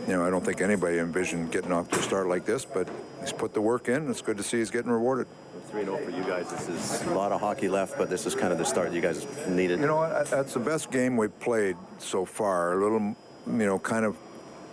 you 0.07 0.13
know 0.13 0.23
I 0.23 0.29
don't 0.29 0.45
think 0.45 0.61
anybody 0.61 0.99
envisioned 0.99 1.51
getting 1.51 1.71
off 1.71 1.89
to 1.89 1.97
a 1.97 2.03
start 2.03 2.27
like 2.27 2.45
this. 2.45 2.65
But 2.65 2.87
he's 3.19 3.33
put 3.33 3.55
the 3.55 3.61
work 3.61 3.89
in. 3.89 4.11
It's 4.11 4.21
good 4.21 4.37
to 4.37 4.43
see 4.43 4.59
he's 4.59 4.69
getting 4.69 4.91
rewarded. 4.91 5.25
3 5.71 5.85
0 5.85 5.97
for 5.97 6.11
you 6.11 6.23
guys. 6.23 6.51
This 6.51 6.67
is 6.69 7.01
a 7.07 7.13
lot 7.15 7.31
of 7.31 7.39
hockey 7.39 7.69
left, 7.69 7.97
but 7.97 8.09
this 8.09 8.25
is 8.25 8.35
kind 8.35 8.51
of 8.51 8.59
the 8.59 8.65
start 8.65 8.91
you 8.91 9.01
guys 9.01 9.25
needed. 9.47 9.79
You 9.79 9.87
know? 9.87 10.23
That's 10.25 10.53
the 10.53 10.59
best 10.59 10.91
game 10.91 11.15
we've 11.15 11.37
played 11.39 11.77
so 11.97 12.25
far. 12.25 12.73
A 12.73 12.83
little, 12.83 13.15
you 13.47 13.65
know, 13.65 13.79
kind 13.79 14.05
of 14.05 14.17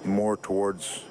more 0.05 0.37
towards 0.37 1.05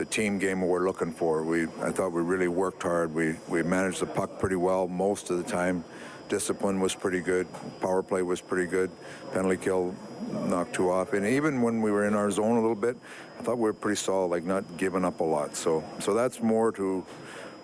the 0.00 0.06
team 0.06 0.38
game 0.38 0.62
we're 0.62 0.86
looking 0.86 1.12
for. 1.12 1.42
We, 1.42 1.64
I 1.82 1.90
thought 1.90 2.12
we 2.12 2.22
really 2.22 2.48
worked 2.48 2.82
hard. 2.82 3.14
We, 3.14 3.36
we 3.48 3.62
managed 3.62 4.00
the 4.00 4.06
puck 4.06 4.38
pretty 4.40 4.56
well 4.56 4.88
most 4.88 5.28
of 5.28 5.36
the 5.36 5.42
time. 5.42 5.84
Discipline 6.30 6.80
was 6.80 6.94
pretty 6.94 7.20
good. 7.20 7.46
Power 7.82 8.02
play 8.02 8.22
was 8.22 8.40
pretty 8.40 8.66
good. 8.66 8.90
Penalty 9.34 9.58
kill 9.58 9.94
knocked 10.32 10.72
two 10.72 10.90
off. 10.90 11.12
And 11.12 11.26
even 11.26 11.60
when 11.60 11.82
we 11.82 11.90
were 11.90 12.06
in 12.06 12.14
our 12.14 12.30
zone 12.30 12.56
a 12.56 12.60
little 12.62 12.74
bit, 12.74 12.96
I 13.38 13.42
thought 13.42 13.58
we 13.58 13.64
were 13.64 13.74
pretty 13.74 13.96
solid, 13.96 14.28
like 14.28 14.44
not 14.44 14.78
giving 14.78 15.04
up 15.04 15.20
a 15.20 15.24
lot. 15.24 15.54
So, 15.54 15.84
so 15.98 16.14
that's 16.14 16.40
more 16.40 16.72
to, 16.72 17.04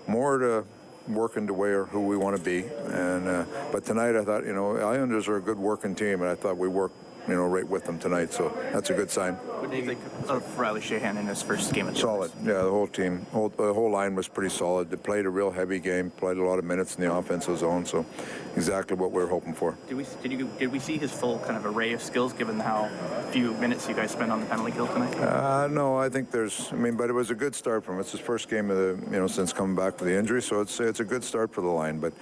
more 0.07 0.37
to 0.37 0.66
working 1.09 1.46
to 1.46 1.55
where 1.55 1.87
who 1.87 2.03
we 2.07 2.18
want 2.18 2.37
to 2.37 2.42
be. 2.42 2.66
And 2.92 3.29
uh, 3.29 3.44
but 3.72 3.87
tonight 3.87 4.14
I 4.14 4.25
thought 4.25 4.44
you 4.44 4.53
know 4.53 4.77
Islanders 4.77 5.27
are 5.27 5.37
a 5.37 5.40
good 5.40 5.59
working 5.59 5.94
team, 5.94 6.20
and 6.20 6.29
I 6.29 6.35
thought 6.35 6.59
we 6.59 6.68
worked 6.68 6.96
you 7.29 7.35
know, 7.35 7.47
right 7.47 7.67
with 7.69 7.85
them 7.85 7.99
tonight. 7.99 8.33
So 8.33 8.57
that's 8.73 8.91
a 8.91 8.95
good 8.95 9.11
sign. 9.11 9.35
What 9.35 9.71
do 9.71 9.77
you 9.77 9.85
think 9.85 10.01
of 10.29 10.59
Riley 10.59 10.81
Sheahan 10.81 11.19
in 11.19 11.27
his 11.27 11.43
first 11.43 11.73
game? 11.73 11.89
At 11.89 11.97
solid. 11.97 12.31
Yeah, 12.43 12.62
the 12.62 12.71
whole 12.71 12.87
team, 12.87 13.27
whole, 13.33 13.49
the 13.49 13.75
whole 13.75 13.91
line 13.91 14.15
was 14.15 14.29
pretty 14.29 14.55
solid. 14.55 14.91
They 14.91 14.97
played 14.97 15.27
a 15.27 15.31
real 15.31 15.51
heavy 15.51 15.81
game, 15.81 16.11
played 16.11 16.37
a 16.37 16.45
lot 16.45 16.59
of 16.59 16.65
minutes 16.65 16.95
in 16.95 17.03
the 17.03 17.12
offensive 17.12 17.59
zone. 17.59 17.85
So 17.85 18.07
exactly 18.55 18.97
what 18.97 19.11
we 19.11 19.23
were 19.23 19.29
hoping 19.29 19.55
for. 19.55 19.77
Did 19.89 19.97
we 19.97 20.07
did 20.23 20.33
you 20.33 20.51
did 20.59 20.71
we 20.71 20.79
see 20.79 20.99
his 20.99 21.12
full 21.12 21.39
kind 21.41 21.57
of 21.57 21.67
array 21.67 21.93
of 21.93 22.03
skills 22.03 22.33
given 22.33 22.61
how 22.61 22.89
few 23.31 23.55
minutes 23.55 23.89
you 23.89 23.95
guys 23.95 24.12
spent 24.12 24.31
on 24.31 24.41
the 24.41 24.47
penalty 24.47 24.73
kill 24.73 24.87
tonight? 24.87 25.15
Uh, 25.17 25.67
no, 25.67 25.97
I 25.97 26.09
think 26.09 26.31
there's. 26.31 26.73
I 26.73 26.77
mean, 26.77 26.97
but 26.97 27.11
it 27.11 27.12
was 27.12 27.31
a 27.31 27.35
good 27.35 27.55
start 27.55 27.85
for 27.85 27.93
him. 27.93 28.01
It's 28.01 28.12
his 28.12 28.21
first 28.21 28.49
game 28.49 28.71
of 28.71 28.77
the 28.77 28.99
you 29.11 29.19
know 29.19 29.27
since 29.27 29.53
coming 29.53 29.75
back 29.75 29.99
from 29.99 30.07
the 30.07 30.17
injury, 30.17 30.43
so 30.43 30.61
it's 30.61 30.79
it's 30.81 31.01
a 31.01 31.05
good 31.05 31.25
start 31.25 31.53
for 31.53 31.61
the 31.61 31.69
line. 31.69 31.99
But 31.99 32.12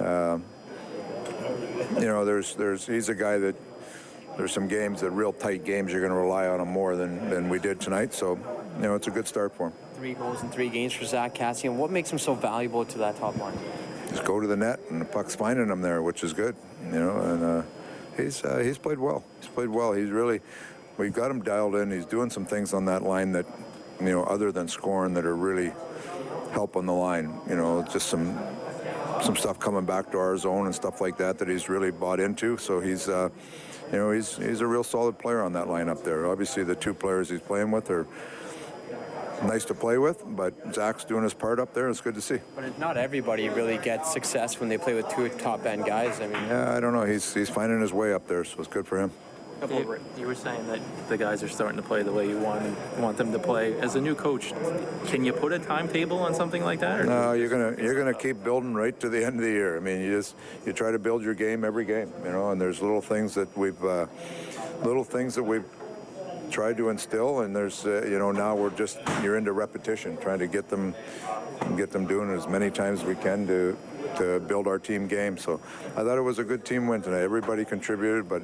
uh, 0.00 0.38
you 1.98 2.06
know, 2.06 2.24
there's 2.24 2.54
there's 2.54 2.86
he's 2.86 3.08
a 3.08 3.14
guy 3.14 3.38
that 3.38 3.56
there's 4.36 4.52
some 4.52 4.68
games 4.68 5.00
that 5.00 5.10
real 5.10 5.32
tight 5.32 5.64
games 5.64 5.92
you're 5.92 6.00
going 6.00 6.12
to 6.12 6.18
rely 6.18 6.46
on 6.46 6.58
them 6.58 6.68
more 6.68 6.96
than 6.96 7.30
than 7.30 7.48
we 7.48 7.58
did 7.58 7.80
tonight. 7.80 8.14
So 8.14 8.38
you 8.76 8.82
know, 8.82 8.94
it's 8.94 9.06
a 9.06 9.10
good 9.10 9.26
start 9.26 9.54
for 9.54 9.68
him. 9.68 9.72
Three 9.96 10.14
goals 10.14 10.42
in 10.42 10.50
three 10.50 10.68
games 10.68 10.92
for 10.92 11.04
Zack 11.04 11.34
Kassian. 11.34 11.74
What 11.74 11.90
makes 11.90 12.10
him 12.10 12.18
so 12.18 12.34
valuable 12.34 12.84
to 12.84 12.98
that 12.98 13.16
top 13.16 13.36
line? 13.36 13.56
Just 14.08 14.24
go 14.24 14.40
to 14.40 14.46
the 14.46 14.56
net 14.56 14.80
and 14.90 15.00
the 15.00 15.04
puck's 15.04 15.34
finding 15.34 15.68
him 15.68 15.80
there, 15.80 16.02
which 16.02 16.24
is 16.24 16.32
good. 16.32 16.56
You 16.86 16.98
know, 16.98 17.20
and 17.20 17.44
uh, 17.44 17.62
he's 18.16 18.44
uh, 18.44 18.58
he's 18.58 18.78
played 18.78 18.98
well. 18.98 19.24
He's 19.40 19.48
played 19.48 19.68
well. 19.68 19.92
He's 19.92 20.10
really 20.10 20.40
we've 20.96 21.12
got 21.12 21.30
him 21.30 21.42
dialed 21.42 21.76
in. 21.76 21.90
He's 21.90 22.06
doing 22.06 22.30
some 22.30 22.46
things 22.46 22.74
on 22.74 22.84
that 22.86 23.02
line 23.02 23.32
that 23.32 23.46
you 24.00 24.10
know 24.10 24.24
other 24.24 24.52
than 24.52 24.68
scoring 24.68 25.14
that 25.14 25.24
are 25.24 25.36
really 25.36 25.72
helping 26.52 26.86
the 26.86 26.92
line. 26.92 27.38
You 27.48 27.56
know, 27.56 27.82
just 27.82 28.08
some 28.08 28.38
some 29.22 29.36
stuff 29.36 29.58
coming 29.58 29.84
back 29.84 30.10
to 30.10 30.18
our 30.18 30.36
zone 30.36 30.66
and 30.66 30.74
stuff 30.74 31.00
like 31.00 31.16
that 31.18 31.38
that 31.38 31.48
he's 31.48 31.68
really 31.68 31.90
bought 31.90 32.18
into. 32.18 32.56
So 32.58 32.80
he's, 32.80 33.08
uh, 33.08 33.28
you 33.92 33.98
know, 33.98 34.10
he's 34.10 34.36
he's 34.36 34.60
a 34.60 34.66
real 34.66 34.82
solid 34.82 35.18
player 35.18 35.42
on 35.42 35.52
that 35.52 35.68
line 35.68 35.88
up 35.88 36.02
there. 36.02 36.26
Obviously, 36.26 36.64
the 36.64 36.74
two 36.74 36.94
players 36.94 37.28
he's 37.28 37.40
playing 37.40 37.70
with 37.70 37.90
are 37.90 38.06
nice 39.44 39.64
to 39.66 39.74
play 39.74 39.98
with, 39.98 40.22
but 40.26 40.54
Zack's 40.74 41.04
doing 41.04 41.24
his 41.24 41.34
part 41.34 41.58
up 41.60 41.74
there. 41.74 41.88
It's 41.88 42.00
good 42.00 42.14
to 42.14 42.20
see. 42.20 42.38
But 42.54 42.78
not 42.78 42.96
everybody 42.96 43.48
really 43.48 43.78
gets 43.78 44.12
success 44.12 44.60
when 44.60 44.68
they 44.68 44.78
play 44.78 44.94
with 44.94 45.08
two 45.10 45.28
top 45.28 45.66
end 45.66 45.84
guys. 45.84 46.20
I 46.20 46.26
mean, 46.26 46.42
yeah, 46.44 46.74
I 46.74 46.80
don't 46.80 46.92
know. 46.92 47.04
He's 47.04 47.34
he's 47.34 47.50
finding 47.50 47.80
his 47.80 47.92
way 47.92 48.14
up 48.14 48.26
there, 48.26 48.44
so 48.44 48.58
it's 48.58 48.68
good 48.68 48.86
for 48.86 48.98
him. 48.98 49.10
You, 49.70 50.00
you 50.18 50.26
were 50.26 50.34
saying 50.34 50.66
that 50.66 50.80
the 51.08 51.16
guys 51.16 51.42
are 51.42 51.48
starting 51.48 51.76
to 51.76 51.82
play 51.82 52.02
the 52.02 52.12
way 52.12 52.28
you 52.28 52.38
want 52.38 52.62
want 52.98 53.16
them 53.16 53.30
to 53.30 53.38
play. 53.38 53.78
As 53.78 53.94
a 53.94 54.00
new 54.00 54.14
coach, 54.14 54.52
can 55.06 55.24
you 55.24 55.32
put 55.32 55.52
a 55.52 55.58
timetable 55.58 56.18
on 56.18 56.34
something 56.34 56.64
like 56.64 56.80
that? 56.80 57.06
no, 57.06 57.32
you're 57.32 57.48
gonna 57.48 57.80
you're 57.80 57.96
gonna 57.96 58.14
keep 58.14 58.42
building 58.42 58.74
right 58.74 58.98
to 59.00 59.08
the 59.08 59.24
end 59.24 59.36
of 59.36 59.42
the 59.42 59.50
year. 59.50 59.76
I 59.76 59.80
mean, 59.80 60.00
you 60.00 60.16
just 60.16 60.34
you 60.66 60.72
try 60.72 60.90
to 60.90 60.98
build 60.98 61.22
your 61.22 61.34
game 61.34 61.64
every 61.64 61.84
game, 61.84 62.12
you 62.24 62.32
know. 62.32 62.50
And 62.50 62.60
there's 62.60 62.82
little 62.82 63.00
things 63.00 63.34
that 63.34 63.56
we've 63.56 63.82
uh, 63.84 64.06
little 64.82 65.04
things 65.04 65.36
that 65.36 65.44
we've 65.44 65.64
tried 66.50 66.76
to 66.78 66.88
instill, 66.88 67.40
and 67.40 67.54
there's 67.54 67.86
uh, 67.86 68.04
you 68.04 68.18
know 68.18 68.32
now 68.32 68.56
we're 68.56 68.70
just 68.70 68.98
you're 69.22 69.36
into 69.36 69.52
repetition, 69.52 70.16
trying 70.16 70.40
to 70.40 70.48
get 70.48 70.68
them 70.68 70.94
get 71.76 71.90
them 71.92 72.06
doing 72.06 72.30
it 72.30 72.34
as 72.36 72.48
many 72.48 72.70
times 72.70 73.00
as 73.00 73.06
we 73.06 73.14
can 73.14 73.46
to 73.46 73.76
to 74.16 74.40
build 74.40 74.66
our 74.66 74.78
team 74.78 75.06
game. 75.06 75.38
So 75.38 75.60
I 75.96 76.02
thought 76.02 76.18
it 76.18 76.22
was 76.22 76.38
a 76.38 76.44
good 76.44 76.64
team 76.64 76.86
win 76.86 77.02
tonight. 77.02 77.22
Everybody 77.22 77.64
contributed, 77.64 78.28
but 78.28 78.42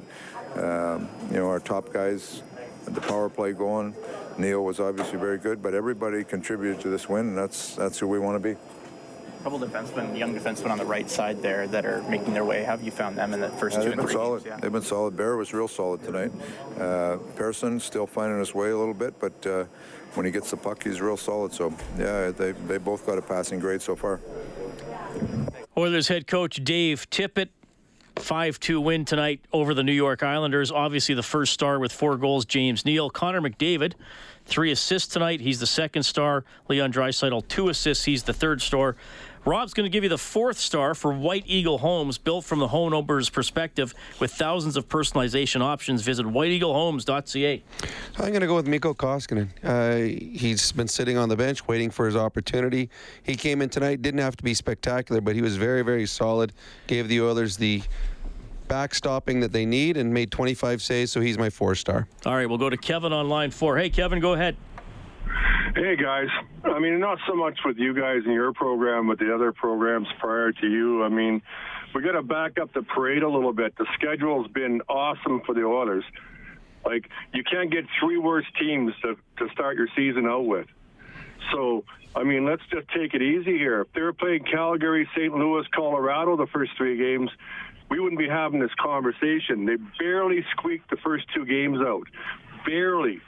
um, 0.55 1.07
you 1.29 1.37
know 1.37 1.47
our 1.47 1.59
top 1.59 1.91
guys 1.93 2.43
the 2.85 3.01
power 3.01 3.29
play 3.29 3.53
going. 3.53 3.93
Neal 4.37 4.63
was 4.63 4.79
obviously 4.79 5.19
very 5.19 5.37
good, 5.37 5.61
but 5.61 5.73
everybody 5.73 6.23
contributed 6.23 6.79
to 6.81 6.89
this 6.89 7.09
win, 7.09 7.27
and 7.29 7.37
that's 7.37 7.75
that's 7.75 7.99
who 7.99 8.07
we 8.07 8.19
want 8.19 8.41
to 8.41 8.53
be. 8.53 8.57
A 9.39 9.43
couple 9.43 9.59
defensemen, 9.59 10.17
young 10.17 10.33
defensemen 10.37 10.69
on 10.69 10.77
the 10.77 10.85
right 10.85 11.09
side 11.09 11.41
there 11.41 11.65
that 11.67 11.85
are 11.85 12.01
making 12.03 12.33
their 12.33 12.43
way. 12.43 12.63
How 12.63 12.71
have 12.71 12.83
you 12.83 12.91
found 12.91 13.17
them 13.17 13.33
in 13.33 13.39
the 13.39 13.49
first 13.49 13.77
Yeah, 13.77 13.83
two 13.83 13.89
they've 13.89 13.99
and 13.99 14.01
been 14.01 14.07
three 14.07 14.13
solid. 14.15 14.43
games? 14.43 14.53
Yeah. 14.55 14.59
They've 14.61 14.71
been 14.71 14.81
solid. 14.81 15.15
Bear 15.15 15.37
was 15.37 15.53
real 15.53 15.67
solid 15.69 16.03
tonight. 16.03 16.31
Uh, 16.79 17.17
Persson 17.35 17.79
still 17.79 18.05
finding 18.07 18.39
his 18.39 18.53
way 18.53 18.71
a 18.71 18.77
little 18.77 18.93
bit, 18.93 19.17
but 19.19 19.45
uh, 19.47 19.63
when 20.15 20.25
he 20.25 20.31
gets 20.31 20.51
the 20.51 20.57
puck, 20.57 20.83
he's 20.83 20.99
real 20.99 21.15
solid. 21.17 21.53
So 21.53 21.73
yeah, 21.97 22.31
they 22.31 22.51
they 22.53 22.77
both 22.77 23.05
got 23.05 23.17
a 23.17 23.21
passing 23.21 23.59
grade 23.59 23.81
so 23.81 23.95
far. 23.95 24.19
Oilers 25.77 26.07
head 26.09 26.27
coach 26.27 26.61
Dave 26.63 27.09
Tippett. 27.09 27.49
5 28.19 28.59
2 28.59 28.81
win 28.81 29.05
tonight 29.05 29.41
over 29.51 29.73
the 29.73 29.83
New 29.83 29.93
York 29.93 30.23
Islanders. 30.23 30.71
Obviously, 30.71 31.15
the 31.15 31.23
first 31.23 31.53
star 31.53 31.79
with 31.79 31.91
four 31.91 32.17
goals, 32.17 32.45
James 32.45 32.85
Neal. 32.85 33.09
Connor 33.09 33.41
McDavid, 33.41 33.93
three 34.45 34.71
assists 34.71 35.11
tonight. 35.11 35.41
He's 35.41 35.59
the 35.59 35.67
second 35.67 36.03
star. 36.03 36.43
Leon 36.67 36.91
Draisaitl, 36.91 37.47
two 37.47 37.69
assists. 37.69 38.05
He's 38.05 38.23
the 38.23 38.33
third 38.33 38.61
star. 38.61 38.95
Rob's 39.45 39.73
going 39.73 39.85
to 39.85 39.89
give 39.89 40.03
you 40.03 40.09
the 40.09 40.17
fourth 40.17 40.59
star 40.59 40.93
for 40.93 41.13
White 41.13 41.45
Eagle 41.47 41.77
Homes, 41.77 42.17
built 42.17 42.43
from 42.43 42.59
the 42.59 42.67
home 42.67 42.93
owner's 42.93 43.29
perspective 43.29 43.93
with 44.19 44.33
thousands 44.33 44.75
of 44.75 44.89
personalization 44.89 45.61
options. 45.61 46.01
Visit 46.01 46.25
whiteeaglehomes.ca. 46.25 47.63
I'm 48.17 48.29
going 48.29 48.41
to 48.41 48.47
go 48.47 48.55
with 48.55 48.67
Mikko 48.67 48.93
Koskinen. 48.93 49.49
Uh, 49.63 49.95
he's 50.37 50.71
been 50.73 50.89
sitting 50.89 51.17
on 51.17 51.29
the 51.29 51.37
bench 51.37 51.67
waiting 51.67 51.89
for 51.89 52.05
his 52.05 52.17
opportunity. 52.17 52.89
He 53.23 53.35
came 53.35 53.61
in 53.61 53.69
tonight, 53.69 54.01
didn't 54.01 54.19
have 54.19 54.35
to 54.37 54.43
be 54.43 54.53
spectacular, 54.53 55.21
but 55.21 55.35
he 55.35 55.41
was 55.41 55.55
very, 55.55 55.83
very 55.83 56.05
solid. 56.05 56.51
Gave 56.87 57.07
the 57.07 57.21
Oilers 57.21 57.55
the 57.55 57.81
backstopping 58.69 59.41
that 59.41 59.51
they 59.51 59.65
need 59.65 59.97
and 59.97 60.13
made 60.13 60.31
25 60.31 60.81
saves, 60.81 61.11
so 61.11 61.19
he's 61.19 61.37
my 61.37 61.49
four 61.49 61.75
star. 61.75 62.07
All 62.25 62.35
right, 62.35 62.47
we'll 62.47 62.57
go 62.57 62.69
to 62.69 62.77
Kevin 62.77 63.11
on 63.11 63.27
line 63.27 63.51
four. 63.51 63.77
Hey, 63.77 63.89
Kevin, 63.89 64.21
go 64.21 64.33
ahead. 64.33 64.55
Hey 65.75 65.95
guys, 65.95 66.27
I 66.63 66.79
mean 66.79 66.99
not 66.99 67.19
so 67.27 67.35
much 67.35 67.59
with 67.63 67.77
you 67.77 67.93
guys 67.93 68.23
and 68.25 68.33
your 68.33 68.51
program, 68.53 69.07
but 69.07 69.19
the 69.19 69.33
other 69.33 69.51
programs 69.51 70.07
prior 70.19 70.51
to 70.51 70.67
you. 70.67 71.03
I 71.03 71.09
mean, 71.09 71.43
we 71.93 72.01
got 72.01 72.13
to 72.13 72.23
back 72.23 72.57
up 72.59 72.73
the 72.73 72.81
parade 72.81 73.21
a 73.21 73.29
little 73.29 73.53
bit. 73.53 73.75
The 73.77 73.85
schedule's 73.93 74.47
been 74.47 74.81
awesome 74.89 75.41
for 75.45 75.53
the 75.53 75.63
Oilers. 75.63 76.03
Like 76.85 77.09
you 77.33 77.43
can't 77.43 77.71
get 77.71 77.85
three 77.99 78.17
worse 78.17 78.47
teams 78.59 78.93
to 79.03 79.15
to 79.37 79.53
start 79.53 79.77
your 79.77 79.87
season 79.95 80.25
out 80.25 80.45
with. 80.45 80.67
So 81.51 81.83
I 82.15 82.23
mean, 82.23 82.45
let's 82.45 82.63
just 82.71 82.87
take 82.89 83.13
it 83.13 83.21
easy 83.21 83.57
here. 83.57 83.81
If 83.81 83.93
they 83.93 84.01
were 84.01 84.13
playing 84.13 84.45
Calgary, 84.45 85.07
St. 85.15 85.33
Louis, 85.33 85.65
Colorado 85.73 86.35
the 86.35 86.47
first 86.47 86.71
three 86.77 86.97
games, 86.97 87.29
we 87.89 87.99
wouldn't 87.99 88.19
be 88.19 88.27
having 88.27 88.59
this 88.59 88.73
conversation. 88.79 89.65
They 89.65 89.77
barely 89.97 90.45
squeaked 90.51 90.89
the 90.89 90.97
first 90.97 91.25
two 91.33 91.45
games 91.45 91.79
out, 91.79 92.07
barely. 92.65 93.21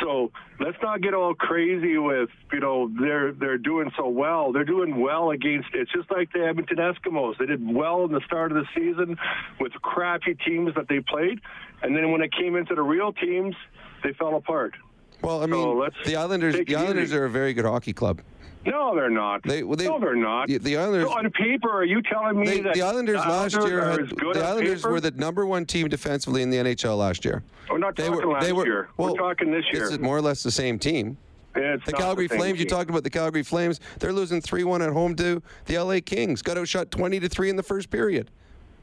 So 0.00 0.30
let's 0.60 0.76
not 0.82 1.02
get 1.02 1.14
all 1.14 1.34
crazy 1.34 1.98
with 1.98 2.30
you 2.52 2.60
know 2.60 2.90
they're 3.00 3.32
they're 3.32 3.58
doing 3.58 3.90
so 3.96 4.08
well. 4.08 4.52
They're 4.52 4.64
doing 4.64 5.00
well 5.00 5.30
against 5.30 5.68
it's 5.74 5.90
just 5.92 6.10
like 6.10 6.32
the 6.32 6.46
Edmonton 6.46 6.76
Eskimos. 6.76 7.38
They 7.38 7.46
did 7.46 7.60
well 7.74 8.04
in 8.04 8.12
the 8.12 8.20
start 8.24 8.52
of 8.52 8.58
the 8.58 8.66
season 8.74 9.18
with 9.58 9.72
crappy 9.82 10.34
teams 10.34 10.74
that 10.76 10.88
they 10.88 11.00
played, 11.00 11.40
and 11.82 11.96
then 11.96 12.12
when 12.12 12.22
it 12.22 12.32
came 12.32 12.56
into 12.56 12.74
the 12.74 12.82
real 12.82 13.12
teams, 13.12 13.56
they 14.02 14.12
fell 14.12 14.36
apart. 14.36 14.74
Well, 15.22 15.42
I 15.42 15.46
mean, 15.46 15.90
the 16.04 16.16
Islanders. 16.16 16.56
The 16.66 16.76
Islanders 16.76 17.08
easy. 17.08 17.16
are 17.16 17.24
a 17.24 17.30
very 17.30 17.52
good 17.52 17.66
hockey 17.66 17.92
club. 17.92 18.20
No, 18.66 18.94
they're 18.94 19.08
not. 19.10 19.42
They, 19.42 19.62
well, 19.62 19.76
they, 19.76 19.86
no, 19.88 19.98
they're 19.98 20.14
not. 20.14 20.48
The, 20.48 20.58
the 20.58 20.76
Islanders. 20.76 21.08
So 21.08 21.16
on 21.16 21.30
paper, 21.30 21.70
are 21.70 21.84
you 21.84 22.02
telling 22.02 22.38
me 22.40 22.46
They, 22.46 22.60
that 22.60 22.74
the 22.74 22.82
Islanders 22.82 23.16
last 23.16 23.54
year 23.54 23.84
had, 23.90 24.10
the 24.10 24.44
Islanders 24.44 24.82
paper? 24.82 24.92
were 24.92 25.00
the 25.00 25.12
number 25.12 25.46
one 25.46 25.64
team 25.64 25.88
defensively 25.88 26.42
in 26.42 26.50
the 26.50 26.58
NHL 26.58 26.98
last 26.98 27.24
year. 27.24 27.42
We're 27.70 27.78
not 27.78 27.96
They 27.96 28.06
talking 28.08 28.26
were- 28.26 28.32
last 28.34 28.44
they 28.44 28.52
were- 28.52 28.66
year. 28.66 28.88
well, 28.98 29.14
We're 29.14 29.18
talking 29.18 29.50
this 29.50 29.64
year. 29.72 29.86
It's 29.88 29.98
more 29.98 30.16
or 30.18 30.20
less 30.22 30.42
the 30.42 30.50
same 30.50 30.78
team. 30.78 31.16
Yeah, 31.56 31.74
it's 31.74 31.84
the 31.86 31.92
not 31.92 32.00
Calgary 32.00 32.26
the 32.26 32.34
same 32.34 32.38
Flames. 32.40 32.60
You 32.60 32.66
talked 32.66 32.90
about 32.90 33.02
the 33.02 33.10
Calgary 33.10 33.42
Flames. 33.42 33.80
They're 33.98 34.12
losing 34.12 34.40
three-one 34.40 34.82
at 34.82 34.92
home 34.92 35.16
to 35.16 35.42
the 35.66 35.78
LA 35.78 35.98
Kings. 36.04 36.42
Got 36.42 36.58
outshot 36.58 36.90
twenty 36.92 37.18
to 37.18 37.28
three 37.28 37.50
in 37.50 37.56
the 37.56 37.62
first 37.64 37.90
period 37.90 38.30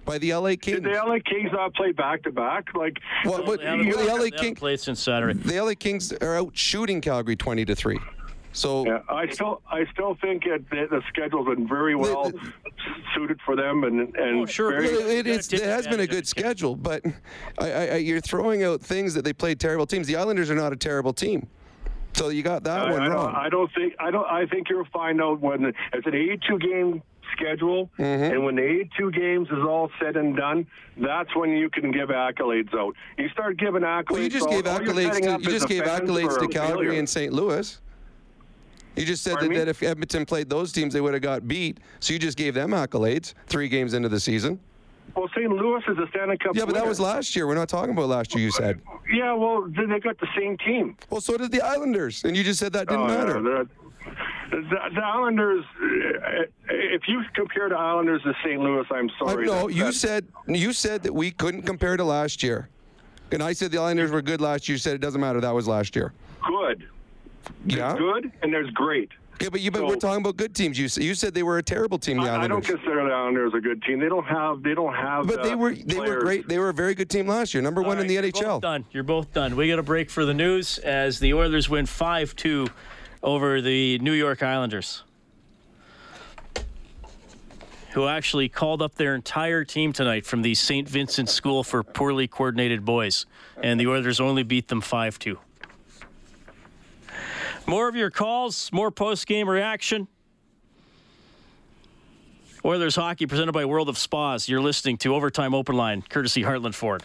by 0.04 0.18
the 0.18 0.34
LA 0.34 0.56
Kings. 0.60 0.82
Did 0.82 0.84
the 0.84 0.90
LA 0.98 1.20
Kings 1.24 1.50
not 1.54 1.74
play 1.76 1.94
back 1.94 2.24
to 2.24 2.32
back? 2.32 2.74
Like, 2.76 2.98
What, 3.24 3.46
what, 3.46 3.60
the 3.62 3.68
they 3.68 3.92
LA 3.94 4.08
haven't 4.16 4.36
Kings 4.38 4.60
played 4.60 4.80
since 4.82 5.00
Saturday. 5.02 5.40
The 5.40 5.62
LA 5.62 5.76
Kings 5.80 6.12
are 6.14 6.36
out 6.36 6.58
shooting 6.58 7.00
Calgary 7.00 7.38
twenty 7.38 7.64
to 7.64 7.74
three. 7.76 8.00
So 8.54 8.86
Yeah, 8.86 9.00
I 9.10 9.28
still, 9.30 9.62
I 9.70 9.86
still 9.94 10.16
think 10.20 10.46
it, 10.46 10.70
the, 10.70 10.88
the 10.90 11.02
schedule's 11.10 11.48
been 11.48 11.68
very 11.68 11.96
well 11.96 12.32
suited 13.16 13.40
for 13.46 13.56
them, 13.56 13.84
and 13.84 14.16
and 14.16 14.40
Oh, 14.42 14.46
sure. 14.46 14.72
very, 14.72 14.88
Well, 14.98 15.08
it, 15.08 15.28
is, 15.28 15.52
it 15.54 15.62
has 15.62 15.88
been 15.88 16.00
a 16.00 16.08
good 16.08 16.28
schedule, 16.28 16.76
but 16.76 17.04
I, 17.60 17.72
I, 17.72 17.86
I, 17.88 17.96
you're 17.98 18.22
throwing 18.22 18.64
out 18.64 18.82
things 18.82 19.14
that 19.14 19.24
they 19.24 19.34
played 19.34 19.60
terrible 19.60 19.86
teams. 19.86 20.08
The 20.08 20.16
Islanders 20.16 20.50
are 20.50 20.56
not 20.56 20.74
a 20.74 20.76
terrible 20.76 21.14
team, 21.14 21.48
so 22.14 22.30
you 22.30 22.42
got 22.42 22.64
that 22.64 22.88
I, 22.88 22.92
one 22.92 23.02
I 23.04 23.08
wrong. 23.10 23.36
I 23.36 23.50
don't 23.50 23.72
think, 23.74 23.94
I 24.00 24.10
don't, 24.12 24.26
I 24.28 24.46
think 24.48 24.70
you'll 24.70 24.86
find 24.92 25.22
out 25.22 25.40
when 25.40 25.66
it's 25.94 26.08
an 26.08 26.16
82 26.16 26.58
game 26.60 27.04
schedule, 27.34 27.92
Mm-hmm. 28.00 28.34
and 28.34 28.44
when 28.46 28.56
the 28.56 28.64
82 28.64 29.12
games 29.12 29.50
is 29.50 29.60
all 29.64 29.92
said 30.02 30.16
and 30.16 30.36
done, 30.36 30.66
that's 30.96 31.36
when 31.36 31.52
you 31.52 31.70
can 31.70 31.92
give 31.92 32.10
accolades 32.10 32.74
out. 32.74 32.96
You 33.18 33.28
start 33.30 33.58
giving 33.58 33.82
accolades. 33.84 34.10
well, 34.12 34.22
you 34.22 34.30
just 34.30 34.48
all- 34.48 34.54
gave 34.54 34.64
accolades 34.64 35.22
to 35.22 35.44
you 35.44 35.50
just 35.52 35.68
gave 35.68 35.84
accolades 35.84 36.40
to 36.40 36.48
Calgary 36.48 36.86
failure. 36.88 37.00
and 37.00 37.08
St. 37.08 37.32
Louis. 37.34 37.80
You 38.98 39.06
just 39.06 39.24
said 39.24 39.40
that, 39.40 39.50
that 39.54 39.68
if 39.68 39.84
Edmonton 39.84 40.26
played 40.26 40.50
those 40.50 40.72
teams, 40.72 40.94
they 40.94 41.02
would 41.02 41.14
have 41.14 41.22
got 41.22 41.48
beat. 41.48 41.80
So 42.00 42.14
you 42.14 42.20
just 42.20 42.38
gave 42.38 42.54
them 42.56 42.72
accolades 42.72 43.34
three 43.46 43.70
games 43.70 43.94
into 43.94 44.10
the 44.10 44.20
season. 44.20 44.60
Well, 45.16 45.30
St. 45.36 45.50
Louis 45.52 45.82
is 45.88 45.98
a 45.98 46.08
Stanley 46.10 46.38
Cup. 46.38 46.56
Yeah, 46.56 46.66
but 46.66 46.76
that 46.76 46.86
was 46.86 47.00
last 47.00 47.36
year. 47.36 47.48
We're 47.48 47.56
not 47.56 47.70
talking 47.70 47.92
about 47.92 48.08
last 48.10 48.36
year. 48.36 48.44
You 48.44 48.52
said. 48.52 48.82
Yeah, 49.12 49.34
well, 49.34 49.64
they 49.68 49.86
they 49.86 50.00
got 50.00 50.20
the 50.20 50.28
same 50.38 50.58
team. 50.58 50.98
Well, 51.10 51.22
so 51.22 51.38
did 51.38 51.52
the 51.52 51.62
Islanders, 51.62 52.24
and 52.24 52.36
you 52.36 52.44
just 52.44 52.60
said 52.60 52.74
that 52.74 52.88
didn't 52.88 53.04
Oh, 53.04 53.08
matter. 53.08 53.40
no, 53.42 53.64
the, 54.52 54.58
the, 54.94 55.02
Islanders, 55.04 55.66
uh, 55.82 56.44
if 56.70 57.08
you 57.08 57.24
compare 57.36 57.70
the 57.70 57.76
Islanders 57.76 58.22
to 58.24 58.34
St. 58.44 58.60
Louis, 58.62 58.86
I'm 58.92 59.10
I, 59.10 59.26
sorry. 59.26 59.46
no, 59.46 59.68
that- 59.68 59.74
you 59.74 59.92
said 59.92 60.28
you 60.48 60.72
said 60.74 61.04
that 61.04 61.14
we 61.14 61.32
couldn't 61.32 61.64
compare 61.64 61.98
to 61.98 62.04
last 62.04 62.44
year. 62.44 62.70
And 63.32 63.44
I 63.44 63.52
said 63.54 63.72
the 63.72 63.80
Islanders 63.80 64.12
were 64.12 64.22
good 64.22 64.40
last 64.40 64.70
year. 64.70 64.76
You 64.76 64.80
said 64.80 64.94
it 64.96 65.02
doesn't 65.02 65.20
matter. 65.20 65.42
That 65.42 65.54
was 65.54 65.68
last 65.68 65.96
year. 65.96 66.14
Good. 66.46 66.88
Yeah. 67.66 67.94
There's 67.94 68.00
good 68.00 68.32
and 68.42 68.54
there's 68.54 68.72
great. 68.72 69.10
Yeah, 69.42 69.50
but 69.50 69.62
you 69.62 69.70
but 69.70 69.86
we're 69.86 69.98
talking 69.98 70.22
about 70.22 70.36
good 70.38 70.56
teams. 70.56 70.80
You 70.80 70.88
you 71.04 71.14
said 71.14 71.34
they 71.34 71.44
were 71.44 71.60
a 71.60 71.64
terrible 71.64 72.00
team. 72.00 72.18
The 72.18 72.30
I, 72.30 72.44
I 72.44 72.48
don't 72.48 72.66
consider 72.66 73.06
the 73.06 73.14
Islanders 73.14 73.54
a 73.54 73.60
good 73.60 73.84
team. 73.84 74.00
They 74.00 74.10
don't 74.10 74.26
have. 74.26 74.64
They 74.64 74.74
don't 74.74 74.96
have. 74.96 75.28
but 75.28 75.44
they 75.44 75.54
were 75.54 75.74
they 75.76 76.00
were 76.00 76.20
great. 76.20 76.48
They 76.48 76.58
were 76.58 76.70
a 76.70 76.74
very 76.74 76.96
good 76.96 77.10
team 77.10 77.28
last 77.28 77.54
year. 77.54 77.62
Number 77.62 77.82
one 77.82 78.00
in 78.00 78.08
the 78.08 78.16
You're 78.16 78.24
NHL. 78.24 78.44
both 78.44 78.62
done. 78.62 78.86
You're 78.92 79.04
both 79.04 79.34
done. 79.34 79.56
We 79.56 79.68
got 79.68 79.80
a 79.80 79.84
break 79.84 80.10
for 80.10 80.26
the 80.26 80.34
news 80.34 80.80
as 80.80 81.20
the 81.20 81.34
Oilers 81.36 81.70
win 81.70 81.86
5 81.86 82.36
2 82.36 82.68
over 83.22 83.62
the 83.62 84.00
New 84.00 84.14
York 84.14 84.42
Islanders, 84.42 85.04
who 87.92 88.08
actually 88.08 88.50
called 88.50 88.82
up 88.82 88.96
their 88.96 89.14
entire 89.14 89.64
team 89.64 89.94
tonight 89.94 90.26
from 90.26 90.42
the 90.42 90.56
St. 90.56 90.90
Vincent 90.90 91.30
School 91.30 91.64
for 91.64 91.84
Poorly 91.84 92.28
Coordinated 92.28 92.86
Boys. 92.86 93.28
And 93.62 93.80
the 93.80 93.86
Oilers 93.88 94.20
only 94.20 94.42
beat 94.42 94.68
them 94.68 94.82
5 94.82 95.20
2. 95.20 95.38
More 97.68 97.90
of 97.90 97.96
your 97.96 98.10
calls, 98.10 98.72
more 98.72 98.92
post 98.92 99.28
game 99.28 99.50
reaction. 99.50 100.08
Oilers 102.64 102.96
hockey 102.96 103.26
presented 103.26 103.52
by 103.52 103.66
World 103.66 103.90
of 103.90 103.98
Spas. 103.98 104.48
You're 104.48 104.62
listening 104.62 104.98
to 105.00 105.14
Overtime 105.14 105.54
Open 105.54 105.76
Line, 105.76 106.02
courtesy 106.10 106.44
Heartland 106.44 106.76
Ford. 106.76 107.04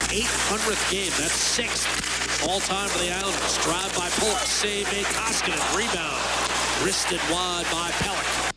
800th 0.00 0.90
game. 0.90 1.10
That's 1.18 1.32
sixth 1.32 2.46
all 2.46 2.60
time 2.60 2.88
for 2.88 2.98
the 2.98 3.10
Islanders. 3.12 3.58
Drive 3.58 3.96
by 3.96 4.08
Pulock. 4.10 4.40
Save 4.40 4.92
made 4.92 5.06
Koskinen. 5.06 5.76
Rebound. 5.76 6.84
Wristed 6.84 7.20
wide 7.30 7.64
by 7.72 7.90
Pelech. 7.92 8.52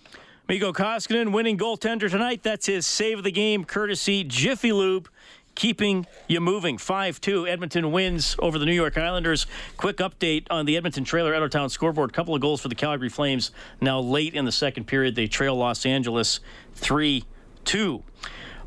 Mikko 0.50 0.74
Koskinen 0.74 1.32
winning 1.32 1.58
goaltender 1.58 2.10
tonight. 2.10 2.44
That's 2.44 2.66
his 2.66 2.86
save 2.86 3.20
of 3.20 3.24
the 3.24 3.32
game, 3.32 3.64
courtesy 3.64 4.24
Jiffy 4.24 4.72
Lube, 4.72 5.08
keeping 5.56 6.06
you 6.28 6.40
moving. 6.40 6.78
5 6.78 7.20
2. 7.20 7.48
Edmonton 7.48 7.92
wins 7.92 8.36
over 8.40 8.60
the 8.60 8.66
New 8.66 8.74
York 8.74 8.98
Islanders. 8.98 9.48
Quick 9.78 9.98
update 9.98 10.46
on 10.50 10.66
the 10.66 10.78
Edmonton 10.78 11.04
Trailer 11.04 11.34
Edowtown 11.34 11.72
scoreboard. 11.72 12.14
Couple 12.14 12.36
of 12.36 12.42
goals 12.42 12.62
for 12.62 12.68
the 12.68 12.76
Calgary 12.76 13.10
Flames. 13.10 13.52
Now, 13.82 14.00
late 14.00 14.36
in 14.36 14.46
the 14.46 14.52
second 14.52 14.86
period, 14.86 15.16
they 15.16 15.28
trail 15.28 15.56
Los 15.56 15.86
Angeles 15.86 16.40
3 16.76 17.24
2. 17.64 18.04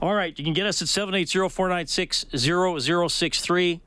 All 0.00 0.14
right, 0.14 0.36
you 0.38 0.44
can 0.44 0.54
get 0.54 0.66
us 0.66 0.80
at 0.80 0.88
780 0.88 1.48
496 1.48 2.26
0063. 2.34 3.80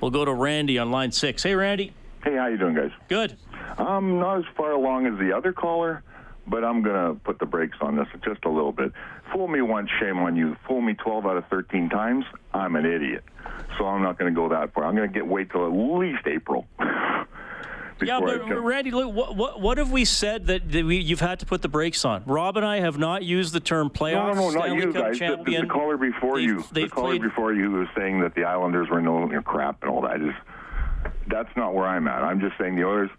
We'll 0.00 0.10
go 0.10 0.24
to 0.24 0.32
Randy 0.32 0.78
on 0.78 0.90
line 0.90 1.12
six. 1.12 1.42
Hey, 1.42 1.54
Randy. 1.54 1.92
Hey, 2.22 2.36
how 2.36 2.46
you 2.46 2.56
doing, 2.56 2.74
guys? 2.74 2.90
Good. 3.08 3.36
I'm 3.76 4.18
not 4.18 4.38
as 4.38 4.44
far 4.56 4.72
along 4.72 5.06
as 5.06 5.18
the 5.18 5.36
other 5.36 5.52
caller, 5.52 6.02
but 6.46 6.64
I'm 6.64 6.82
going 6.82 7.14
to 7.14 7.20
put 7.20 7.38
the 7.38 7.46
brakes 7.46 7.76
on 7.80 7.96
this 7.96 8.06
just 8.24 8.44
a 8.44 8.50
little 8.50 8.72
bit. 8.72 8.92
Fool 9.32 9.48
me 9.48 9.60
once, 9.60 9.90
shame 10.00 10.18
on 10.18 10.36
you. 10.36 10.56
Fool 10.66 10.80
me 10.80 10.94
12 10.94 11.26
out 11.26 11.36
of 11.36 11.46
13 11.48 11.88
times, 11.88 12.24
I'm 12.54 12.76
an 12.76 12.86
idiot. 12.86 13.24
So 13.76 13.86
I'm 13.86 14.02
not 14.02 14.18
going 14.18 14.32
to 14.32 14.36
go 14.38 14.48
that 14.48 14.72
far. 14.74 14.84
I'm 14.84 14.96
going 14.96 15.08
to 15.08 15.12
get 15.14 15.26
wait 15.26 15.50
till 15.50 15.66
at 15.66 15.72
least 15.98 16.26
April. 16.26 16.66
Yeah, 18.00 18.20
but. 18.20 18.44
Randy, 18.62 18.90
look, 18.90 19.12
what, 19.12 19.34
what 19.34 19.60
what 19.60 19.78
have 19.78 19.90
we 19.90 20.04
said 20.04 20.46
that, 20.46 20.70
that 20.70 20.84
we, 20.84 20.98
you've 20.98 21.20
had 21.20 21.40
to 21.40 21.46
put 21.46 21.62
the 21.62 21.68
brakes 21.68 22.04
on? 22.04 22.22
Rob 22.26 22.56
and 22.56 22.64
I 22.64 22.78
have 22.80 22.96
not 22.96 23.24
used 23.24 23.52
the 23.52 23.60
term 23.60 23.90
playoff 23.90 24.34
No, 24.34 24.34
no, 24.34 24.34
no, 24.34 24.50
not 24.50 24.62
Stanley 24.66 24.76
you 24.76 24.92
Cup 24.92 25.02
guys. 25.02 25.18
The, 25.18 25.42
the, 25.44 25.60
the 25.62 25.66
caller 25.66 25.96
before 25.96 26.38
you, 26.38 26.62
the 26.62 26.68
they've 26.72 26.90
caller 26.90 27.08
played- 27.08 27.22
before 27.22 27.52
you 27.52 27.72
was 27.72 27.88
saying 27.96 28.20
that 28.20 28.34
the 28.34 28.44
Islanders 28.44 28.88
were 28.88 29.00
no 29.00 29.28
you 29.30 29.42
crap 29.42 29.82
and 29.82 29.90
all 29.90 30.02
that. 30.02 30.20
Is 30.22 30.32
that's 31.26 31.54
not 31.56 31.74
where 31.74 31.86
I'm 31.86 32.06
at. 32.06 32.22
I'm 32.22 32.40
just 32.40 32.56
saying 32.58 32.76
the 32.76 32.84
Oilers 32.84 33.10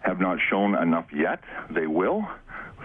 have 0.00 0.20
not 0.20 0.38
shown 0.48 0.76
enough 0.76 1.06
yet. 1.12 1.40
They 1.70 1.86
will. 1.88 2.24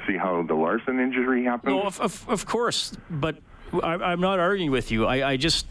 See 0.07 0.17
how 0.17 0.43
the 0.43 0.53
Larsson 0.53 0.99
injury 0.99 1.43
happened? 1.43 1.75
No, 1.75 1.83
of, 1.83 1.99
of, 1.99 2.25
of 2.29 2.45
course, 2.45 2.93
but 3.09 3.37
I, 3.73 3.93
I'm 3.93 4.21
not 4.21 4.39
arguing 4.39 4.71
with 4.71 4.91
you. 4.91 5.05
I, 5.05 5.31
I 5.31 5.37
just 5.37 5.65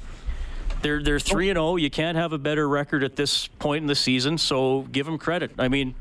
they're 0.83 1.03
they're 1.03 1.21
three 1.21 1.51
and 1.51 1.57
zero. 1.57 1.77
You 1.77 1.91
can't 1.91 2.17
have 2.17 2.33
a 2.33 2.39
better 2.39 2.69
record 2.69 3.03
at 3.05 3.17
this 3.17 3.47
point 3.47 3.83
in 3.83 3.87
the 3.87 3.95
season. 3.95 4.39
So 4.39 4.83
give 4.93 5.07
them 5.07 5.19
credit. 5.19 5.53
I 5.59 5.69
mean, 5.69 5.95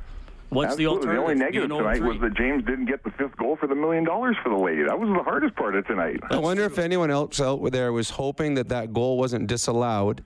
what's 0.49 0.75
the 0.75 0.87
alternative? 0.87 1.15
The 1.15 1.21
only 1.21 1.35
negative 1.35 1.69
Being 1.69 1.79
0 1.79 1.89
and 1.89 1.99
tonight 1.99 2.13
was 2.13 2.21
that 2.21 2.33
James 2.35 2.65
didn't 2.65 2.85
get 2.85 3.03
the 3.03 3.11
fifth 3.11 3.37
goal 3.37 3.55
for 3.55 3.67
the 3.67 3.75
million 3.75 4.03
dollars 4.03 4.35
for 4.43 4.49
the 4.49 4.57
lady. 4.57 4.83
That 4.83 4.99
was 4.99 5.09
the 5.09 5.23
hardest 5.23 5.55
part 5.55 5.75
of 5.75 5.87
tonight. 5.87 6.19
I 6.29 6.37
wonder 6.37 6.63
if 6.63 6.77
anyone 6.77 7.11
else 7.11 7.39
out 7.39 7.71
there 7.71 7.93
was 7.93 8.09
hoping 8.09 8.55
that 8.55 8.69
that 8.69 8.93
goal 8.93 9.17
wasn't 9.17 9.47
disallowed, 9.47 10.23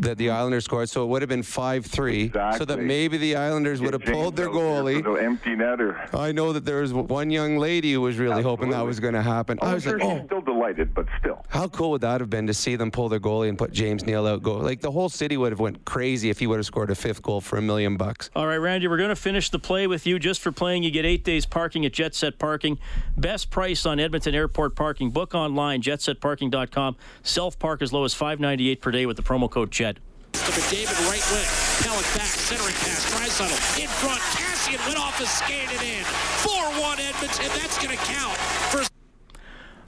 that 0.00 0.16
the 0.16 0.28
mm-hmm. 0.28 0.36
Islanders 0.36 0.64
scored, 0.64 0.88
so 0.88 1.02
it 1.02 1.06
would 1.06 1.22
have 1.22 1.28
been 1.28 1.42
5 1.42 1.86
3. 1.86 2.32
So 2.56 2.64
that 2.64 2.80
maybe 2.80 3.18
the 3.18 3.36
Islanders 3.36 3.80
would 3.80 3.92
have 3.92 4.02
James 4.02 4.16
pulled 4.16 4.36
their 4.36 4.48
goalie. 4.48 5.02
for 5.02 5.14
the 5.14 5.22
empty 5.22 5.56
netter. 5.56 6.14
I 6.14 6.32
know 6.32 6.52
that 6.52 6.64
there 6.64 6.80
was 6.82 6.92
one 6.92 7.30
young 7.30 7.58
lady 7.58 7.92
who 7.92 8.00
was 8.00 8.16
really 8.18 8.42
hoping 8.42 8.70
that 8.70 8.84
was 8.84 9.00
going 9.00 9.14
to 9.14 9.22
happen. 9.22 9.58
I 9.60 9.68
I'm 9.68 9.74
was 9.74 9.84
sure 9.84 9.98
like, 9.98 10.22
oh, 10.22 10.26
still 10.26 10.40
delighted, 10.40 10.94
but 10.94 11.06
still. 11.18 11.44
how 11.48 11.68
cool 11.68 11.90
would 11.92 12.02
that 12.02 12.20
have 12.20 12.30
been 12.30 12.46
to 12.46 12.54
see 12.54 12.76
them 12.76 12.90
pull 12.90 13.08
their 13.08 13.20
goalie 13.20 13.48
and 13.48 13.58
put 13.58 13.72
James 13.72 14.04
Neal 14.04 14.26
out 14.26 14.42
goal? 14.42 14.58
Like 14.58 14.80
the 14.80 14.90
whole 14.90 15.08
city 15.08 15.36
would 15.36 15.52
have 15.52 15.60
went 15.60 15.84
crazy 15.84 16.30
if 16.30 16.38
he 16.38 16.46
would 16.46 16.58
have 16.58 16.66
scored 16.66 16.90
a 16.90 16.94
fifth 16.94 17.22
goal 17.22 17.40
for 17.40 17.56
a 17.56 17.62
million 17.62 17.96
bucks. 17.96 18.30
All 18.36 18.46
right, 18.46 18.56
Randy, 18.56 18.86
we're 18.86 18.96
going 18.96 19.08
to 19.08 19.16
finish 19.16 19.50
the 19.50 19.58
play 19.58 19.86
with 19.86 20.06
you. 20.06 20.18
Just 20.18 20.40
for 20.40 20.52
playing, 20.52 20.84
you 20.84 20.90
get 20.90 21.04
eight 21.04 21.24
days 21.24 21.44
parking 21.44 21.84
at 21.84 21.92
Jet 21.92 22.14
Set 22.14 22.38
Parking. 22.38 22.78
Best 23.16 23.50
price 23.50 23.84
on 23.84 23.98
Edmonton 23.98 24.34
Airport 24.34 24.76
parking. 24.76 25.10
Book 25.10 25.34
online, 25.34 25.82
jetsetparking.com. 25.82 26.96
Self 27.22 27.58
park 27.58 27.82
as 27.82 27.92
low 27.92 28.04
as 28.04 28.14
five 28.14 28.38
ninety 28.38 28.68
eight 28.68 28.80
per 28.80 28.90
day 28.90 29.06
with 29.06 29.16
the 29.16 29.22
promo 29.22 29.50
code 29.50 29.70
JET. 29.70 29.87
To 30.32 30.38
McDavid, 30.52 31.10
right 31.10 31.24
wing. 31.32 31.48
Pelech 31.82 32.16
back, 32.16 32.26
centering 32.26 32.74
pass. 32.74 33.04
Draisaitl 33.12 33.82
in 33.82 33.88
front. 33.88 34.20
Kassian 34.20 34.86
went 34.86 34.98
off 34.98 35.18
his 35.18 35.30
skate 35.30 35.68
and 35.70 35.82
in. 35.82 36.04
4-1 36.04 36.98
Edmonton. 37.00 37.48
That's 37.60 37.76
going 37.84 37.96
to 37.96 38.04
count 38.04 38.36
for 38.70 38.82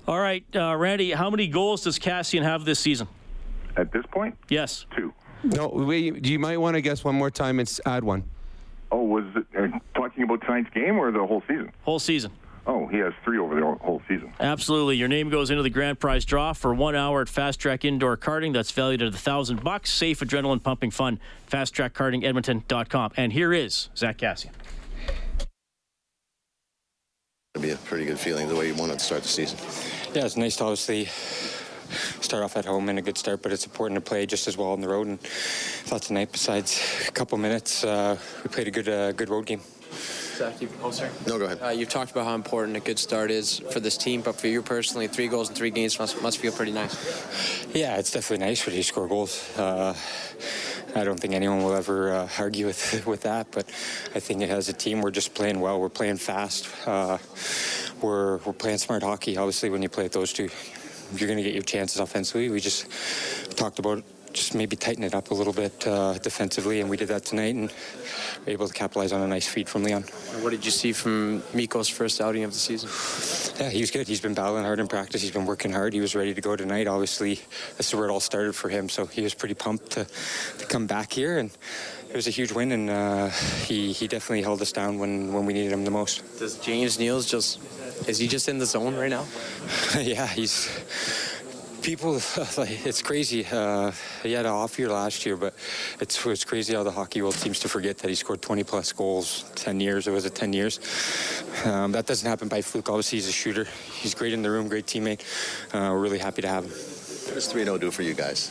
All 0.06 0.18
right, 0.18 0.44
uh, 0.54 0.76
Randy, 0.76 1.12
how 1.12 1.30
many 1.30 1.46
goals 1.46 1.84
does 1.84 1.98
Kassian 1.98 2.42
have 2.42 2.64
this 2.64 2.78
season? 2.78 3.08
At 3.76 3.92
this 3.92 4.04
point? 4.10 4.36
Yes. 4.48 4.86
Two. 4.96 5.12
No, 5.42 5.68
we, 5.68 6.18
you 6.20 6.38
might 6.38 6.58
want 6.58 6.74
to 6.74 6.82
guess 6.82 7.04
one 7.04 7.14
more 7.14 7.30
time 7.30 7.60
and 7.60 7.78
add 7.86 8.04
one. 8.04 8.24
Oh, 8.92 9.04
was 9.04 9.24
it 9.36 9.46
uh, 9.56 9.78
talking 9.94 10.24
about 10.24 10.40
tonight's 10.42 10.68
game 10.74 10.98
or 10.98 11.10
the 11.12 11.24
whole 11.24 11.42
season? 11.48 11.70
Whole 11.84 11.98
season. 12.00 12.32
Oh, 12.66 12.86
he 12.86 12.98
has 12.98 13.12
three 13.24 13.38
over 13.38 13.54
the 13.54 13.62
whole 13.62 14.02
season. 14.06 14.32
Absolutely. 14.38 14.96
Your 14.96 15.08
name 15.08 15.30
goes 15.30 15.50
into 15.50 15.62
the 15.62 15.70
grand 15.70 15.98
prize 15.98 16.24
draw 16.24 16.52
for 16.52 16.74
one 16.74 16.94
hour 16.94 17.22
at 17.22 17.28
Fast 17.28 17.58
Track 17.58 17.84
Indoor 17.84 18.16
Karting. 18.16 18.52
That's 18.52 18.70
valued 18.70 19.02
at 19.02 19.14
a 19.14 19.16
thousand 19.16 19.64
bucks. 19.64 19.90
Safe, 19.90 20.20
adrenaline 20.20 20.62
pumping 20.62 20.90
fun. 20.90 21.18
Fast 21.46 21.74
Track 21.74 21.94
Karting 21.94 22.10
FastTrackKartingEdmonton.com. 22.22 23.12
And 23.16 23.32
here 23.32 23.52
is 23.52 23.88
Zack 23.96 24.18
Kassian. 24.18 24.50
It'd 27.54 27.62
be 27.62 27.70
a 27.70 27.76
pretty 27.76 28.04
good 28.04 28.18
feeling 28.18 28.48
the 28.48 28.54
way 28.54 28.68
you 28.68 28.74
wanted 28.74 28.98
to 28.98 29.04
start 29.04 29.22
the 29.22 29.28
season. 29.28 29.58
Yeah, 30.14 30.24
it's 30.24 30.36
nice 30.36 30.56
to 30.56 30.64
obviously 30.64 31.06
start 32.20 32.44
off 32.44 32.56
at 32.56 32.64
home 32.64 32.88
and 32.88 32.98
a 32.98 33.02
good 33.02 33.18
start, 33.18 33.42
but 33.42 33.50
it's 33.52 33.66
important 33.66 33.96
to 33.96 34.08
play 34.08 34.24
just 34.24 34.46
as 34.46 34.56
well 34.56 34.68
on 34.68 34.80
the 34.80 34.88
road. 34.88 35.08
And 35.08 35.18
I 35.18 35.26
thought 35.26 36.02
tonight, 36.02 36.30
besides 36.30 36.80
a 37.08 37.10
couple 37.10 37.38
minutes, 37.38 37.82
uh, 37.82 38.16
we 38.44 38.50
played 38.50 38.68
a 38.68 38.70
good, 38.70 38.88
uh, 38.88 39.12
good 39.12 39.28
road 39.28 39.46
game. 39.46 39.60
Zack, 39.92 40.60
you, 40.62 40.68
oh, 40.82 40.90
sorry. 40.90 41.10
No, 41.26 41.38
go 41.38 41.44
ahead. 41.44 41.58
Uh, 41.62 41.68
you've 41.68 41.88
talked 41.88 42.10
about 42.12 42.24
how 42.24 42.34
important 42.34 42.76
a 42.76 42.80
good 42.80 42.98
start 42.98 43.30
is 43.30 43.58
for 43.72 43.80
this 43.80 43.96
team, 43.96 44.22
but 44.22 44.36
for 44.36 44.46
you 44.46 44.62
personally, 44.62 45.06
three 45.06 45.28
goals 45.28 45.48
in 45.50 45.54
three 45.54 45.70
games 45.70 45.98
must, 45.98 46.22
must 46.22 46.38
feel 46.38 46.52
pretty 46.52 46.72
nice. 46.72 47.66
Yeah, 47.74 47.98
it's 47.98 48.10
definitely 48.10 48.46
nice 48.46 48.64
when 48.64 48.74
you 48.74 48.82
score 48.82 49.06
goals. 49.06 49.58
Uh, 49.58 49.94
I 50.94 51.04
don't 51.04 51.20
think 51.20 51.34
anyone 51.34 51.62
will 51.62 51.74
ever 51.74 52.12
uh, 52.12 52.28
argue 52.38 52.66
with 52.66 53.06
with 53.06 53.22
that, 53.22 53.48
but 53.52 53.66
I 54.14 54.20
think 54.20 54.42
as 54.42 54.68
a 54.68 54.72
team 54.72 55.02
we're 55.02 55.10
just 55.10 55.34
playing 55.34 55.60
well. 55.60 55.80
We're 55.80 55.88
playing 55.88 56.16
fast. 56.16 56.68
Uh, 56.86 57.18
we're 58.00 58.38
we're 58.38 58.52
playing 58.52 58.78
smart 58.78 59.02
hockey. 59.02 59.36
Obviously, 59.36 59.70
when 59.70 59.82
you 59.82 59.88
play 59.88 60.04
with 60.04 60.12
those 60.12 60.32
two, 60.32 60.48
you're 61.14 61.28
going 61.28 61.36
to 61.36 61.44
get 61.44 61.54
your 61.54 61.62
chances 61.62 62.00
offensively. 62.00 62.48
We 62.48 62.60
just 62.60 62.86
talked 63.56 63.78
about 63.78 64.02
just 64.32 64.54
maybe 64.54 64.76
tighten 64.76 65.04
it 65.04 65.14
up 65.14 65.30
a 65.30 65.34
little 65.34 65.52
bit 65.52 65.86
uh, 65.86 66.14
defensively, 66.18 66.80
and 66.80 66.88
we 66.88 66.96
did 66.96 67.08
that 67.08 67.24
tonight, 67.24 67.54
and 67.54 67.72
were 68.46 68.52
able 68.52 68.68
to 68.68 68.74
capitalize 68.74 69.12
on 69.12 69.20
a 69.20 69.26
nice 69.26 69.46
feed 69.46 69.68
from 69.68 69.84
Leon. 69.84 70.02
What 70.40 70.50
did 70.50 70.64
you 70.64 70.70
see 70.70 70.92
from 70.92 71.42
Mikko's 71.54 71.88
first 71.88 72.20
outing 72.20 72.44
of 72.44 72.52
the 72.52 72.58
season? 72.58 72.88
Yeah, 73.60 73.70
he 73.70 73.80
was 73.80 73.90
good. 73.90 74.06
He's 74.08 74.20
been 74.20 74.34
battling 74.34 74.64
hard 74.64 74.80
in 74.80 74.88
practice. 74.88 75.22
He's 75.22 75.30
been 75.30 75.46
working 75.46 75.72
hard. 75.72 75.92
He 75.92 76.00
was 76.00 76.14
ready 76.14 76.34
to 76.34 76.40
go 76.40 76.56
tonight. 76.56 76.86
Obviously, 76.86 77.40
that's 77.76 77.94
where 77.94 78.06
it 78.06 78.10
all 78.10 78.20
started 78.20 78.54
for 78.54 78.68
him. 78.68 78.88
So 78.88 79.06
he 79.06 79.22
was 79.22 79.34
pretty 79.34 79.54
pumped 79.54 79.90
to, 79.92 80.06
to 80.58 80.66
come 80.66 80.86
back 80.86 81.12
here, 81.12 81.38
and 81.38 81.50
it 82.08 82.16
was 82.16 82.26
a 82.26 82.30
huge 82.30 82.52
win. 82.52 82.72
And 82.72 82.90
uh, 82.90 83.28
he 83.66 83.92
he 83.92 84.08
definitely 84.08 84.42
held 84.42 84.62
us 84.62 84.72
down 84.72 84.98
when 84.98 85.32
when 85.32 85.46
we 85.46 85.52
needed 85.52 85.72
him 85.72 85.84
the 85.84 85.90
most. 85.90 86.22
Does 86.38 86.58
James 86.58 86.98
Neal's 86.98 87.26
just 87.26 87.60
is 88.08 88.18
he 88.18 88.28
just 88.28 88.48
in 88.48 88.58
the 88.58 88.66
zone 88.66 88.94
right 88.94 89.10
now? 89.10 89.26
yeah, 89.98 90.26
he's. 90.26 90.68
People, 91.82 92.14
like, 92.58 92.86
it's 92.86 93.02
crazy. 93.02 93.46
Uh, 93.50 93.92
he 94.22 94.32
had 94.32 94.44
an 94.44 94.52
off 94.52 94.78
year 94.78 94.90
last 94.90 95.24
year, 95.24 95.36
but 95.36 95.54
it's 95.98 96.24
it's 96.26 96.44
crazy 96.44 96.74
how 96.74 96.82
the 96.82 96.90
hockey 96.90 97.22
world 97.22 97.34
seems 97.34 97.58
to 97.60 97.68
forget 97.68 97.98
that 97.98 98.08
he 98.08 98.14
scored 98.14 98.42
20 98.42 98.64
plus 98.64 98.92
goals 98.92 99.50
10 99.54 99.80
years. 99.80 100.06
Or 100.06 100.12
was 100.12 100.24
it 100.26 100.34
10 100.34 100.52
years? 100.52 100.78
Um, 101.64 101.92
that 101.92 102.06
doesn't 102.06 102.28
happen 102.28 102.48
by 102.48 102.62
fluke. 102.62 102.88
Obviously, 102.88 103.18
he's 103.18 103.28
a 103.28 103.32
shooter. 103.32 103.66
He's 103.92 104.14
great 104.14 104.32
in 104.32 104.42
the 104.42 104.50
room, 104.50 104.68
great 104.68 104.86
teammate. 104.86 105.22
Uh, 105.72 105.90
we're 105.92 106.00
really 106.00 106.18
happy 106.18 106.42
to 106.42 106.48
have 106.48 106.64
him. 106.64 106.70
What 106.70 107.34
does 107.34 107.46
3 107.46 107.64
0 107.64 107.78
do 107.78 107.90
for 107.90 108.02
you 108.02 108.14
guys? 108.14 108.50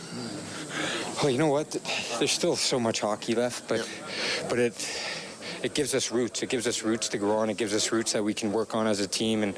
Well, 1.22 1.30
you 1.30 1.38
know 1.38 1.48
what? 1.48 1.72
There's 2.18 2.32
still 2.32 2.56
so 2.56 2.80
much 2.80 3.02
hockey 3.02 3.36
left, 3.36 3.68
but 3.68 3.88
but 4.50 4.58
it 4.58 4.74
it 5.64 5.74
gives 5.74 5.94
us 5.94 6.12
roots. 6.12 6.44
It 6.44 6.50
gives 6.50 6.68
us 6.68 6.84
roots 6.84 7.10
to 7.10 7.18
grow 7.18 7.38
on. 7.38 7.50
It 7.50 7.58
gives 7.58 7.74
us 7.74 7.92
roots 7.92 8.14
that 8.14 8.24
we 8.24 8.34
can 8.34 8.52
work 8.52 8.76
on 8.76 8.88
as 8.88 9.00
a 9.00 9.08
team 9.08 9.44
and 9.44 9.56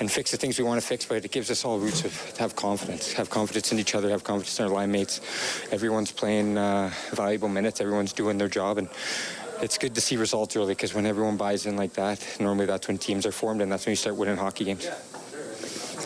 and 0.00 0.10
fix 0.10 0.30
the 0.30 0.36
things 0.36 0.58
we 0.58 0.64
want 0.64 0.80
to 0.80 0.86
fix. 0.86 1.04
But 1.04 1.24
it 1.24 1.30
gives 1.30 1.50
us 1.50 1.64
all 1.64 1.78
roots 1.78 2.04
of 2.04 2.32
to 2.34 2.42
have 2.42 2.56
confidence, 2.56 3.12
have 3.12 3.30
confidence 3.30 3.72
in 3.72 3.78
each 3.78 3.94
other, 3.94 4.10
have 4.10 4.24
confidence 4.24 4.58
in 4.58 4.66
our 4.66 4.70
line 4.72 4.90
mates. 4.90 5.20
Everyone's 5.70 6.12
playing 6.12 6.58
uh, 6.58 6.90
valuable 7.12 7.48
minutes. 7.48 7.80
Everyone's 7.80 8.12
doing 8.12 8.38
their 8.38 8.48
job 8.48 8.78
and 8.78 8.88
it's 9.62 9.78
good 9.78 9.94
to 9.94 10.00
see 10.00 10.16
results 10.16 10.56
early 10.56 10.74
because 10.74 10.94
when 10.94 11.06
everyone 11.06 11.36
buys 11.36 11.66
in 11.66 11.76
like 11.76 11.94
that, 11.94 12.36
normally 12.40 12.66
that's 12.66 12.88
when 12.88 12.98
teams 12.98 13.24
are 13.24 13.32
formed 13.32 13.62
and 13.62 13.72
that's 13.72 13.86
when 13.86 13.92
you 13.92 13.96
start 13.96 14.16
winning 14.16 14.36
hockey 14.36 14.64
games. 14.64 14.88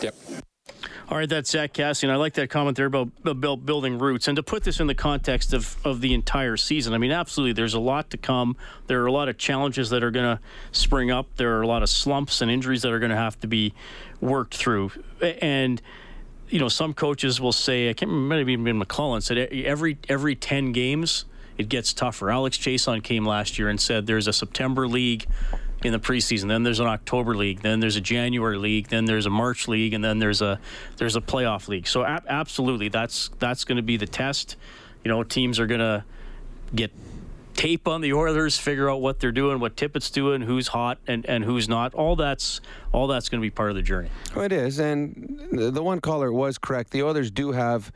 Yep. 0.01 0.15
All 1.11 1.17
right, 1.17 1.27
that's 1.27 1.51
Zack 1.51 1.73
Kassian. 1.73 2.09
I 2.09 2.15
like 2.15 2.35
that 2.35 2.49
comment 2.49 2.77
there 2.77 2.85
about, 2.85 3.09
about 3.25 3.65
building 3.65 3.99
roots. 3.99 4.29
And 4.29 4.37
to 4.37 4.43
put 4.43 4.63
this 4.63 4.79
in 4.79 4.87
the 4.87 4.95
context 4.95 5.53
of, 5.53 5.75
of 5.83 5.99
the 5.99 6.13
entire 6.13 6.55
season, 6.55 6.93
I 6.93 6.99
mean, 6.99 7.11
absolutely, 7.11 7.51
there's 7.51 7.73
a 7.73 7.81
lot 7.81 8.11
to 8.11 8.17
come. 8.17 8.55
There 8.87 9.03
are 9.03 9.07
a 9.07 9.11
lot 9.11 9.27
of 9.27 9.37
challenges 9.37 9.89
that 9.89 10.05
are 10.05 10.11
going 10.11 10.37
to 10.37 10.41
spring 10.71 11.11
up. 11.11 11.27
There 11.35 11.57
are 11.57 11.63
a 11.63 11.67
lot 11.67 11.83
of 11.83 11.89
slumps 11.89 12.39
and 12.39 12.49
injuries 12.49 12.83
that 12.83 12.93
are 12.93 12.99
going 12.99 13.09
to 13.09 13.17
have 13.17 13.37
to 13.41 13.47
be 13.47 13.73
worked 14.21 14.55
through. 14.55 14.93
And, 15.21 15.81
you 16.47 16.59
know, 16.59 16.69
some 16.69 16.93
coaches 16.93 17.41
will 17.41 17.51
say, 17.51 17.89
I 17.89 17.93
can't 17.93 18.09
remember, 18.09 18.45
maybe 18.45 18.55
McLellan 18.55 19.21
said 19.21 19.37
every 19.37 19.97
every 20.07 20.37
10 20.37 20.71
games, 20.71 21.25
it 21.57 21.67
gets 21.67 21.91
tougher. 21.91 22.31
Alex 22.31 22.57
Chiasson 22.57 23.03
came 23.03 23.25
last 23.25 23.59
year 23.59 23.67
and 23.67 23.81
said 23.81 24.07
there's 24.07 24.27
a 24.27 24.33
September 24.33 24.87
league 24.87 25.25
in 25.83 25.91
the 25.91 25.99
preseason. 25.99 26.47
Then 26.47 26.63
there's 26.63 26.79
an 26.79 26.87
October 26.87 27.35
league. 27.35 27.61
Then 27.61 27.79
there's 27.79 27.95
a 27.95 28.01
January 28.01 28.57
league. 28.57 28.87
Then 28.89 29.05
there's 29.05 29.25
a 29.25 29.29
March 29.29 29.67
league, 29.67 29.93
and 29.93 30.03
then 30.03 30.19
there's 30.19 30.41
a 30.41 30.59
there's 30.97 31.15
a 31.15 31.21
playoff 31.21 31.67
league. 31.67 31.87
So 31.87 32.03
ab- 32.03 32.25
absolutely, 32.27 32.89
that's 32.89 33.29
that's 33.39 33.63
going 33.63 33.77
to 33.77 33.83
be 33.83 33.97
the 33.97 34.07
test. 34.07 34.55
You 35.03 35.09
know, 35.09 35.23
teams 35.23 35.59
are 35.59 35.67
going 35.67 35.79
to 35.79 36.03
get 36.73 36.91
tape 37.53 37.87
on 37.87 38.01
the 38.01 38.13
Oilers, 38.13 38.57
figure 38.57 38.89
out 38.89 39.01
what 39.01 39.19
they're 39.19 39.31
doing, 39.31 39.59
what 39.59 39.75
Tippett's 39.75 40.09
doing, 40.09 40.41
who's 40.41 40.69
hot 40.69 40.97
and, 41.07 41.25
and 41.25 41.43
who's 41.43 41.67
not. 41.67 41.93
All 41.93 42.15
that's 42.15 42.61
all 42.91 43.07
that's 43.07 43.29
going 43.29 43.39
to 43.39 43.45
be 43.45 43.49
part 43.49 43.69
of 43.69 43.75
the 43.75 43.81
journey. 43.81 44.09
Well, 44.35 44.45
it 44.45 44.51
is, 44.51 44.79
and 44.79 45.49
the 45.51 45.83
one 45.83 46.01
caller 46.01 46.31
was 46.31 46.57
correct. 46.57 46.91
The 46.91 47.03
Oilers 47.03 47.31
do 47.31 47.51
have 47.51 47.91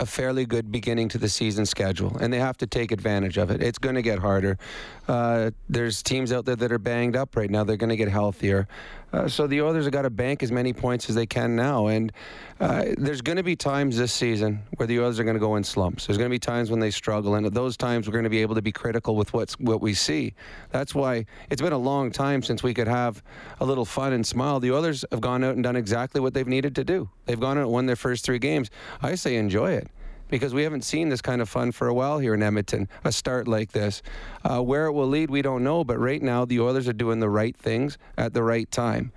a 0.00 0.06
fairly 0.06 0.46
good 0.46 0.72
beginning 0.72 1.10
to 1.10 1.18
the 1.18 1.28
season 1.28 1.66
schedule, 1.66 2.16
and 2.20 2.32
they 2.32 2.38
have 2.38 2.56
to 2.56 2.66
take 2.66 2.90
advantage 2.90 3.36
of 3.36 3.50
it. 3.50 3.62
It's 3.62 3.78
going 3.78 3.96
to 3.96 4.02
get 4.02 4.18
harder. 4.18 4.58
Uh, 5.06 5.50
there's 5.68 6.02
teams 6.02 6.32
out 6.32 6.46
there 6.46 6.56
that 6.56 6.72
are 6.72 6.78
banged 6.78 7.16
up 7.16 7.36
right 7.36 7.50
now. 7.50 7.64
They're 7.64 7.76
going 7.76 7.90
to 7.90 7.96
get 7.96 8.08
healthier. 8.08 8.66
Uh, 9.12 9.26
so 9.26 9.46
the 9.46 9.60
Oilers 9.60 9.84
have 9.84 9.92
got 9.92 10.02
to 10.02 10.10
bank 10.10 10.42
as 10.42 10.52
many 10.52 10.72
points 10.72 11.08
as 11.08 11.16
they 11.16 11.26
can 11.26 11.56
now. 11.56 11.88
And 11.88 12.12
uh, 12.60 12.84
there's 12.96 13.22
going 13.22 13.36
to 13.36 13.42
be 13.42 13.56
times 13.56 13.96
this 13.96 14.12
season 14.12 14.62
where 14.76 14.86
the 14.86 15.00
Oilers 15.00 15.18
are 15.18 15.24
going 15.24 15.34
to 15.34 15.40
go 15.40 15.56
in 15.56 15.64
slumps. 15.64 16.06
There's 16.06 16.18
going 16.18 16.28
to 16.28 16.34
be 16.34 16.38
times 16.38 16.70
when 16.70 16.80
they 16.80 16.90
struggle, 16.90 17.34
and 17.34 17.46
at 17.46 17.54
those 17.54 17.76
times 17.76 18.06
we're 18.06 18.12
going 18.12 18.24
to 18.24 18.30
be 18.30 18.42
able 18.42 18.54
to 18.54 18.62
be 18.62 18.72
critical 18.72 19.16
with 19.16 19.32
what's 19.32 19.54
what 19.54 19.80
we 19.80 19.94
see. 19.94 20.34
That's 20.70 20.94
why 20.94 21.26
it's 21.48 21.62
been 21.62 21.72
a 21.72 21.78
long 21.78 22.10
time 22.10 22.42
since 22.42 22.62
we 22.62 22.74
could 22.74 22.88
have 22.88 23.22
a 23.60 23.64
little 23.64 23.84
fun 23.84 24.12
and 24.12 24.26
smile. 24.26 24.60
The 24.60 24.72
Oilers 24.72 25.04
have 25.10 25.20
gone 25.20 25.42
out 25.42 25.54
and 25.54 25.64
done 25.64 25.76
exactly 25.76 26.20
what 26.20 26.34
they've 26.34 26.46
needed 26.46 26.74
to 26.76 26.84
do. 26.84 27.08
They've 27.26 27.40
gone 27.40 27.58
out 27.58 27.64
and 27.64 27.72
won 27.72 27.86
their 27.86 27.96
first 27.96 28.24
three 28.24 28.38
games. 28.38 28.70
I 29.02 29.14
say 29.14 29.36
enjoy 29.36 29.72
it 29.72 29.88
because 30.30 30.54
we 30.54 30.62
haven't 30.62 30.82
seen 30.82 31.08
this 31.08 31.20
kind 31.20 31.42
of 31.42 31.48
fun 31.48 31.72
for 31.72 31.88
a 31.88 31.94
while 31.94 32.18
here 32.18 32.34
in 32.34 32.42
Edmonton, 32.42 32.88
a 33.04 33.12
start 33.12 33.46
like 33.46 33.72
this. 33.72 34.00
Uh, 34.44 34.62
where 34.62 34.86
it 34.86 34.92
will 34.92 35.08
lead, 35.08 35.30
we 35.30 35.42
don't 35.42 35.62
know, 35.62 35.84
but 35.84 35.98
right 35.98 36.22
now 36.22 36.44
the 36.44 36.60
Oilers 36.60 36.88
are 36.88 36.92
doing 36.92 37.20
the 37.20 37.28
right 37.28 37.56
things 37.56 37.98
at 38.16 38.32
the 38.32 38.42
right 38.42 38.70
time. 38.70 39.12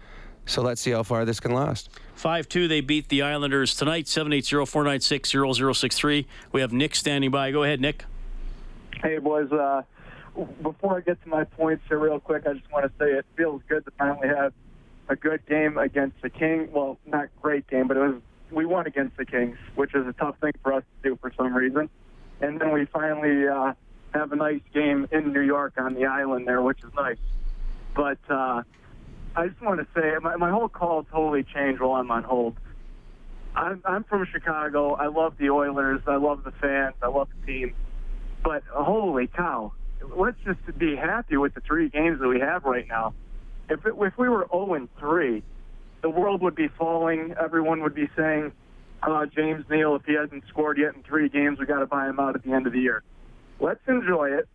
So 0.46 0.62
let's 0.62 0.82
see 0.82 0.92
how 0.92 1.04
far 1.04 1.24
this 1.24 1.40
can 1.40 1.54
last. 1.54 1.90
5 2.16 2.50
2, 2.50 2.68
they 2.68 2.82
beat 2.82 3.10
the 3.10 3.22
Islanders 3.22 3.76
tonight, 3.76 4.08
780 4.08 4.66
496 4.66 5.80
0063. 5.80 6.28
We 6.52 6.62
have 6.62 6.74
Nick 6.74 6.96
standing 6.96 7.32
by. 7.32 7.52
Go 7.52 7.64
ahead, 7.64 7.80
Nick. 7.80 8.04
Hey, 9.02 9.20
boys. 9.20 9.52
Uh, 9.52 9.84
before 10.62 10.98
I 10.98 11.02
get 11.02 11.22
to 11.24 11.30
my 11.30 11.44
points 11.44 11.84
here, 11.88 12.00
real 12.00 12.20
quick, 12.20 12.46
I 12.48 12.54
just 12.54 12.70
want 12.72 12.86
to 12.86 12.92
say 12.98 13.12
it 13.12 13.26
feels 13.38 13.62
good 13.70 13.86
to 13.86 13.92
finally 13.92 14.28
have 14.28 14.54
a 15.08 15.16
good 15.16 15.46
game 15.46 15.78
against 15.78 16.22
the 16.22 16.30
King. 16.30 16.70
Well, 16.72 16.98
not 17.06 17.28
great 17.42 17.68
game, 17.68 17.88
but 17.88 17.98
it 17.98 18.02
was 18.02 18.22
we 18.54 18.66
won 18.66 18.88
against 18.88 19.18
the 19.18 19.26
Kings, 19.26 19.58
which 19.76 19.94
is 19.96 20.06
a 20.08 20.14
tough 20.14 20.38
thing 20.40 20.54
for 20.62 20.74
us 20.74 20.84
to 20.84 21.10
do 21.10 21.18
for 21.22 21.32
some 21.36 21.54
reason. 21.54 21.90
And 22.42 22.60
then 22.60 22.72
we 22.72 22.86
finally 22.86 23.48
uh, 23.48 23.74
have 24.14 24.32
a 24.32 24.36
nice 24.36 24.62
game 24.74 25.08
in 25.12 25.34
New 25.34 25.42
York 25.42 25.74
on 25.78 25.94
the 25.94 26.06
island 26.06 26.48
there, 26.48 26.62
which 26.62 26.80
is 26.84 26.94
nice. 26.96 27.18
But 27.96 28.20
uh, 28.30 28.64
I 29.36 29.48
just 29.48 29.62
want 29.62 29.80
to 29.80 29.88
say 30.00 30.14
my, 30.22 30.36
my 30.36 30.52
whole 30.52 30.70
call 30.70 31.04
totally 31.04 31.44
changed 31.44 31.82
while 31.82 31.94
I'm 31.94 32.12
on 32.12 32.24
hold. 32.24 32.58
I'm, 33.56 33.82
I'm 33.86 34.04
from 34.04 34.26
Chicago. 34.32 34.94
I 34.94 35.08
love 35.08 35.38
the 35.38 35.50
Oilers. 35.50 36.02
I 36.08 36.16
love 36.16 36.44
the 36.44 36.52
fans. 36.52 36.96
I 37.02 37.08
love 37.08 37.30
the 37.40 37.46
team. 37.46 37.76
But 38.44 38.64
holy 38.66 39.28
cow, 39.28 39.74
let's 40.16 40.38
just 40.44 40.60
be 40.78 40.96
happy 40.96 41.38
with 41.38 41.54
the 41.54 41.62
three 41.62 41.90
games 41.90 42.20
that 42.20 42.28
we 42.28 42.40
have 42.40 42.66
right 42.66 42.88
now. 42.88 43.14
If 43.70 43.86
it, 43.86 43.94
if 43.98 44.18
we 44.18 44.28
were 44.28 44.48
0 44.52 44.74
and 44.74 44.90
3, 45.00 45.42
the 46.04 46.10
world 46.10 46.42
would 46.42 46.54
be 46.54 46.68
falling. 46.68 47.34
Everyone 47.42 47.82
would 47.82 47.96
be 47.96 48.10
saying, 48.16 48.52
uh, 49.02 49.26
James 49.26 49.66
Neal, 49.70 49.96
if 49.96 50.06
he 50.06 50.14
hasn't 50.14 50.44
scored 50.50 50.78
yet 50.78 50.94
in 50.94 51.02
three 51.02 51.30
games, 51.30 51.58
we 51.60 51.66
got 51.66 51.80
to 51.80 51.88
buy 51.88 52.08
him 52.08 52.20
out 52.20 52.36
at 52.36 52.44
the 52.44 52.52
end 52.52 52.68
of 52.68 52.74
the 52.74 52.80
year. 52.80 53.04
Let's 53.60 53.80
enjoy 53.88 54.32
it. 54.32 54.48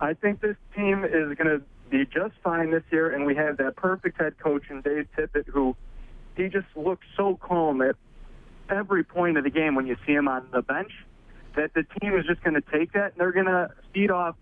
I 0.00 0.14
think 0.14 0.40
this 0.40 0.56
team 0.74 1.04
is 1.04 1.36
going 1.36 1.48
to 1.48 1.62
be 1.90 2.06
just 2.06 2.34
fine 2.42 2.70
this 2.70 2.82
year, 2.90 3.10
and 3.10 3.26
we 3.26 3.36
have 3.36 3.58
that 3.58 3.76
perfect 3.76 4.18
head 4.18 4.38
coach 4.38 4.64
in 4.70 4.80
Dave 4.80 5.06
Tippett, 5.16 5.46
who 5.46 5.76
he 6.34 6.48
just 6.48 6.66
looks 6.74 7.06
so 7.14 7.36
calm 7.36 7.82
at 7.82 7.96
every 8.70 9.04
point 9.04 9.36
of 9.36 9.44
the 9.44 9.50
game 9.50 9.74
when 9.74 9.86
you 9.86 9.96
see 10.06 10.12
him 10.12 10.28
on 10.28 10.48
the 10.50 10.62
bench. 10.62 10.92
That 11.56 11.72
the 11.74 11.84
team 12.00 12.14
is 12.16 12.26
just 12.26 12.42
going 12.42 12.54
to 12.54 12.60
take 12.60 12.92
that, 12.92 13.12
and 13.12 13.14
they're 13.18 13.32
going 13.32 13.46
to 13.46 13.70
feed 13.92 14.10
off 14.10 14.36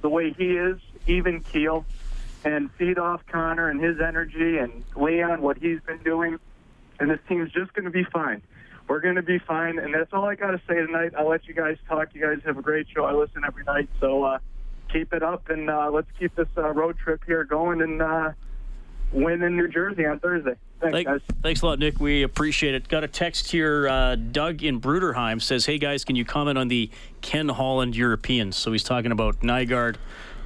the 0.00 0.08
way 0.08 0.32
he 0.36 0.56
is, 0.56 0.78
even 1.06 1.40
keel 1.40 1.84
and 2.44 2.70
feed 2.72 2.98
off 2.98 3.22
Connor 3.30 3.68
and 3.68 3.82
his 3.82 4.00
energy 4.00 4.58
and 4.58 4.84
Leon, 4.96 5.42
what 5.42 5.58
he's 5.58 5.80
been 5.80 6.02
doing. 6.02 6.38
And 6.98 7.10
this 7.10 7.20
team's 7.28 7.50
just 7.52 7.72
going 7.74 7.84
to 7.84 7.90
be 7.90 8.04
fine. 8.04 8.42
We're 8.88 9.00
going 9.00 9.14
to 9.14 9.22
be 9.22 9.38
fine. 9.38 9.78
And 9.78 9.94
that's 9.94 10.12
all 10.12 10.24
I 10.24 10.34
got 10.34 10.50
to 10.50 10.60
say 10.68 10.74
tonight. 10.74 11.12
I'll 11.16 11.28
let 11.28 11.46
you 11.46 11.54
guys 11.54 11.76
talk. 11.88 12.08
You 12.14 12.20
guys 12.20 12.38
have 12.44 12.58
a 12.58 12.62
great 12.62 12.86
show. 12.94 13.04
I 13.04 13.12
listen 13.12 13.42
every 13.46 13.64
night. 13.64 13.88
So 14.00 14.24
uh, 14.24 14.38
keep 14.92 15.12
it 15.12 15.22
up 15.22 15.48
and 15.48 15.70
uh, 15.70 15.90
let's 15.90 16.10
keep 16.18 16.34
this 16.34 16.48
uh, 16.56 16.70
road 16.72 16.98
trip 16.98 17.22
here 17.24 17.44
going 17.44 17.80
and 17.80 18.02
uh, 18.02 18.32
win 19.12 19.42
in 19.42 19.56
New 19.56 19.68
Jersey 19.68 20.04
on 20.06 20.20
Thursday. 20.20 20.56
Thanks, 20.80 20.94
Thank, 20.94 21.06
guys. 21.06 21.20
Thanks 21.42 21.62
a 21.62 21.66
lot, 21.66 21.78
Nick. 21.78 22.00
We 22.00 22.22
appreciate 22.22 22.74
it. 22.74 22.88
Got 22.88 23.04
a 23.04 23.08
text 23.08 23.50
here. 23.52 23.88
Uh, 23.88 24.16
Doug 24.16 24.64
in 24.64 24.80
Bruderheim 24.80 25.40
says, 25.40 25.66
Hey, 25.66 25.78
guys, 25.78 26.04
can 26.04 26.16
you 26.16 26.24
comment 26.24 26.58
on 26.58 26.68
the 26.68 26.90
Ken 27.20 27.48
Holland 27.48 27.96
Europeans? 27.96 28.56
So 28.56 28.72
he's 28.72 28.82
talking 28.82 29.12
about 29.12 29.40
Nygard. 29.40 29.96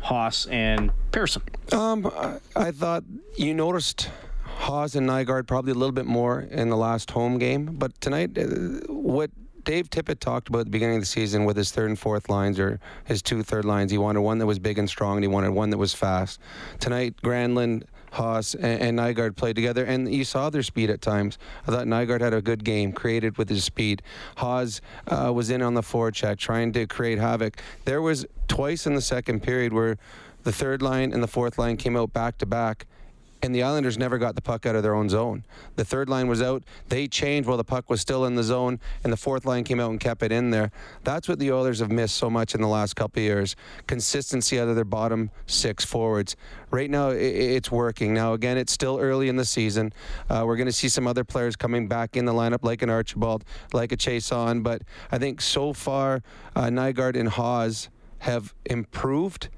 Haas 0.07 0.46
and 0.46 0.92
Pearson? 1.11 1.42
Um, 1.72 2.09
I 2.54 2.70
thought 2.70 3.02
you 3.36 3.52
noticed 3.52 4.09
Haas 4.44 4.94
and 4.94 5.09
Nygard 5.09 5.48
probably 5.48 5.72
a 5.72 5.74
little 5.74 5.92
bit 5.92 6.07
more 6.07 6.42
in 6.42 6.68
the 6.68 6.76
last 6.76 7.11
home 7.11 7.38
game, 7.38 7.74
but 7.74 8.00
tonight, 8.00 8.38
uh, 8.38 8.44
what 8.86 9.32
Dave 9.64 9.90
Tippett 9.90 10.20
talked 10.20 10.48
about 10.48 10.61
at 10.61 10.64
the 10.66 10.70
beginning 10.70 10.96
of 10.96 11.02
the 11.02 11.07
season 11.07 11.44
with 11.44 11.57
his 11.57 11.72
third 11.72 11.88
and 11.88 11.98
fourth 11.98 12.28
lines 12.28 12.61
or 12.61 12.78
his 13.04 13.20
two 13.20 13.42
third 13.42 13.64
lines. 13.64 13.90
He 13.90 13.98
wanted 13.98 14.20
one 14.20 14.38
that 14.38 14.46
was 14.46 14.61
big 14.61 14.78
and 14.78 14.88
strong, 14.88 15.16
and 15.16 15.24
he 15.24 15.28
wanted 15.28 15.50
one 15.50 15.70
that 15.70 15.78
was 15.78 15.92
fast. 15.92 16.38
Tonight, 16.78 17.16
Granlund, 17.24 17.82
Haas, 18.16 18.54
and, 18.54 18.98
and 18.98 18.98
Nygard 18.98 19.36
played 19.36 19.56
together, 19.56 19.84
and 19.84 20.12
you 20.12 20.24
saw 20.24 20.50
their 20.50 20.62
speed 20.62 20.90
at 20.90 21.00
times. 21.00 21.38
I 21.66 21.70
thought 21.70 21.86
Nygard 21.86 22.20
had 22.20 22.34
a 22.34 22.42
good 22.42 22.64
game, 22.64 22.92
created 22.92 23.38
with 23.38 23.48
his 23.48 23.64
speed. 23.64 24.02
Haas 24.36 24.80
uh, 25.06 25.32
was 25.34 25.50
in 25.50 25.62
on 25.62 25.74
the 25.74 25.82
forecheck, 25.82 26.38
trying 26.38 26.72
to 26.72 26.86
create 26.86 27.18
havoc. 27.18 27.60
There 27.84 28.02
was 28.02 28.26
twice 28.48 28.86
in 28.86 28.94
the 28.94 29.00
second 29.00 29.42
period 29.42 29.72
where 29.72 29.96
the 30.42 30.52
third 30.52 30.82
line 30.82 31.12
and 31.12 31.22
the 31.22 31.28
fourth 31.28 31.58
line 31.58 31.76
came 31.76 31.96
out 31.96 32.12
back 32.12 32.38
to 32.38 32.46
back 32.46 32.86
and 33.47 33.55
the 33.55 33.62
Islanders 33.62 33.97
never 33.97 34.18
got 34.18 34.34
the 34.34 34.42
puck 34.42 34.66
out 34.66 34.74
of 34.74 34.82
their 34.82 34.94
own 34.94 35.09
zone. 35.09 35.44
The 35.76 35.84
third 35.84 36.09
line 36.09 36.26
was 36.26 36.42
out. 36.42 36.64
They 36.88 37.07
changed 37.07 37.49
while 37.49 37.57
the 37.57 37.64
puck 37.64 37.88
was 37.88 38.01
still 38.01 38.24
in 38.26 38.34
the 38.34 38.42
zone, 38.42 38.80
and 39.05 39.12
the 39.12 39.16
fourth 39.16 39.47
line 39.47 39.62
came 39.62 39.78
out 39.78 39.90
and 39.90 40.01
kept 40.01 40.24
it 40.24 40.32
in 40.32 40.51
there. 40.51 40.72
That's 41.05 41.28
what 41.28 41.38
the 41.38 41.53
Oilers 41.53 41.78
have 41.78 41.90
missed 41.90 42.16
so 42.16 42.28
much 42.28 42.57
in 42.57 42.61
the 42.61 42.66
last 42.66 42.97
couple 42.97 43.20
of 43.20 43.24
years 43.24 43.55
consistency 43.86 44.59
out 44.59 44.66
of 44.66 44.74
their 44.74 44.84
bottom 44.84 45.30
six 45.47 45.84
forwards. 45.84 46.34
Right 46.72 46.90
now, 46.90 47.11
it's 47.11 47.70
working. 47.70 48.12
Now, 48.12 48.32
again, 48.32 48.59
it's 48.59 48.72
still 48.72 48.99
early 48.99 49.28
in 49.28 49.36
the 49.36 49.44
season. 49.44 49.92
Uh, 50.28 50.42
we're 50.44 50.57
going 50.57 50.66
to 50.66 50.72
see 50.72 50.88
some 50.88 51.07
other 51.07 51.22
players 51.22 51.55
coming 51.55 51.86
back 51.86 52.16
in 52.16 52.24
the 52.24 52.32
lineup, 52.32 52.64
like 52.64 52.82
an 52.82 52.90
Archibald, 52.90 53.44
like 53.72 53.92
a 53.92 53.97
Chiasson, 53.97 54.64
but 54.64 54.82
I 55.12 55.18
think 55.18 55.40
so 55.40 55.72
far, 55.72 56.20
uh, 56.57 56.64
Nygard 56.64 57.16
and 57.16 57.28
Haas 57.28 57.90
have 58.18 58.55
improved 58.64 59.51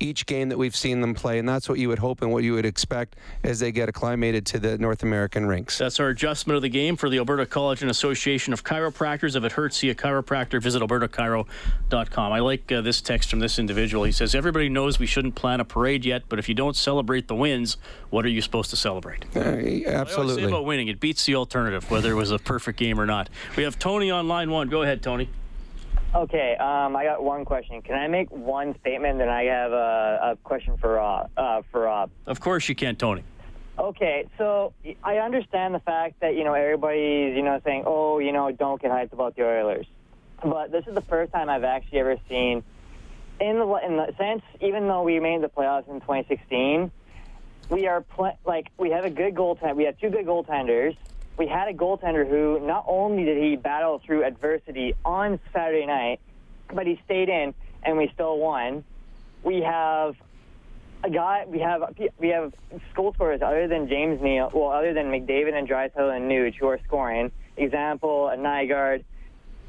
each 0.00 0.26
game 0.26 0.48
that 0.48 0.58
we've 0.58 0.74
seen 0.74 1.00
them 1.00 1.14
play, 1.14 1.38
and 1.38 1.48
that's 1.48 1.68
what 1.68 1.78
you 1.78 1.88
would 1.88 1.98
hope 1.98 2.22
and 2.22 2.32
what 2.32 2.42
you 2.42 2.54
would 2.54 2.66
expect 2.66 3.16
as 3.44 3.60
they 3.60 3.70
get 3.70 3.88
acclimated 3.88 4.46
to 4.46 4.58
the 4.58 4.78
North 4.78 5.02
American 5.02 5.46
rinks. 5.46 5.78
That's 5.78 6.00
our 6.00 6.08
adjustment 6.08 6.56
of 6.56 6.62
the 6.62 6.68
game 6.68 6.96
for 6.96 7.08
the 7.08 7.18
Alberta 7.18 7.46
College 7.46 7.82
and 7.82 7.90
Association 7.90 8.52
of 8.52 8.64
Chiropractors. 8.64 9.36
If 9.36 9.44
it 9.44 9.52
hurts, 9.52 9.76
see 9.76 9.90
a 9.90 9.94
chiropractor. 9.94 10.60
Visit 10.60 10.82
albertachiro.com. 10.82 12.32
I 12.32 12.40
like 12.40 12.72
uh, 12.72 12.80
this 12.80 13.00
text 13.00 13.30
from 13.30 13.40
this 13.40 13.58
individual. 13.58 14.04
He 14.04 14.12
says, 14.12 14.34
Everybody 14.34 14.68
knows 14.68 14.98
we 14.98 15.06
shouldn't 15.06 15.34
plan 15.34 15.60
a 15.60 15.64
parade 15.64 16.04
yet, 16.04 16.24
but 16.28 16.38
if 16.38 16.48
you 16.48 16.54
don't 16.54 16.76
celebrate 16.76 17.28
the 17.28 17.36
wins, 17.36 17.76
what 18.08 18.24
are 18.24 18.28
you 18.30 18.42
supposed 18.42 18.70
to 18.70 18.76
celebrate? 18.76 19.24
Uh, 19.36 19.40
absolutely. 19.86 20.42
say 20.42 20.48
about 20.48 20.64
winning, 20.64 20.88
it 20.88 21.00
beats 21.00 21.24
the 21.26 21.34
alternative, 21.34 21.90
whether 21.90 22.10
it 22.10 22.16
was 22.16 22.30
a 22.30 22.38
perfect 22.38 22.78
game 22.78 23.00
or 23.00 23.06
not. 23.06 23.28
We 23.56 23.62
have 23.64 23.78
Tony 23.78 24.10
on 24.10 24.28
line 24.28 24.50
one. 24.50 24.68
Go 24.68 24.82
ahead, 24.82 25.02
Tony. 25.02 25.28
Okay, 26.12 26.56
um, 26.56 26.96
I 26.96 27.04
got 27.04 27.22
one 27.22 27.44
question. 27.44 27.82
Can 27.82 27.94
I 27.94 28.08
make 28.08 28.30
one 28.30 28.78
statement? 28.80 29.18
Then 29.18 29.28
I 29.28 29.44
have 29.44 29.72
a, 29.72 30.18
a 30.32 30.36
question 30.42 30.76
for 30.76 30.94
Rob. 30.94 31.30
Uh, 31.36 31.62
for 31.70 31.82
Rob. 31.82 32.10
Of 32.26 32.40
course 32.40 32.68
you 32.68 32.74
can, 32.74 32.96
Tony. 32.96 33.22
Okay, 33.78 34.26
so 34.36 34.74
I 35.04 35.18
understand 35.18 35.74
the 35.74 35.78
fact 35.80 36.20
that 36.20 36.34
you 36.34 36.44
know 36.44 36.52
everybody's 36.54 37.36
you 37.36 37.42
know 37.42 37.60
saying, 37.64 37.84
oh, 37.86 38.18
you 38.18 38.32
know, 38.32 38.50
don't 38.50 38.82
get 38.82 38.90
hyped 38.90 39.12
about 39.12 39.36
the 39.36 39.44
Oilers, 39.44 39.86
but 40.42 40.72
this 40.72 40.84
is 40.86 40.94
the 40.94 41.00
first 41.02 41.32
time 41.32 41.48
I've 41.48 41.64
actually 41.64 42.00
ever 42.00 42.16
seen 42.28 42.64
in 43.40 43.58
the 43.58 43.80
in 43.86 43.96
the 43.96 44.14
sense, 44.18 44.42
even 44.60 44.86
though 44.86 45.02
we 45.02 45.18
made 45.18 45.42
the 45.42 45.48
playoffs 45.48 45.88
in 45.88 46.00
2016, 46.00 46.90
we 47.70 47.86
are 47.86 48.02
pl- 48.02 48.38
like 48.44 48.70
we 48.76 48.90
have 48.90 49.04
a 49.04 49.10
good 49.10 49.34
goaltender. 49.34 49.76
We 49.76 49.84
have 49.84 49.98
two 49.98 50.10
good 50.10 50.26
goaltenders. 50.26 50.96
We 51.40 51.46
had 51.46 51.68
a 51.68 51.72
goaltender 51.72 52.28
who 52.28 52.60
not 52.60 52.84
only 52.86 53.24
did 53.24 53.42
he 53.42 53.56
battle 53.56 53.98
through 54.04 54.24
adversity 54.24 54.94
on 55.06 55.40
Saturday 55.54 55.86
night, 55.86 56.20
but 56.70 56.86
he 56.86 57.00
stayed 57.06 57.30
in 57.30 57.54
and 57.82 57.96
we 57.96 58.10
still 58.12 58.36
won. 58.36 58.84
We 59.42 59.62
have 59.62 60.16
a 61.02 61.08
guy. 61.08 61.46
We 61.48 61.60
have 61.60 61.96
we 62.18 62.28
have 62.28 62.52
goal 62.94 63.14
scorers 63.14 63.40
other 63.40 63.68
than 63.68 63.88
James 63.88 64.20
Neal. 64.20 64.50
Well, 64.52 64.68
other 64.68 64.92
than 64.92 65.06
McDavid 65.06 65.54
and 65.54 65.66
Draisaitl 65.66 66.14
and 66.14 66.30
Nuge 66.30 66.56
who 66.56 66.66
are 66.66 66.78
scoring. 66.86 67.32
Example: 67.56 68.28
a 68.28 68.36
Nygard 68.36 69.02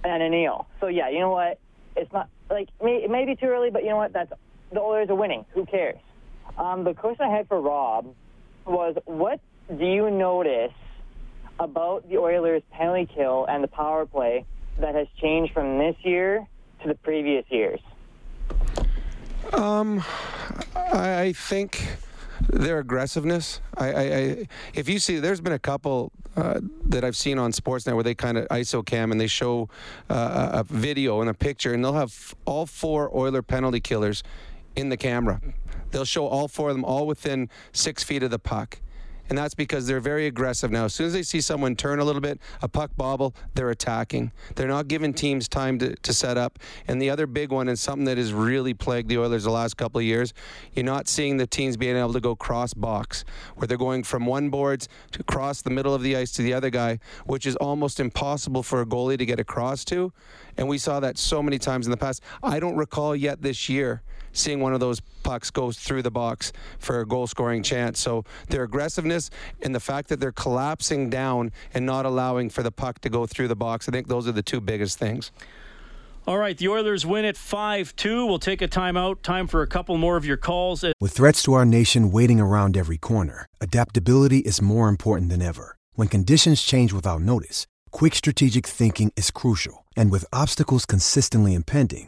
and 0.03 0.21
a 0.21 0.29
Neal. 0.29 0.67
So 0.81 0.87
yeah, 0.87 1.07
you 1.07 1.19
know 1.19 1.31
what? 1.31 1.57
It's 1.95 2.11
not 2.11 2.27
like 2.49 2.67
it 2.81 3.09
may 3.09 3.23
be 3.23 3.37
too 3.37 3.45
early, 3.45 3.69
but 3.69 3.83
you 3.83 3.91
know 3.91 3.95
what? 3.95 4.11
That's 4.11 4.33
the 4.73 4.81
Oilers 4.81 5.09
are 5.09 5.15
winning. 5.15 5.45
Who 5.53 5.65
cares? 5.65 5.99
Um, 6.57 6.83
the 6.83 6.93
question 6.93 7.25
I 7.25 7.33
had 7.33 7.47
for 7.47 7.61
Rob 7.61 8.13
was, 8.65 8.97
what 9.05 9.39
do 9.69 9.85
you 9.85 10.11
notice 10.11 10.73
about 11.61 12.09
the 12.09 12.17
Oilers' 12.17 12.63
penalty 12.71 13.07
kill 13.13 13.45
and 13.47 13.63
the 13.63 13.67
power 13.67 14.05
play 14.05 14.45
that 14.79 14.95
has 14.95 15.07
changed 15.21 15.53
from 15.53 15.77
this 15.77 15.95
year 16.01 16.47
to 16.81 16.87
the 16.87 16.95
previous 16.95 17.45
years? 17.49 17.79
Um, 19.53 20.03
I, 20.75 21.33
think 21.33 21.85
their 22.49 22.79
aggressiveness. 22.79 23.61
I, 23.77 23.91
I, 23.91 24.01
I, 24.01 24.47
if 24.73 24.89
you 24.89 24.97
see, 24.97 25.19
there's 25.19 25.41
been 25.41 25.53
a 25.53 25.59
couple 25.59 26.11
uh, 26.35 26.61
that 26.85 27.03
I've 27.03 27.15
seen 27.15 27.37
on 27.37 27.51
Sportsnet 27.51 27.93
where 27.93 28.03
they 28.03 28.15
kind 28.15 28.37
of 28.37 28.47
ISO 28.47 28.83
cam 28.83 29.11
and 29.11 29.21
they 29.21 29.27
show 29.27 29.69
uh, 30.09 30.49
a 30.53 30.63
video 30.63 31.21
and 31.21 31.29
a 31.29 31.33
picture, 31.33 31.73
and 31.73 31.83
they'll 31.83 31.93
have 31.93 32.33
all 32.45 32.65
four 32.65 33.15
Oiler 33.15 33.41
penalty 33.43 33.79
killers 33.79 34.23
in 34.75 34.89
the 34.89 34.97
camera. 34.97 35.41
They'll 35.91 36.05
show 36.05 36.25
all 36.25 36.47
four 36.47 36.69
of 36.69 36.75
them 36.75 36.85
all 36.85 37.05
within 37.05 37.49
six 37.71 38.03
feet 38.03 38.23
of 38.23 38.31
the 38.31 38.39
puck 38.39 38.79
and 39.31 39.37
that's 39.37 39.53
because 39.53 39.87
they're 39.87 40.01
very 40.01 40.27
aggressive 40.27 40.71
now. 40.71 40.83
As 40.83 40.93
soon 40.93 41.07
as 41.07 41.13
they 41.13 41.23
see 41.23 41.39
someone 41.39 41.73
turn 41.77 41.99
a 41.99 42.03
little 42.03 42.19
bit, 42.19 42.37
a 42.61 42.67
puck 42.67 42.91
bobble, 42.97 43.33
they're 43.53 43.69
attacking. 43.69 44.33
They're 44.55 44.67
not 44.67 44.89
giving 44.89 45.13
teams 45.13 45.47
time 45.47 45.79
to, 45.79 45.95
to 45.95 46.13
set 46.13 46.37
up. 46.37 46.59
And 46.85 47.01
the 47.01 47.09
other 47.09 47.25
big 47.27 47.49
one, 47.49 47.69
and 47.69 47.79
something 47.79 48.03
that 48.03 48.17
has 48.17 48.33
really 48.33 48.73
plagued 48.73 49.07
the 49.07 49.17
Oilers 49.19 49.45
the 49.45 49.49
last 49.49 49.77
couple 49.77 49.99
of 49.99 50.03
years, 50.03 50.33
you're 50.73 50.83
not 50.83 51.07
seeing 51.07 51.37
the 51.37 51.47
teams 51.47 51.77
being 51.77 51.95
able 51.95 52.11
to 52.11 52.19
go 52.19 52.35
cross 52.35 52.73
box, 52.73 53.23
where 53.55 53.67
they're 53.67 53.77
going 53.77 54.03
from 54.03 54.25
one 54.25 54.49
boards 54.49 54.89
to 55.13 55.23
cross 55.23 55.61
the 55.61 55.69
middle 55.69 55.95
of 55.95 56.03
the 56.03 56.17
ice 56.17 56.33
to 56.33 56.41
the 56.41 56.53
other 56.53 56.69
guy, 56.69 56.99
which 57.25 57.45
is 57.45 57.55
almost 57.55 58.01
impossible 58.01 58.63
for 58.63 58.81
a 58.81 58.85
goalie 58.85 59.17
to 59.17 59.25
get 59.25 59.39
across 59.39 59.85
to. 59.85 60.11
And 60.57 60.67
we 60.67 60.77
saw 60.77 60.99
that 60.99 61.17
so 61.17 61.41
many 61.41 61.57
times 61.57 61.87
in 61.87 61.91
the 61.91 61.95
past. 61.95 62.21
I 62.43 62.59
don't 62.59 62.75
recall 62.75 63.15
yet 63.15 63.41
this 63.41 63.69
year 63.69 64.01
seeing 64.33 64.59
one 64.59 64.73
of 64.73 64.79
those 64.79 64.99
pucks 65.23 65.51
go 65.51 65.71
through 65.71 66.01
the 66.01 66.11
box 66.11 66.51
for 66.79 67.01
a 67.01 67.05
goal 67.05 67.27
scoring 67.27 67.63
chance. 67.63 67.99
So 67.99 68.25
their 68.49 68.63
aggressiveness 68.63 69.29
and 69.61 69.73
the 69.73 69.79
fact 69.79 70.09
that 70.09 70.19
they're 70.19 70.31
collapsing 70.31 71.09
down 71.09 71.51
and 71.73 71.85
not 71.85 72.05
allowing 72.05 72.49
for 72.49 72.63
the 72.63 72.71
puck 72.71 72.99
to 73.01 73.09
go 73.09 73.25
through 73.25 73.47
the 73.47 73.55
box, 73.55 73.87
I 73.87 73.91
think 73.91 74.07
those 74.07 74.27
are 74.27 74.31
the 74.31 74.43
two 74.43 74.61
biggest 74.61 74.97
things. 74.97 75.31
All 76.27 76.37
right, 76.37 76.55
the 76.55 76.67
Oilers 76.67 77.03
win 77.03 77.25
at 77.25 77.35
5 77.35 77.95
2. 77.95 78.27
We'll 78.27 78.37
take 78.37 78.61
a 78.61 78.67
timeout. 78.67 79.23
Time 79.23 79.47
for 79.47 79.63
a 79.63 79.67
couple 79.67 79.97
more 79.97 80.17
of 80.17 80.25
your 80.25 80.37
calls. 80.37 80.85
With 80.99 81.13
threats 81.13 81.41
to 81.43 81.53
our 81.53 81.65
nation 81.65 82.11
waiting 82.11 82.39
around 82.39 82.77
every 82.77 82.97
corner, 82.97 83.47
adaptability 83.59 84.37
is 84.39 84.61
more 84.61 84.87
important 84.87 85.29
than 85.29 85.41
ever. 85.41 85.77
When 85.95 86.07
conditions 86.07 86.61
change 86.61 86.93
without 86.93 87.21
notice, 87.21 87.65
quick 87.89 88.13
strategic 88.13 88.67
thinking 88.67 89.11
is 89.17 89.31
crucial. 89.31 89.83
And 89.97 90.11
with 90.11 90.25
obstacles 90.31 90.85
consistently 90.85 91.55
impending, 91.55 92.07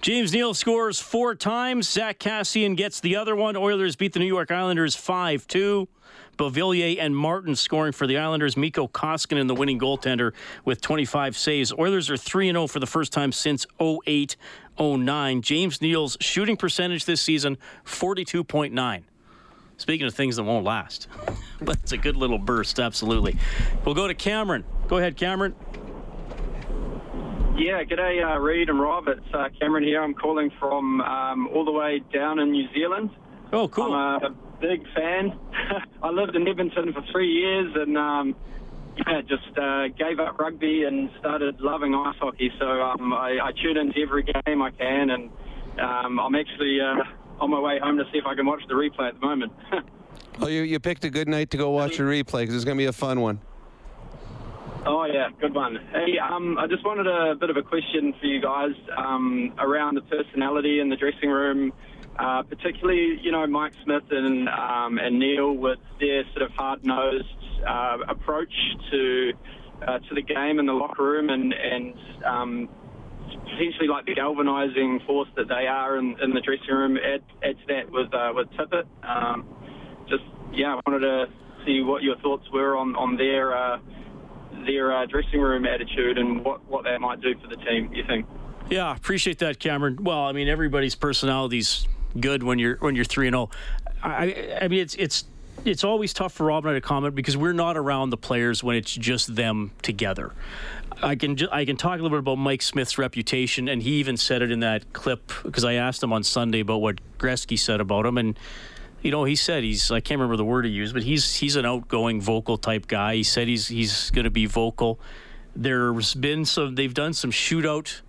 James 0.00 0.32
Neal 0.32 0.54
scores 0.54 1.00
four 1.00 1.34
times. 1.34 1.88
Zack 1.88 2.20
Kassian 2.20 2.76
gets 2.76 3.00
the 3.00 3.16
other 3.16 3.34
one. 3.34 3.56
Oilers 3.56 3.96
beat 3.96 4.12
the 4.12 4.20
New 4.20 4.26
York 4.26 4.50
Islanders 4.50 4.94
5 4.94 5.46
2. 5.48 5.88
Beauvillier 6.36 6.98
and 7.00 7.16
Martin 7.16 7.56
scoring 7.56 7.92
for 7.92 8.06
the 8.06 8.16
Islanders. 8.16 8.56
Mikko 8.56 8.86
Koskinen, 8.86 9.40
in 9.40 9.46
the 9.48 9.56
winning 9.56 9.78
goaltender, 9.78 10.32
with 10.64 10.80
25 10.80 11.36
saves. 11.36 11.72
Oilers 11.72 12.08
are 12.10 12.16
3 12.16 12.52
0 12.52 12.68
for 12.68 12.78
the 12.78 12.86
first 12.86 13.12
time 13.12 13.32
since 13.32 13.66
08 13.80 14.36
09. 14.78 15.42
James 15.42 15.82
Neal's 15.82 16.16
shooting 16.20 16.56
percentage 16.56 17.04
this 17.04 17.20
season, 17.20 17.58
42.9. 17.84 19.02
Speaking 19.78 20.06
of 20.06 20.14
things 20.14 20.36
that 20.36 20.44
won't 20.44 20.64
last, 20.64 21.08
but 21.60 21.76
it's 21.82 21.92
a 21.92 21.98
good 21.98 22.16
little 22.16 22.38
burst, 22.38 22.78
absolutely. 22.78 23.36
We'll 23.84 23.96
go 23.96 24.06
to 24.06 24.14
Cameron. 24.14 24.64
Go 24.86 24.98
ahead, 24.98 25.16
Cameron. 25.16 25.56
Yeah, 27.58 27.82
g'day, 27.82 28.24
uh, 28.24 28.38
Reid 28.38 28.68
and 28.68 28.80
Rob. 28.80 29.08
It's 29.08 29.34
uh, 29.34 29.48
Cameron 29.60 29.82
here. 29.82 30.00
I'm 30.00 30.14
calling 30.14 30.48
from 30.60 31.00
um, 31.00 31.48
all 31.48 31.64
the 31.64 31.72
way 31.72 32.00
down 32.14 32.38
in 32.38 32.52
New 32.52 32.68
Zealand. 32.72 33.10
Oh, 33.52 33.66
cool. 33.66 33.92
I'm 33.92 34.22
a 34.22 34.30
big 34.60 34.84
fan. 34.94 35.36
I 36.02 36.10
lived 36.10 36.36
in 36.36 36.46
Edmonton 36.46 36.92
for 36.92 37.02
three 37.10 37.28
years 37.28 37.74
and 37.74 37.98
um, 37.98 38.36
yeah, 39.04 39.22
just 39.22 39.58
uh, 39.58 39.88
gave 39.88 40.20
up 40.20 40.38
rugby 40.38 40.84
and 40.84 41.10
started 41.18 41.60
loving 41.60 41.96
ice 41.96 42.14
hockey. 42.20 42.52
So 42.60 42.66
um, 42.66 43.12
I, 43.12 43.38
I 43.42 43.50
tune 43.60 43.76
into 43.76 43.98
every 44.00 44.22
game 44.22 44.62
I 44.62 44.70
can, 44.70 45.10
and 45.10 45.30
um, 45.80 46.20
I'm 46.20 46.36
actually 46.36 46.78
uh, 46.80 47.42
on 47.42 47.50
my 47.50 47.58
way 47.58 47.80
home 47.82 47.98
to 47.98 48.04
see 48.12 48.18
if 48.18 48.24
I 48.24 48.36
can 48.36 48.46
watch 48.46 48.62
the 48.68 48.74
replay 48.74 49.08
at 49.08 49.14
the 49.14 49.26
moment. 49.26 49.52
oh, 50.40 50.46
you, 50.46 50.62
you 50.62 50.78
picked 50.78 51.04
a 51.04 51.10
good 51.10 51.28
night 51.28 51.50
to 51.50 51.56
go 51.56 51.70
watch 51.70 51.98
a 51.98 52.02
replay 52.02 52.42
because 52.42 52.54
it's 52.54 52.64
going 52.64 52.76
to 52.76 52.82
be 52.82 52.86
a 52.86 52.92
fun 52.92 53.20
one. 53.20 53.40
Oh 54.86 55.04
yeah, 55.04 55.28
good 55.40 55.54
one. 55.54 55.76
Hey, 55.92 56.18
um, 56.18 56.56
I 56.58 56.66
just 56.66 56.84
wanted 56.84 57.06
a 57.06 57.34
bit 57.34 57.50
of 57.50 57.56
a 57.56 57.62
question 57.62 58.14
for 58.20 58.26
you 58.26 58.40
guys 58.40 58.70
um, 58.96 59.54
around 59.58 59.96
the 59.96 60.02
personality 60.02 60.80
in 60.80 60.88
the 60.88 60.96
dressing 60.96 61.30
room, 61.30 61.72
uh, 62.18 62.42
particularly 62.44 63.18
you 63.22 63.32
know 63.32 63.46
Mike 63.46 63.72
Smith 63.84 64.04
and 64.10 64.48
um, 64.48 64.98
and 64.98 65.18
Neal 65.18 65.52
with 65.52 65.78
their 66.00 66.22
sort 66.32 66.42
of 66.42 66.52
hard 66.56 66.84
nosed 66.84 67.24
uh, 67.68 67.98
approach 68.08 68.52
to 68.92 69.32
uh, 69.86 69.98
to 69.98 70.14
the 70.14 70.22
game 70.22 70.58
in 70.60 70.66
the 70.66 70.72
locker 70.72 71.02
room 71.02 71.28
and 71.28 71.52
and 71.52 71.94
um, 72.24 72.68
potentially 73.50 73.88
like 73.88 74.06
the 74.06 74.14
galvanizing 74.14 75.00
force 75.06 75.28
that 75.36 75.48
they 75.48 75.66
are 75.66 75.98
in, 75.98 76.16
in 76.22 76.30
the 76.30 76.40
dressing 76.40 76.74
room. 76.74 76.96
Add, 76.96 77.22
add 77.42 77.56
to 77.58 77.66
that 77.68 77.90
with 77.90 78.14
uh, 78.14 78.32
with 78.34 78.48
Tippett. 78.52 78.86
Um, 79.02 79.44
just 80.08 80.24
yeah, 80.52 80.76
I 80.76 80.80
wanted 80.90 81.00
to 81.00 81.26
see 81.66 81.82
what 81.82 82.02
your 82.02 82.16
thoughts 82.18 82.44
were 82.52 82.76
on 82.76 82.94
on 82.96 83.16
their 83.16 83.56
uh, 83.56 83.78
their 84.66 84.92
uh, 84.96 85.06
dressing 85.06 85.40
room 85.40 85.66
attitude 85.66 86.18
and 86.18 86.44
what, 86.44 86.64
what 86.68 86.84
that 86.84 87.00
might 87.00 87.20
do 87.20 87.34
for 87.38 87.48
the 87.48 87.56
team. 87.56 87.92
You 87.92 88.04
think? 88.04 88.26
Yeah, 88.70 88.94
appreciate 88.94 89.38
that, 89.38 89.58
Cameron. 89.58 90.02
Well, 90.02 90.24
I 90.24 90.32
mean, 90.32 90.48
everybody's 90.48 90.94
personality's 90.94 91.86
good 92.18 92.42
when 92.42 92.58
you're 92.58 92.76
when 92.76 92.96
you're 92.96 93.04
three 93.04 93.26
and 93.26 93.34
zero. 93.34 93.50
Oh. 93.52 94.08
I, 94.08 94.58
I 94.62 94.68
mean, 94.68 94.80
it's 94.80 94.94
it's 94.94 95.24
it's 95.64 95.84
always 95.84 96.12
tough 96.12 96.32
for 96.32 96.46
Rob 96.46 96.64
and 96.64 96.72
I 96.72 96.74
to 96.74 96.80
comment 96.80 97.14
because 97.14 97.36
we're 97.36 97.52
not 97.52 97.76
around 97.76 98.10
the 98.10 98.16
players 98.16 98.62
when 98.62 98.76
it's 98.76 98.94
just 98.94 99.34
them 99.34 99.72
together. 99.82 100.32
I 101.02 101.14
can 101.14 101.36
ju- 101.36 101.48
I 101.50 101.64
can 101.64 101.76
talk 101.76 101.98
a 101.98 102.02
little 102.02 102.10
bit 102.10 102.20
about 102.20 102.38
Mike 102.38 102.62
Smith's 102.62 102.98
reputation, 102.98 103.68
and 103.68 103.82
he 103.82 103.92
even 103.92 104.16
said 104.16 104.42
it 104.42 104.50
in 104.50 104.60
that 104.60 104.92
clip 104.92 105.32
because 105.42 105.64
I 105.64 105.74
asked 105.74 106.02
him 106.02 106.12
on 106.12 106.22
Sunday 106.22 106.60
about 106.60 106.80
what 106.80 106.96
Gretzky 107.18 107.58
said 107.58 107.80
about 107.80 108.04
him, 108.06 108.18
and 108.18 108.38
you 109.02 109.10
know, 109.10 109.24
he 109.24 109.36
said 109.36 109.62
he's 109.62 109.90
I 109.90 110.00
can't 110.00 110.18
remember 110.18 110.36
the 110.36 110.44
word 110.44 110.64
he 110.64 110.70
used, 110.70 110.94
but 110.94 111.02
he's 111.02 111.36
he's 111.36 111.56
an 111.56 111.64
outgoing 111.64 112.20
vocal 112.20 112.58
type 112.58 112.86
guy. 112.86 113.16
He 113.16 113.22
said 113.22 113.48
he's 113.48 113.68
he's 113.68 114.10
going 114.10 114.24
to 114.24 114.30
be 114.30 114.46
vocal. 114.46 114.98
There's 115.54 116.14
been 116.14 116.44
some 116.44 116.74
they've 116.74 116.94
done 116.94 117.12
some 117.12 117.30
shootout 117.30 118.00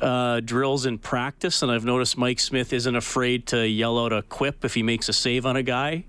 uh, 0.00 0.40
drills 0.40 0.86
in 0.86 0.98
practice, 0.98 1.62
and 1.62 1.70
I've 1.70 1.84
noticed 1.84 2.18
Mike 2.18 2.40
Smith 2.40 2.72
isn't 2.72 2.96
afraid 2.96 3.46
to 3.48 3.66
yell 3.66 3.98
out 3.98 4.12
a 4.12 4.22
quip 4.22 4.64
if 4.64 4.74
he 4.74 4.82
makes 4.82 5.08
a 5.08 5.12
save 5.12 5.46
on 5.46 5.56
a 5.56 5.62
guy. 5.62 6.04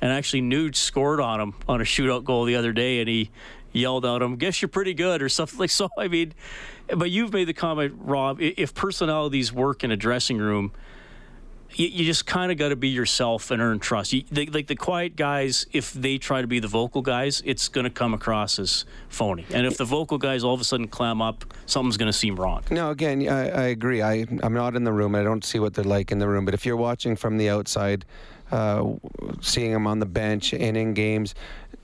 And 0.00 0.12
actually, 0.12 0.42
Nuge 0.42 0.76
scored 0.76 1.20
on 1.20 1.40
him 1.40 1.54
on 1.68 1.80
a 1.80 1.84
shootout 1.84 2.24
goal 2.24 2.44
the 2.44 2.56
other 2.56 2.72
day, 2.72 3.00
and 3.00 3.08
he 3.08 3.30
yelled 3.72 4.04
out 4.04 4.20
him, 4.20 4.36
"Guess 4.36 4.60
you're 4.60 4.68
pretty 4.68 4.94
good" 4.94 5.22
or 5.22 5.28
something 5.30 5.58
like 5.58 5.70
so. 5.70 5.88
I 5.96 6.08
mean, 6.08 6.34
but 6.94 7.10
you've 7.10 7.32
made 7.32 7.48
the 7.48 7.54
comment, 7.54 7.94
Rob. 7.96 8.40
If 8.40 8.74
personalities 8.74 9.52
work 9.52 9.84
in 9.84 9.90
a 9.90 9.96
dressing 9.96 10.36
room 10.36 10.72
you, 11.78 11.88
you 11.88 12.04
just 12.04 12.26
kind 12.26 12.52
of 12.52 12.58
got 12.58 12.68
to 12.68 12.76
be 12.76 12.88
yourself 12.88 13.50
and 13.50 13.60
earn 13.60 13.78
trust. 13.78 14.12
You, 14.12 14.24
the, 14.30 14.46
like 14.46 14.66
the 14.66 14.76
quiet 14.76 15.16
guys, 15.16 15.66
if 15.72 15.92
they 15.92 16.18
try 16.18 16.40
to 16.40 16.46
be 16.46 16.58
the 16.58 16.68
vocal 16.68 17.02
guys, 17.02 17.42
it's 17.44 17.68
going 17.68 17.84
to 17.84 17.90
come 17.90 18.14
across 18.14 18.58
as 18.58 18.84
phony. 19.08 19.46
And 19.50 19.66
if 19.66 19.76
the 19.76 19.84
vocal 19.84 20.18
guys 20.18 20.44
all 20.44 20.54
of 20.54 20.60
a 20.60 20.64
sudden 20.64 20.88
clam 20.88 21.22
up, 21.22 21.44
something's 21.66 21.96
going 21.96 22.10
to 22.10 22.16
seem 22.16 22.36
wrong. 22.36 22.62
No, 22.70 22.90
again, 22.90 23.28
I, 23.28 23.48
I 23.48 23.62
agree. 23.64 24.02
I, 24.02 24.26
I'm 24.42 24.54
not 24.54 24.76
in 24.76 24.84
the 24.84 24.92
room. 24.92 25.14
I 25.14 25.22
don't 25.22 25.44
see 25.44 25.58
what 25.58 25.74
they're 25.74 25.84
like 25.84 26.12
in 26.12 26.18
the 26.18 26.28
room. 26.28 26.44
But 26.44 26.54
if 26.54 26.66
you're 26.66 26.76
watching 26.76 27.16
from 27.16 27.36
the 27.38 27.48
outside, 27.50 28.04
uh, 28.50 28.92
seeing 29.40 29.72
them 29.72 29.86
on 29.86 29.98
the 29.98 30.06
bench 30.06 30.52
and 30.52 30.76
in 30.76 30.92
games, 30.92 31.34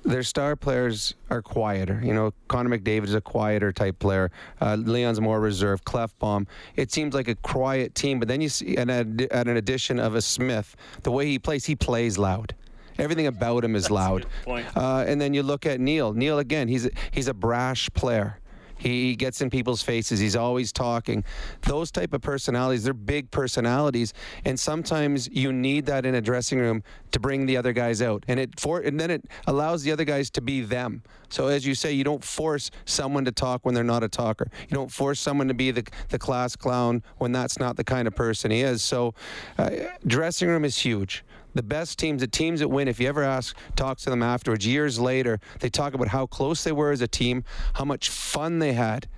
their 0.09 0.23
star 0.23 0.57
players 0.57 1.15
are 1.31 1.43
quieter. 1.43 2.01
You 2.03 2.15
know, 2.15 2.33
Connor 2.49 2.79
McDavid 2.79 3.05
is 3.05 3.15
a 3.15 3.21
quieter 3.21 3.73
type 3.73 3.99
player. 3.99 4.31
Uh, 4.61 4.77
Leon's 4.77 5.21
more 5.21 5.41
reserved. 5.41 5.85
Klefbom. 5.85 6.47
It 6.77 6.91
seems 6.91 7.15
like 7.15 7.29
a 7.29 7.35
quiet 7.35 7.95
team, 7.95 8.19
but 8.19 8.29
then 8.29 8.41
you 8.41 8.49
see, 8.49 8.77
at, 8.77 8.89
at 8.91 9.49
an 9.49 9.57
addition 9.57 9.99
of 9.99 10.15
a 10.15 10.23
Smith, 10.23 10.77
the 11.03 11.11
way 11.11 11.27
he 11.27 11.39
plays, 11.39 11.67
he 11.67 11.77
plays 11.77 12.19
loud. 12.19 12.55
Everything 12.99 13.27
about 13.29 13.65
him 13.65 13.77
is 13.77 13.91
loud. 13.91 14.27
Uh, 14.75 15.05
and 15.07 15.21
then 15.21 15.33
you 15.33 15.43
look 15.43 15.67
at 15.67 15.79
Neal. 15.79 16.13
Neal 16.15 16.39
again, 16.41 16.67
he's 16.67 16.87
a, 16.87 16.91
he's 17.13 17.29
a 17.29 17.35
brash 17.35 17.89
player. 17.91 18.41
He 18.79 19.16
gets 19.16 19.41
in 19.41 19.51
people's 19.51 19.83
faces. 19.83 20.20
He's 20.20 20.37
always 20.37 20.72
talking. 20.72 21.24
Those 21.62 21.91
type 21.91 22.12
of 22.14 22.22
personalities, 22.22 22.85
they're 22.85 22.95
big 22.95 23.31
personalities, 23.31 24.14
and 24.45 24.59
sometimes 24.59 25.29
you 25.29 25.53
need 25.53 25.87
that 25.87 26.07
in 26.07 26.14
a 26.14 26.20
dressing 26.20 26.59
room 26.59 26.83
to 27.12 27.20
bring 27.20 27.47
the 27.47 27.57
other 27.57 27.72
guys 27.72 28.01
out. 28.01 28.24
And 28.29 28.39
it 28.41 28.59
for 28.59 28.81
and 28.81 28.99
then 28.99 29.11
it 29.11 29.24
allows 29.47 29.83
the 29.83 29.93
other 29.93 30.05
guys 30.05 30.31
to 30.31 30.41
be 30.41 30.61
them. 30.61 31.03
So 31.29 31.49
as 31.49 31.66
you 31.66 31.74
say, 31.74 31.93
you 31.93 32.05
don't 32.05 32.24
force 32.24 32.70
someone 32.85 33.24
to 33.26 33.33
talk 33.33 33.64
when 33.64 33.74
they're 33.74 33.85
not 33.85 34.03
a 34.03 34.09
talker. 34.09 34.49
You 34.68 34.74
don't 34.74 34.91
force 34.91 35.20
someone 35.20 35.49
to 35.49 35.55
be 35.55 35.70
the 35.70 35.85
the 36.09 36.18
class 36.18 36.57
clown 36.57 37.03
when 37.18 37.33
that's 37.33 37.59
not 37.59 37.76
the 37.76 37.85
kind 37.85 38.09
of 38.09 38.14
person 38.14 38.51
he 38.51 38.61
is. 38.61 38.83
So 38.83 39.14
uh, 39.59 39.70
dressing 40.07 40.49
room 40.49 40.64
is 40.64 40.79
huge 40.79 41.24
the 41.59 41.63
best 41.65 41.99
teams, 41.99 42.21
the 42.21 42.29
teams 42.29 42.61
that 42.61 42.69
win, 42.69 42.87
if 42.87 43.01
you 43.01 43.09
ever 43.09 43.25
ask, 43.25 43.57
talk 43.75 43.99
to 43.99 44.11
them 44.11 44.23
afterwards, 44.23 44.65
years 44.65 45.01
later, 45.01 45.41
they 45.59 45.69
talk 45.69 45.93
about 45.93 46.07
how 46.07 46.25
close 46.25 46.63
they 46.63 46.71
were 46.71 46.93
as 46.93 47.01
a 47.01 47.09
team, 47.09 47.43
how 47.75 47.85
much 47.85 48.11
fun 48.11 48.61
they 48.61 48.75
had 48.75 49.09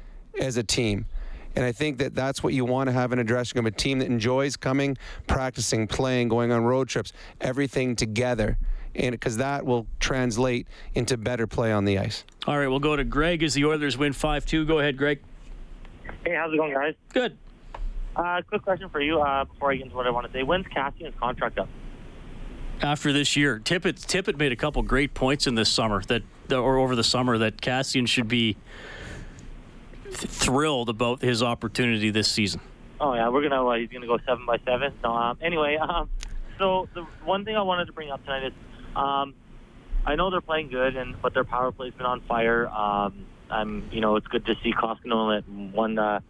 as 0.41 0.57
a 0.57 0.62
team. 0.62 1.05
And 1.55 1.66
I 1.66 1.72
think 1.72 1.99
that 1.99 2.14
that's 2.14 2.43
what 2.43 2.55
you 2.55 2.64
want 2.64 2.86
to 2.88 2.93
have 2.93 3.12
in 3.12 3.18
a 3.18 3.24
dressing 3.24 3.59
room 3.59 3.66
a 3.66 3.70
team 3.70 3.99
that 3.99 4.07
enjoys 4.07 4.57
coming, 4.57 4.97
practicing, 5.26 5.86
playing, 5.86 6.28
going 6.28 6.51
on 6.51 6.64
road 6.64 6.88
trips, 6.88 7.12
everything 7.43 7.95
together. 7.95 8.57
And 8.95 9.12
because 9.12 9.36
that 9.36 9.66
will 9.66 9.86
translate 9.99 10.66
into 10.95 11.18
better 11.18 11.47
play 11.47 11.72
on 11.72 11.84
the 11.84 11.99
ice. 11.99 12.24
All 12.47 12.57
right, 12.57 12.68
we'll 12.68 12.78
go 12.78 12.97
to 12.97 13.05
Greg 13.05 13.43
as 13.43 13.53
the 13.53 13.66
Oilers 13.66 13.99
win 13.99 14.14
5 14.14 14.47
2. 14.47 14.64
Go 14.64 14.78
ahead, 14.78 14.97
Greg. 14.97 15.20
Hey, 16.24 16.36
how's 16.36 16.55
it 16.55 16.57
going, 16.57 16.72
guys? 16.72 16.95
Good. 17.12 17.36
Uh, 18.16 18.41
quick 18.49 18.62
question 18.62 18.88
for 18.88 19.03
you 19.03 19.20
uh, 19.20 19.45
before 19.45 19.72
I 19.72 19.76
get 19.76 19.84
into 19.84 19.97
what 19.97 20.07
I 20.07 20.11
want 20.11 20.26
to 20.26 20.32
say. 20.32 20.43
When's 20.43 20.64
Kassian's 20.68 21.14
contract 21.20 21.59
up? 21.59 21.68
After 22.82 23.12
this 23.12 23.36
year. 23.36 23.60
Tippett 23.62 24.06
Tippett 24.06 24.38
made 24.38 24.52
a 24.52 24.56
couple 24.56 24.82
great 24.82 25.12
points 25.12 25.46
in 25.46 25.54
this 25.54 25.68
summer 25.68 26.02
that 26.04 26.22
or 26.50 26.78
over 26.78 26.96
the 26.96 27.04
summer 27.04 27.38
that 27.38 27.58
Kassian 27.58 28.08
should 28.08 28.26
be 28.26 28.56
th- 30.04 30.16
thrilled 30.16 30.88
about 30.88 31.20
his 31.20 31.42
opportunity 31.42 32.10
this 32.10 32.28
season. 32.28 32.60
Oh 32.98 33.14
yeah, 33.14 33.28
we're 33.28 33.46
gonna 33.46 33.78
he's 33.78 33.90
gonna 33.90 34.06
go 34.06 34.18
seven 34.26 34.46
by 34.46 34.58
seven. 34.64 34.92
No, 35.04 35.12
um, 35.12 35.38
anyway, 35.40 35.76
um, 35.76 36.08
so 36.58 36.88
the 36.94 37.02
one 37.24 37.44
thing 37.44 37.56
I 37.56 37.62
wanted 37.62 37.86
to 37.86 37.92
bring 37.92 38.10
up 38.10 38.24
tonight 38.24 38.46
is 38.46 38.52
um, 38.96 39.34
I 40.04 40.16
know 40.16 40.30
they're 40.30 40.40
playing 40.40 40.68
good, 40.68 40.96
and 40.96 41.20
but 41.20 41.34
their 41.34 41.44
power 41.44 41.72
play's 41.72 41.94
been 41.94 42.06
on 42.06 42.22
fire. 42.22 42.66
Um, 42.66 43.26
I'm 43.50 43.88
you 43.92 44.00
know 44.00 44.16
it's 44.16 44.26
good 44.26 44.46
to 44.46 44.54
see 44.62 44.72
Koskinen 44.72 45.38
at 45.38 45.48
one 45.48 45.98
uh, 45.98 46.20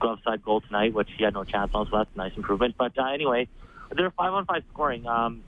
glove 0.00 0.18
side 0.24 0.42
goal 0.42 0.60
tonight, 0.60 0.92
which 0.92 1.08
he 1.16 1.24
had 1.24 1.34
no 1.34 1.44
chance 1.44 1.70
on, 1.72 1.88
so 1.88 1.98
that's 1.98 2.10
a 2.14 2.18
nice 2.18 2.32
improvement. 2.36 2.74
But 2.76 2.98
uh, 2.98 3.04
anyway, 3.06 3.48
they're 3.96 4.10
five 4.10 4.32
on 4.32 4.44
five 4.46 4.64
scoring. 4.72 5.06
Um, 5.06 5.42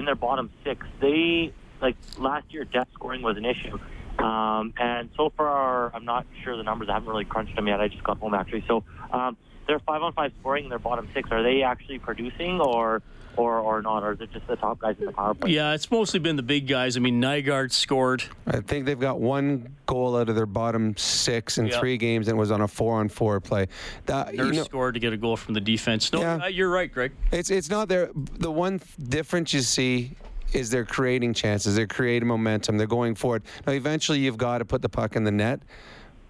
in 0.00 0.04
their 0.04 0.14
bottom 0.14 0.50
six. 0.64 0.86
They 1.00 1.52
like 1.80 1.96
last 2.18 2.52
year, 2.52 2.64
depth 2.64 2.92
scoring 2.94 3.22
was 3.22 3.36
an 3.36 3.44
issue. 3.44 3.78
Um, 4.18 4.72
and 4.78 5.10
so 5.16 5.30
far, 5.36 5.94
I'm 5.94 6.04
not 6.04 6.26
sure 6.42 6.56
the 6.56 6.62
numbers. 6.62 6.88
I 6.88 6.94
haven't 6.94 7.08
really 7.08 7.24
crunched 7.24 7.56
them 7.56 7.66
yet. 7.66 7.80
I 7.80 7.88
just 7.88 8.04
got 8.04 8.18
home 8.18 8.34
actually. 8.34 8.64
So 8.68 8.84
um, 9.10 9.36
they're 9.66 9.80
five 9.80 10.02
on 10.02 10.12
five 10.12 10.32
scoring 10.40 10.64
in 10.64 10.70
their 10.70 10.78
bottom 10.78 11.08
six. 11.12 11.30
Are 11.30 11.42
they 11.42 11.62
actually 11.62 11.98
producing 11.98 12.60
or? 12.60 13.02
Or, 13.36 13.58
or 13.60 13.80
not, 13.80 14.02
or 14.02 14.12
is 14.12 14.20
it 14.20 14.30
just 14.32 14.46
the 14.46 14.56
top 14.56 14.78
guys 14.80 14.96
in 15.00 15.06
the 15.06 15.12
power 15.12 15.32
play? 15.32 15.52
Yeah, 15.52 15.72
it's 15.72 15.90
mostly 15.90 16.20
been 16.20 16.36
the 16.36 16.42
big 16.42 16.66
guys. 16.66 16.96
I 16.98 17.00
mean, 17.00 17.20
Nygard 17.20 17.72
scored. 17.72 18.22
I 18.46 18.60
think 18.60 18.84
they've 18.84 19.00
got 19.00 19.20
one 19.20 19.74
goal 19.86 20.18
out 20.18 20.28
of 20.28 20.36
their 20.36 20.44
bottom 20.46 20.94
six 20.98 21.56
in 21.56 21.66
Yep. 21.68 21.80
three 21.80 21.96
games, 21.96 22.28
and 22.28 22.36
it 22.36 22.38
was 22.38 22.50
on 22.50 22.60
a 22.60 22.68
four-on-four 22.68 23.40
play. 23.40 23.68
That, 24.04 24.34
Nurse 24.34 24.48
you 24.48 24.52
know, 24.52 24.64
scored 24.64 24.94
to 24.94 25.00
get 25.00 25.14
a 25.14 25.16
goal 25.16 25.38
from 25.38 25.54
the 25.54 25.60
defense. 25.62 26.12
No, 26.12 26.20
Yeah. 26.20 26.44
uh, 26.44 26.46
you're 26.48 26.68
right, 26.68 26.92
Greg. 26.92 27.12
It's 27.30 27.50
it's 27.50 27.70
not 27.70 27.88
there. 27.88 28.10
The 28.14 28.50
one 28.50 28.80
difference 29.08 29.54
you 29.54 29.60
see 29.60 30.12
is 30.52 30.68
they're 30.68 30.84
creating 30.84 31.32
chances. 31.32 31.74
They're 31.74 31.86
creating 31.86 32.28
momentum. 32.28 32.76
They're 32.76 32.86
going 32.86 33.14
forward. 33.14 33.42
Now, 33.66 33.72
eventually, 33.72 34.18
you've 34.18 34.36
got 34.36 34.58
to 34.58 34.66
put 34.66 34.82
the 34.82 34.90
puck 34.90 35.16
in 35.16 35.24
the 35.24 35.32
net. 35.32 35.60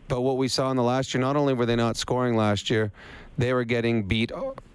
But 0.06 0.20
what 0.20 0.36
we 0.36 0.46
saw 0.46 0.70
in 0.70 0.76
the 0.76 0.82
last 0.84 1.12
year, 1.14 1.20
not 1.20 1.34
only 1.36 1.52
were 1.54 1.66
they 1.66 1.74
not 1.74 1.96
scoring 1.96 2.36
last 2.36 2.70
year, 2.70 2.92
they 3.38 3.52
were 3.52 3.64
getting 3.64 4.04
beat 4.04 4.30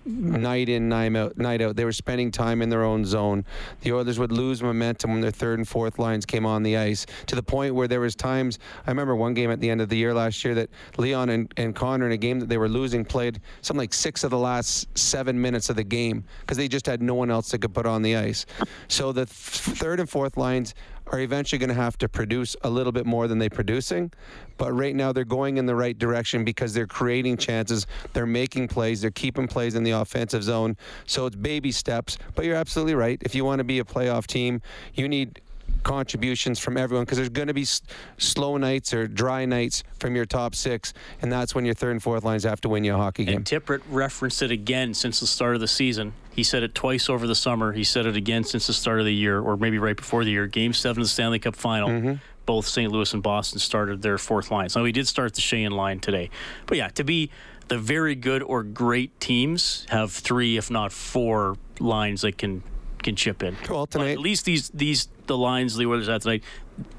night 0.07 0.69
in, 0.69 0.89
night 0.89 1.15
out. 1.15 1.37
Night 1.37 1.61
out. 1.61 1.75
They 1.75 1.85
were 1.85 1.91
spending 1.91 2.31
time 2.31 2.61
in 2.61 2.69
their 2.69 2.83
own 2.83 3.05
zone. 3.05 3.45
The 3.81 3.91
Oilers 3.91 4.17
would 4.19 4.31
lose 4.31 4.63
momentum 4.63 5.11
when 5.11 5.21
their 5.21 5.31
third 5.31 5.59
and 5.59 5.67
fourth 5.67 5.99
lines 5.99 6.25
came 6.25 6.45
on 6.45 6.63
the 6.63 6.77
ice 6.77 7.05
to 7.27 7.35
the 7.35 7.43
point 7.43 7.75
where 7.75 7.87
there 7.87 7.99
was 7.99 8.15
times. 8.15 8.59
I 8.85 8.91
remember 8.91 9.15
one 9.15 9.33
game 9.33 9.51
at 9.51 9.59
the 9.59 9.69
end 9.69 9.81
of 9.81 9.89
the 9.89 9.97
year 9.97 10.13
last 10.13 10.43
year 10.43 10.55
that 10.55 10.69
Leon 10.97 11.29
and, 11.29 11.53
and 11.57 11.75
Connor 11.75 12.05
in 12.05 12.11
a 12.13 12.17
game 12.17 12.39
that 12.39 12.49
they 12.49 12.57
were 12.57 12.69
losing 12.69 13.03
played 13.05 13.41
something 13.61 13.79
like 13.79 13.93
six 13.93 14.23
of 14.23 14.31
the 14.31 14.37
last 14.37 14.87
seven 14.97 15.39
minutes 15.39 15.69
of 15.69 15.75
the 15.75 15.83
game 15.83 16.23
because 16.41 16.57
they 16.57 16.67
just 16.67 16.85
had 16.85 17.01
no 17.01 17.13
one 17.13 17.29
else 17.29 17.51
that 17.51 17.59
could 17.59 17.73
put 17.73 17.85
on 17.85 18.01
the 18.01 18.15
ice. 18.15 18.45
So 18.87 19.11
the 19.11 19.25
th- 19.25 19.29
third 19.77 19.99
and 19.99 20.09
fourth 20.09 20.37
lines 20.37 20.73
are 21.11 21.19
eventually 21.19 21.59
going 21.59 21.69
to 21.69 21.75
have 21.75 21.97
to 21.99 22.09
produce 22.09 22.55
a 22.63 22.69
little 22.69 22.91
bit 22.91 23.05
more 23.05 23.27
than 23.27 23.39
they're 23.39 23.49
producing. 23.49 24.11
But 24.57 24.73
right 24.73 24.95
now 24.95 25.11
they're 25.11 25.23
going 25.23 25.57
in 25.57 25.65
the 25.65 25.75
right 25.75 25.97
direction 25.97 26.43
because 26.43 26.73
they're 26.73 26.87
creating 26.87 27.37
chances, 27.37 27.87
they're 28.13 28.25
making 28.25 28.67
plays, 28.67 29.01
they're 29.01 29.11
keeping 29.11 29.47
plays 29.47 29.75
in 29.75 29.83
the 29.83 29.91
offensive 29.91 30.43
zone. 30.43 30.75
So 31.05 31.25
it's 31.25 31.35
baby 31.35 31.71
steps. 31.71 32.17
But 32.35 32.45
you're 32.45 32.55
absolutely 32.55 32.95
right. 32.95 33.21
If 33.21 33.35
you 33.35 33.45
want 33.45 33.59
to 33.59 33.63
be 33.63 33.79
a 33.79 33.83
playoff 33.83 34.27
team, 34.27 34.61
you 34.93 35.07
need 35.07 35.41
contributions 35.83 36.59
from 36.59 36.75
everyone 36.77 37.05
because 37.05 37.17
there's 37.17 37.29
going 37.29 37.47
to 37.47 37.53
be 37.53 37.61
s- 37.61 37.81
slow 38.17 38.57
nights 38.57 38.93
or 38.93 39.07
dry 39.07 39.45
nights 39.45 39.83
from 39.99 40.15
your 40.15 40.25
top 40.25 40.55
six, 40.55 40.93
and 41.21 41.31
that's 41.31 41.55
when 41.55 41.65
your 41.65 41.73
third 41.73 41.91
and 41.91 42.03
fourth 42.03 42.23
lines 42.23 42.43
have 42.43 42.59
to 42.61 42.69
win 42.69 42.83
you 42.83 42.93
a 42.93 42.97
hockey 42.97 43.25
game. 43.25 43.37
And 43.37 43.45
Tippett 43.45 43.81
referenced 43.89 44.41
it 44.41 44.51
again 44.51 44.93
since 44.93 45.19
the 45.19 45.27
start 45.27 45.55
of 45.55 45.61
the 45.61 45.67
season. 45.67 46.13
He 46.37 46.43
said 46.43 46.61
it 46.61 46.75
twice 46.75 47.09
over 47.09 47.25
the 47.25 47.33
summer. 47.33 47.73
He 47.73 47.83
said 47.83 48.05
it 48.05 48.15
again 48.15 48.43
since 48.43 48.67
the 48.67 48.73
start 48.73 48.99
of 48.99 49.05
the 49.05 49.13
year, 49.13 49.41
or 49.41 49.57
maybe 49.57 49.79
right 49.79 49.97
before 49.97 50.23
the 50.23 50.29
year. 50.29 50.45
Game 50.45 50.71
seven 50.71 51.01
of 51.01 51.05
the 51.05 51.09
Stanley 51.09 51.39
Cup 51.39 51.55
final. 51.55 51.89
Mm-hmm. 51.89 52.13
Both 52.45 52.67
St. 52.67 52.91
Louis 52.91 53.11
and 53.11 53.23
Boston 53.23 53.57
started 53.57 54.03
their 54.03 54.19
fourth 54.19 54.51
lines. 54.51 54.75
Now, 54.75 54.85
he 54.85 54.91
did 54.91 55.07
start 55.07 55.33
the 55.33 55.41
Sheahan 55.41 55.71
line 55.71 55.99
today. 55.99 56.29
But 56.67 56.77
yeah, 56.77 56.89
to 56.89 57.03
be 57.03 57.31
the 57.69 57.79
very 57.79 58.13
good 58.13 58.43
or 58.43 58.61
great 58.61 59.19
teams 59.19 59.87
have 59.89 60.11
three, 60.11 60.57
if 60.57 60.69
not 60.69 60.91
four, 60.91 61.57
lines 61.79 62.21
that 62.21 62.37
can 62.37 62.61
can 63.01 63.15
chip 63.15 63.41
in. 63.41 63.57
Well, 63.67 63.87
tonight, 63.87 64.11
at 64.11 64.19
least 64.19 64.45
these 64.45 64.69
these 64.69 65.09
the 65.25 65.37
lines 65.37 65.75
the 65.75 65.87
Oilers 65.87 66.07
had 66.07 66.21
tonight, 66.21 66.43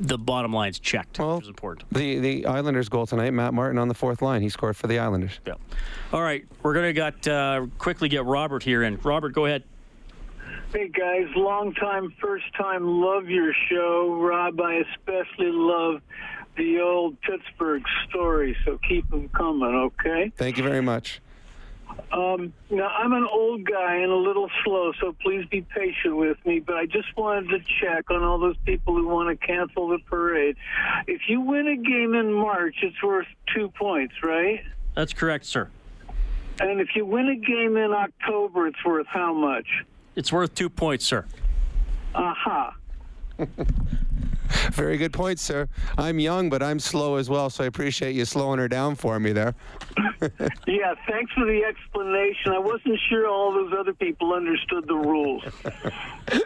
the 0.01 0.18
bottom 0.18 0.53
line's 0.53 0.79
checked, 0.79 1.18
which 1.18 1.43
is 1.43 1.49
important. 1.49 1.93
The 1.93 2.18
the 2.18 2.47
Islanders 2.47 2.89
goal 2.89 3.07
tonight, 3.07 3.31
Matt 3.31 3.55
Martin 3.55 3.79
on 3.79 3.89
the 3.89 3.95
fourth 3.95 4.22
line. 4.22 4.43
He 4.43 4.49
scored 4.49 4.76
for 4.76 4.87
the 4.87 4.99
Islanders. 4.99 5.41
Yeah. 5.47 5.55
All 6.12 6.22
right, 6.22 6.45
we're 6.62 6.74
gonna 6.74 6.93
got 6.93 7.26
uh, 7.26 7.66
quickly 7.79 8.09
get 8.09 8.24
Robert 8.24 8.62
here 8.62 8.83
in. 8.83 8.99
Robert, 9.03 9.33
go 9.33 9.47
ahead. 9.47 9.64
Hey 10.72 10.89
guys, 10.89 11.26
long 11.35 11.72
time, 11.74 12.12
first 12.20 12.45
time, 12.55 12.87
love 12.87 13.29
your 13.29 13.55
show. 13.70 14.18
Rob, 14.20 14.61
I 14.61 14.83
especially 14.95 15.51
love 15.51 16.03
the 16.59 16.81
old 16.81 17.18
Pittsburgh 17.22 17.83
story, 18.09 18.55
so 18.64 18.79
keep 18.87 19.09
them 19.09 19.31
coming, 19.31 19.74
okay? 19.74 20.31
Thank 20.37 20.59
you 20.59 20.64
very 20.64 20.83
much. 20.83 21.22
Um, 22.13 22.53
now, 22.71 22.89
I'm 22.89 23.13
an 23.13 23.27
old 23.31 23.65
guy 23.65 23.97
and 23.97 24.11
a 24.11 24.17
little 24.17 24.51
slow, 24.65 24.93
so 25.01 25.15
please 25.23 25.45
be 25.51 25.63
patient 25.63 26.17
with 26.17 26.39
me, 26.47 26.61
but 26.61 26.77
I 26.77 26.87
just 26.87 27.17
wanted 27.17 27.49
to 27.51 27.59
check 27.81 28.11
on 28.11 28.23
all 28.23 28.39
those 28.39 28.57
people 28.65 28.95
who 28.95 29.07
want 29.07 29.29
to 29.29 29.47
cancel 29.47 29.89
the 29.89 29.99
parade. 29.99 30.57
If 31.07 31.23
you 31.29 31.41
win 31.41 31.67
a 31.69 31.77
game 31.77 32.15
in 32.15 32.33
March, 32.33 32.77
it's 32.83 33.03
worth 33.03 33.27
two 33.55 33.69
points, 33.71 34.15
right? 34.23 34.61
That's 34.95 35.13
correct, 35.13 35.45
sir. 35.45 35.69
And 36.61 36.81
if 36.81 36.89
you 36.97 37.05
win 37.05 37.29
a 37.29 37.37
game 37.37 37.77
in 37.77 37.93
October, 37.93 38.67
it's 38.67 38.85
worth 38.85 39.07
how 39.07 39.33
much? 39.33 39.67
It's 40.17 40.33
worth 40.33 40.55
two 40.55 40.71
points, 40.71 41.05
sir. 41.05 41.25
Aha. 42.15 42.75
Very 44.73 44.97
good 44.97 45.13
point, 45.13 45.39
sir. 45.39 45.69
I'm 45.97 46.19
young, 46.19 46.51
but 46.51 46.63
I'm 46.63 46.79
slow 46.79 47.17
as 47.17 47.29
well, 47.29 47.51
so 47.51 47.65
I 47.65 47.67
appreciate 47.67 48.15
you 48.15 48.25
slowing 48.25 48.59
her 48.59 48.69
down 48.69 48.95
for 48.95 49.19
me 49.21 49.33
there. 49.33 49.55
Yeah, 50.67 50.95
thanks 51.09 51.33
for 51.33 51.47
the 51.47 51.65
explanation. 51.65 52.53
I 52.53 52.59
wasn't 52.59 52.99
sure 53.09 53.29
all 53.29 53.53
those 53.53 53.73
other 53.79 53.95
people 53.95 54.35
understood 54.35 54.87
the 54.87 54.97
rules. 54.97 55.45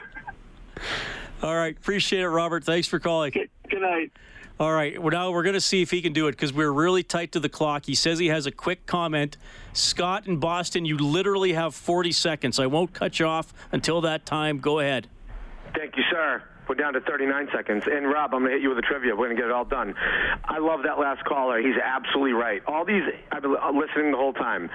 All 1.43 1.57
right, 1.57 1.77
appreciate 1.77 2.21
it, 2.21 2.29
Robert. 2.29 2.65
Thanks 2.65 2.87
for 2.87 2.99
calling. 2.99 3.33
Good 3.33 3.81
night. 3.81 4.13
All 4.61 4.73
right, 4.73 5.01
well, 5.01 5.11
now 5.11 5.33
we're 5.33 5.43
going 5.43 5.55
to 5.55 5.61
see 5.61 5.83
if 5.83 5.91
he 5.91 6.03
can 6.03 6.13
do 6.13 6.29
it 6.29 6.33
because 6.33 6.53
we're 6.53 6.71
really 6.71 7.03
tight 7.03 7.33
to 7.33 7.41
the 7.41 7.49
clock. 7.49 7.87
He 7.87 7.95
says 7.95 8.19
he 8.19 8.29
has 8.29 8.47
a 8.47 8.53
quick 8.53 8.87
comment. 8.87 9.39
Scott 9.73 10.27
in 10.27 10.37
Boston, 10.37 10.85
you 10.85 10.99
literally 10.99 11.55
have 11.55 11.75
40 11.75 12.13
seconds. 12.13 12.61
I 12.61 12.67
won't 12.67 12.93
cut 12.93 13.19
you 13.19 13.27
off 13.27 13.53
until 13.73 14.03
that 14.03 14.27
time. 14.27 14.59
Go 14.59 14.79
ahead. 14.79 15.09
Thank 15.75 15.97
you, 15.97 16.05
sir. 16.11 16.43
We're 16.69 16.77
down 16.77 16.95
to 16.95 17.01
39 17.01 17.49
seconds. 17.55 17.85
And 17.91 18.07
Rob, 18.07 18.35
I'm 18.35 18.41
going 18.41 18.51
to 18.51 18.57
hit 18.57 18.63
you 18.63 18.69
with 18.71 18.79
a 18.79 18.83
trivia. 18.83 19.15
We're 19.15 19.27
going 19.27 19.37
to 19.37 19.43
get 19.43 19.49
it 19.49 19.53
all 19.53 19.65
done. 19.65 19.95
I 20.45 20.59
love 20.59 20.81
that 20.85 20.99
last 20.99 21.25
caller. 21.25 21.61
He's 21.61 21.77
absolutely 21.83 22.33
right. 22.33 22.63
All 22.67 22.85
these, 22.85 23.03
I've 23.31 23.43
been 23.43 23.57
listening 23.75 24.13
the 24.13 24.17
whole 24.17 24.33
time. 24.33 24.71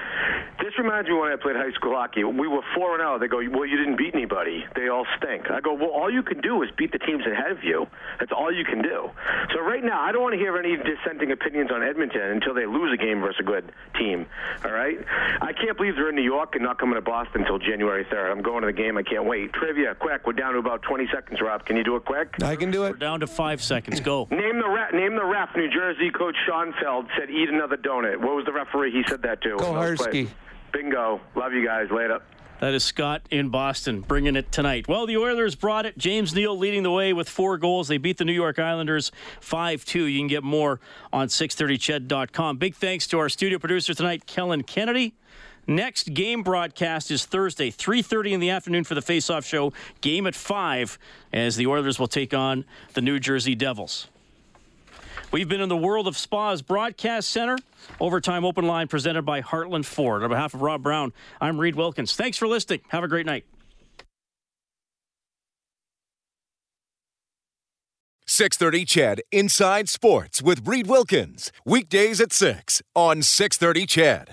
This 0.59 0.77
reminds 0.77 1.07
me 1.07 1.15
when 1.15 1.31
I 1.31 1.35
played 1.35 1.55
high 1.55 1.71
school 1.73 1.95
hockey. 1.95 2.23
We 2.23 2.47
were 2.47 2.61
4 2.75 2.97
0. 2.97 3.19
They 3.19 3.27
go, 3.27 3.37
Well, 3.49 3.65
you 3.65 3.77
didn't 3.77 3.97
beat 3.97 4.13
anybody. 4.13 4.65
They 4.75 4.89
all 4.89 5.05
stink. 5.17 5.49
I 5.49 5.61
go, 5.61 5.73
Well, 5.73 5.89
all 5.89 6.11
you 6.11 6.23
can 6.23 6.41
do 6.41 6.61
is 6.63 6.69
beat 6.77 6.91
the 6.91 6.99
teams 6.99 7.25
ahead 7.25 7.51
of 7.51 7.63
you. 7.63 7.87
That's 8.19 8.31
all 8.31 8.51
you 8.51 8.65
can 8.65 8.81
do. 8.81 9.09
So 9.53 9.61
right 9.61 9.83
now, 9.83 10.01
I 10.01 10.11
don't 10.11 10.21
want 10.21 10.33
to 10.33 10.39
hear 10.39 10.57
any 10.57 10.75
dissenting 10.75 11.31
opinions 11.31 11.71
on 11.71 11.83
Edmonton 11.83 12.21
until 12.21 12.53
they 12.53 12.65
lose 12.65 12.91
a 12.93 12.97
game 12.97 13.21
versus 13.21 13.39
a 13.39 13.43
good 13.43 13.71
team. 13.97 14.25
All 14.65 14.71
right? 14.71 14.97
I 15.41 15.53
can't 15.53 15.77
believe 15.77 15.95
they're 15.95 16.09
in 16.09 16.15
New 16.15 16.21
York 16.21 16.55
and 16.55 16.63
not 16.63 16.79
coming 16.79 16.95
to 16.95 17.01
Boston 17.01 17.41
until 17.41 17.59
January 17.59 18.03
3rd. 18.05 18.31
I'm 18.31 18.41
going 18.41 18.61
to 18.61 18.67
the 18.67 18.73
game. 18.73 18.97
I 18.97 19.03
can't 19.03 19.25
wait. 19.25 19.53
Trivia, 19.53 19.95
quick. 19.95 20.27
We're 20.27 20.33
down 20.33 20.53
to 20.53 20.59
about 20.59 20.81
20 20.81 21.07
seconds, 21.13 21.39
Rob. 21.41 21.65
Can 21.65 21.76
you 21.77 21.83
do 21.83 21.95
it 21.95 22.05
quick? 22.05 22.35
I 22.43 22.55
can 22.55 22.71
do 22.71 22.85
it. 22.85 22.91
We're 22.91 22.97
down 22.97 23.19
to 23.21 23.27
five 23.27 23.61
seconds. 23.61 23.99
Go. 23.99 24.27
Name 24.31 24.59
the 24.59 24.69
ref. 24.69 24.93
Name 24.93 25.15
the 25.15 25.25
ref. 25.25 25.49
New 25.55 25.69
Jersey 25.69 26.09
coach 26.09 26.35
Schoenfeld 26.45 27.07
said, 27.17 27.29
"Eat 27.29 27.49
another 27.49 27.77
donut." 27.77 28.17
What 28.17 28.35
was 28.35 28.45
the 28.45 28.53
referee? 28.53 28.91
He 28.91 29.03
said 29.07 29.21
that 29.23 29.41
too. 29.41 29.57
Koharski. 29.57 30.29
Bingo. 30.71 31.21
Love 31.35 31.53
you 31.53 31.65
guys. 31.65 31.87
Later. 31.91 32.21
That 32.59 32.73
is 32.73 32.83
Scott 32.83 33.21
in 33.29 33.49
Boston 33.49 34.01
bringing 34.01 34.35
it 34.35 34.51
tonight. 34.51 34.87
Well, 34.87 35.05
the 35.05 35.17
Oilers 35.17 35.53
brought 35.53 35.85
it. 35.85 35.95
James 35.95 36.33
Neal 36.33 36.57
leading 36.57 36.81
the 36.81 36.89
way 36.89 37.13
with 37.13 37.29
four 37.29 37.59
goals. 37.59 37.87
They 37.87 37.99
beat 37.99 38.17
the 38.17 38.25
New 38.25 38.33
York 38.33 38.57
Islanders 38.57 39.11
5 39.41 39.85
2. 39.85 40.05
You 40.05 40.19
can 40.19 40.27
get 40.27 40.43
more 40.43 40.79
on 41.13 41.27
630ched.com. 41.27 42.57
Big 42.57 42.73
thanks 42.73 43.05
to 43.07 43.19
our 43.19 43.29
studio 43.29 43.59
producer 43.59 43.93
tonight, 43.93 44.25
Kellen 44.25 44.63
Kennedy. 44.63 45.13
Next 45.67 46.13
game 46.13 46.43
broadcast 46.43 47.11
is 47.11 47.25
Thursday, 47.25 47.69
3:30 47.69 48.31
in 48.33 48.39
the 48.39 48.49
afternoon 48.49 48.85
for 48.85 48.95
the 48.95 49.01
face-off 49.01 49.45
show. 49.45 49.73
Game 49.99 50.25
at 50.25 50.33
5 50.33 50.97
as 51.33 51.57
the 51.57 51.67
Oilers 51.67 51.99
will 51.99 52.07
take 52.07 52.33
on 52.33 52.63
the 52.93 53.01
New 53.01 53.19
Jersey 53.19 53.53
Devils. 53.53 54.07
We've 55.29 55.49
been 55.49 55.59
in 55.59 55.67
the 55.67 55.75
World 55.75 56.07
of 56.07 56.17
Spas 56.17 56.61
Broadcast 56.61 57.29
Center. 57.29 57.57
Overtime 57.99 58.45
Open 58.45 58.65
Line 58.65 58.87
presented 58.87 59.23
by 59.23 59.41
Heartland 59.41 59.83
Ford. 59.83 60.23
On 60.23 60.29
behalf 60.29 60.53
of 60.53 60.61
Rob 60.61 60.83
Brown, 60.83 61.11
I'm 61.41 61.59
Reid 61.59 61.75
Wilkins. 61.75 62.13
Thanks 62.13 62.37
for 62.37 62.47
listening. 62.47 62.79
Have 62.87 63.03
a 63.03 63.09
great 63.09 63.25
night. 63.25 63.43
Six 68.25 68.55
thirty 68.55 68.85
CHED. 68.85 69.21
Inside 69.31 69.89
Sports 69.89 70.41
with 70.41 70.65
Reid 70.65 70.87
Wilkins 70.87 71.51
weekdays 71.65 72.21
at 72.21 72.31
six 72.31 72.81
on 72.95 73.21
six 73.21 73.57
thirty 73.57 73.85
CHED. 73.85 74.25